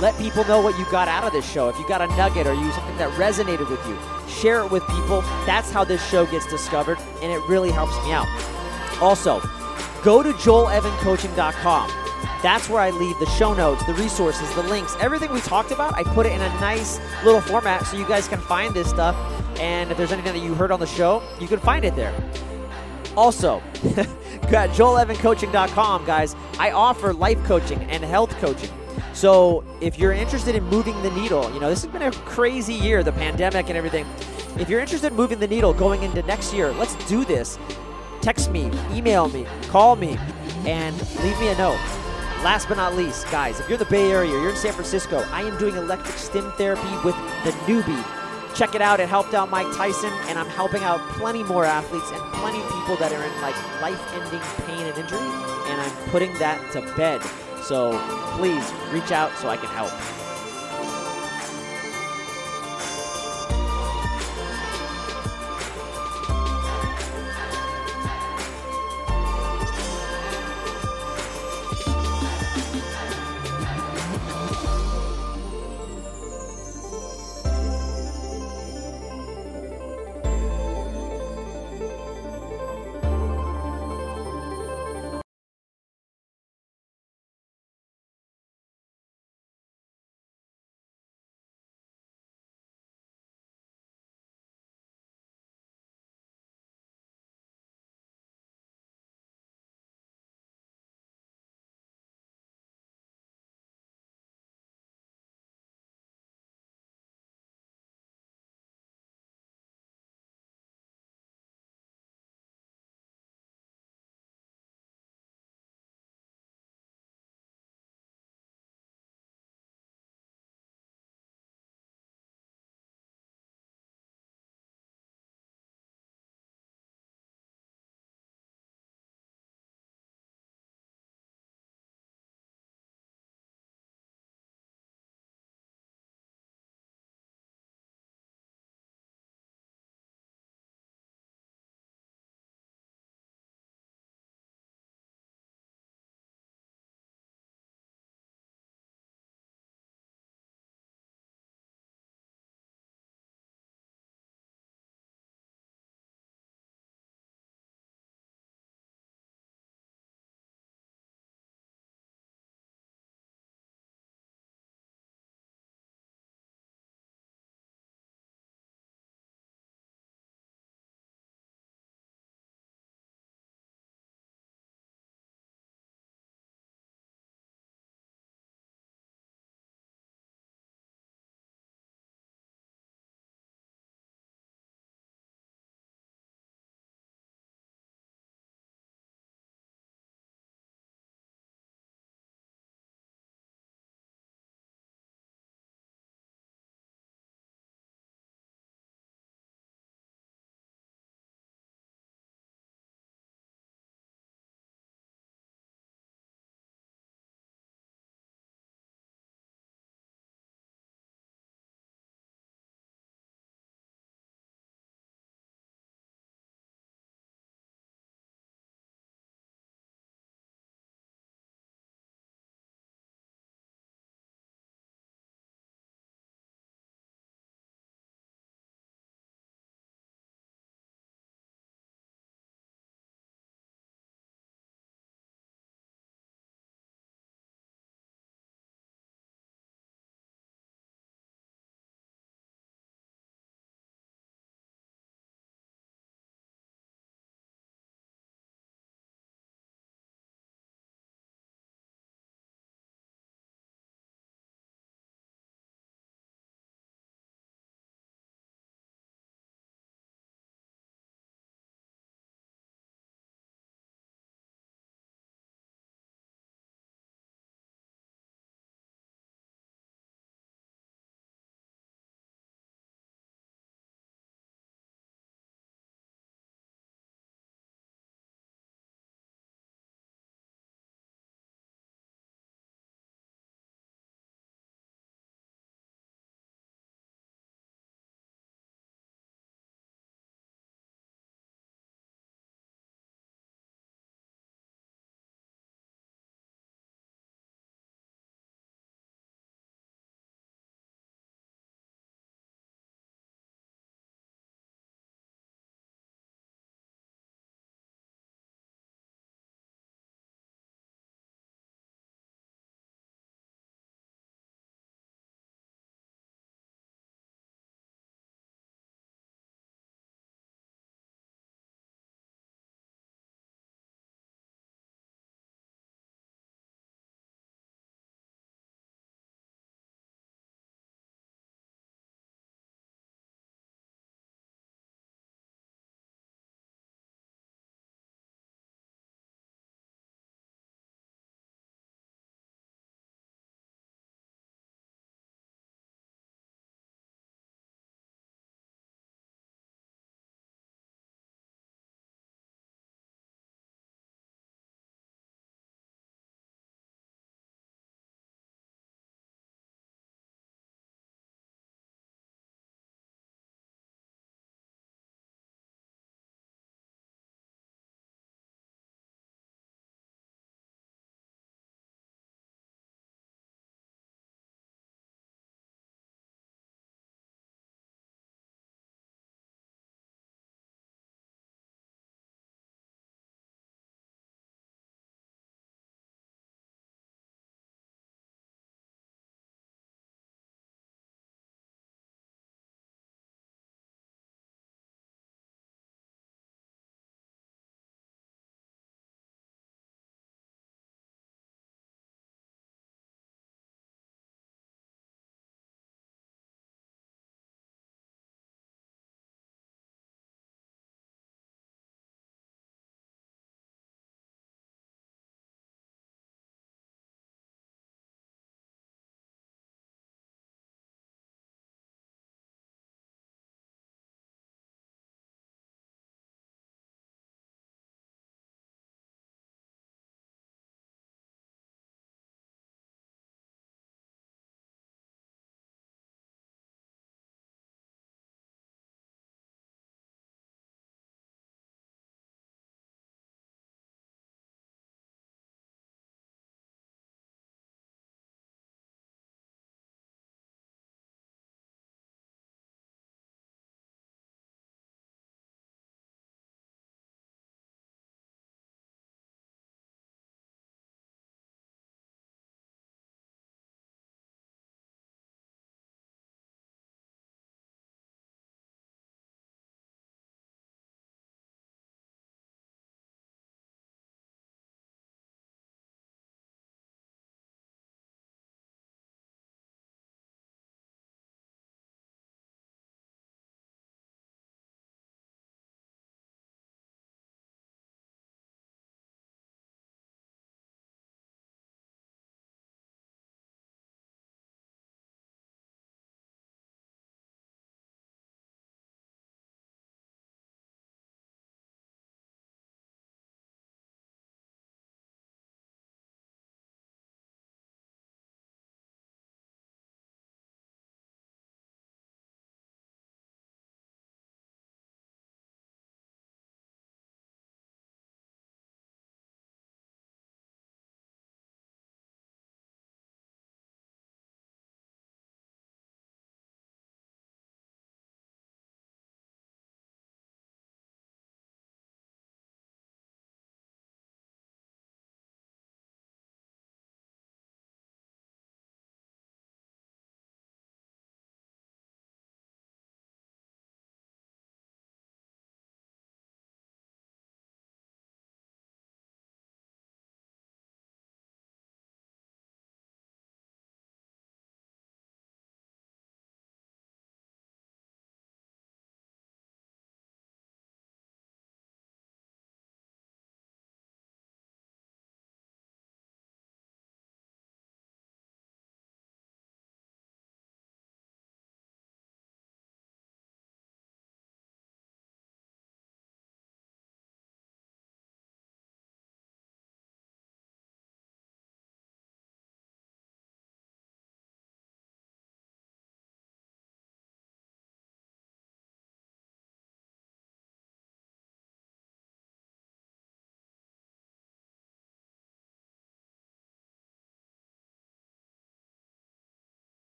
Let 0.00 0.16
people 0.16 0.44
know 0.44 0.62
what 0.62 0.78
you 0.78 0.86
got 0.90 1.08
out 1.08 1.24
of 1.24 1.32
this 1.32 1.44
show. 1.50 1.68
If 1.68 1.78
you 1.78 1.86
got 1.86 2.00
a 2.00 2.06
nugget 2.16 2.46
or 2.46 2.54
you 2.54 2.72
something 2.72 2.96
that 2.96 3.10
resonated 3.18 3.68
with 3.68 3.86
you, 3.86 3.98
share 4.26 4.64
it 4.64 4.70
with 4.70 4.82
people. 4.86 5.20
That's 5.44 5.70
how 5.70 5.84
this 5.84 6.02
show 6.08 6.24
gets 6.24 6.46
discovered, 6.46 6.98
and 7.20 7.30
it 7.30 7.40
really 7.46 7.70
helps 7.70 7.94
me 8.06 8.12
out. 8.12 8.26
Also, 9.02 9.40
go 10.02 10.22
to 10.22 10.32
joelevancoaching.com. 10.32 11.90
That's 12.42 12.70
where 12.70 12.80
I 12.80 12.88
leave 12.88 13.18
the 13.18 13.26
show 13.26 13.52
notes, 13.52 13.84
the 13.84 13.92
resources, 13.92 14.50
the 14.54 14.62
links, 14.62 14.96
everything 15.00 15.30
we 15.32 15.42
talked 15.42 15.70
about. 15.70 15.94
I 15.98 16.02
put 16.02 16.24
it 16.24 16.32
in 16.32 16.40
a 16.40 16.48
nice 16.60 16.98
little 17.22 17.42
format 17.42 17.84
so 17.86 17.98
you 17.98 18.06
guys 18.06 18.26
can 18.26 18.40
find 18.40 18.72
this 18.72 18.88
stuff. 18.88 19.14
And 19.60 19.90
if 19.90 19.98
there's 19.98 20.12
anything 20.12 20.32
that 20.32 20.42
you 20.42 20.54
heard 20.54 20.70
on 20.70 20.80
the 20.80 20.86
show, 20.86 21.22
you 21.38 21.46
can 21.46 21.58
find 21.58 21.84
it 21.84 21.94
there. 21.94 22.14
Also, 23.18 23.62
go 23.82 24.56
at 24.56 24.70
joelevancoaching.com, 24.70 26.06
guys, 26.06 26.34
I 26.58 26.70
offer 26.70 27.12
life 27.12 27.42
coaching 27.44 27.82
and 27.90 28.02
health 28.02 28.30
coaching. 28.38 28.70
So 29.12 29.64
if 29.80 29.98
you're 29.98 30.12
interested 30.12 30.54
in 30.54 30.64
moving 30.64 31.00
the 31.02 31.10
needle, 31.10 31.52
you 31.52 31.60
know, 31.60 31.68
this 31.68 31.82
has 31.82 31.92
been 31.92 32.02
a 32.02 32.12
crazy 32.12 32.74
year, 32.74 33.02
the 33.02 33.12
pandemic 33.12 33.68
and 33.68 33.76
everything. 33.76 34.06
If 34.58 34.68
you're 34.68 34.80
interested 34.80 35.08
in 35.08 35.16
moving 35.16 35.38
the 35.38 35.48
needle 35.48 35.72
going 35.72 36.02
into 36.02 36.22
next 36.22 36.52
year, 36.52 36.72
let's 36.72 36.94
do 37.06 37.24
this. 37.24 37.58
Text 38.20 38.50
me, 38.50 38.70
email 38.92 39.28
me, 39.28 39.46
call 39.68 39.96
me, 39.96 40.18
and 40.66 40.96
leave 41.22 41.38
me 41.40 41.48
a 41.48 41.56
note. 41.56 41.80
Last 42.42 42.68
but 42.68 42.76
not 42.76 42.94
least, 42.94 43.30
guys, 43.30 43.60
if 43.60 43.68
you're 43.68 43.78
in 43.78 43.84
the 43.84 43.90
Bay 43.90 44.10
Area, 44.10 44.30
you're 44.30 44.50
in 44.50 44.56
San 44.56 44.72
Francisco, 44.72 45.24
I 45.30 45.42
am 45.42 45.58
doing 45.58 45.76
electric 45.76 46.16
stim 46.16 46.50
therapy 46.52 46.90
with 47.04 47.14
the 47.44 47.50
NeuFit. 47.66 48.54
Check 48.54 48.74
it 48.74 48.82
out. 48.82 48.98
It 48.98 49.08
helped 49.08 49.32
out 49.32 49.48
Mike 49.48 49.68
Tyson, 49.76 50.12
and 50.26 50.38
I'm 50.38 50.48
helping 50.48 50.82
out 50.82 51.00
plenty 51.10 51.42
more 51.44 51.64
athletes 51.64 52.10
and 52.10 52.20
plenty 52.32 52.60
people 52.62 52.96
that 52.96 53.12
are 53.12 53.22
in 53.22 53.42
like 53.42 53.54
life-ending 53.80 54.40
pain 54.66 54.86
and 54.86 54.98
injury, 54.98 55.20
and 55.20 55.80
I'm 55.80 56.10
putting 56.10 56.32
that 56.38 56.72
to 56.72 56.80
bed. 56.96 57.20
So 57.70 57.96
please 58.32 58.68
reach 58.90 59.12
out 59.12 59.30
so 59.38 59.48
I 59.48 59.56
can 59.56 59.68
help. 59.68 59.92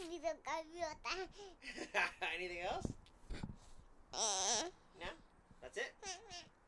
Video 0.00 0.32
gaviota. 0.46 2.04
Anything 2.36 2.60
else? 2.60 2.86
Eh. 4.12 4.64
No. 4.98 5.06
That's 5.62 5.76
it. 5.76 5.94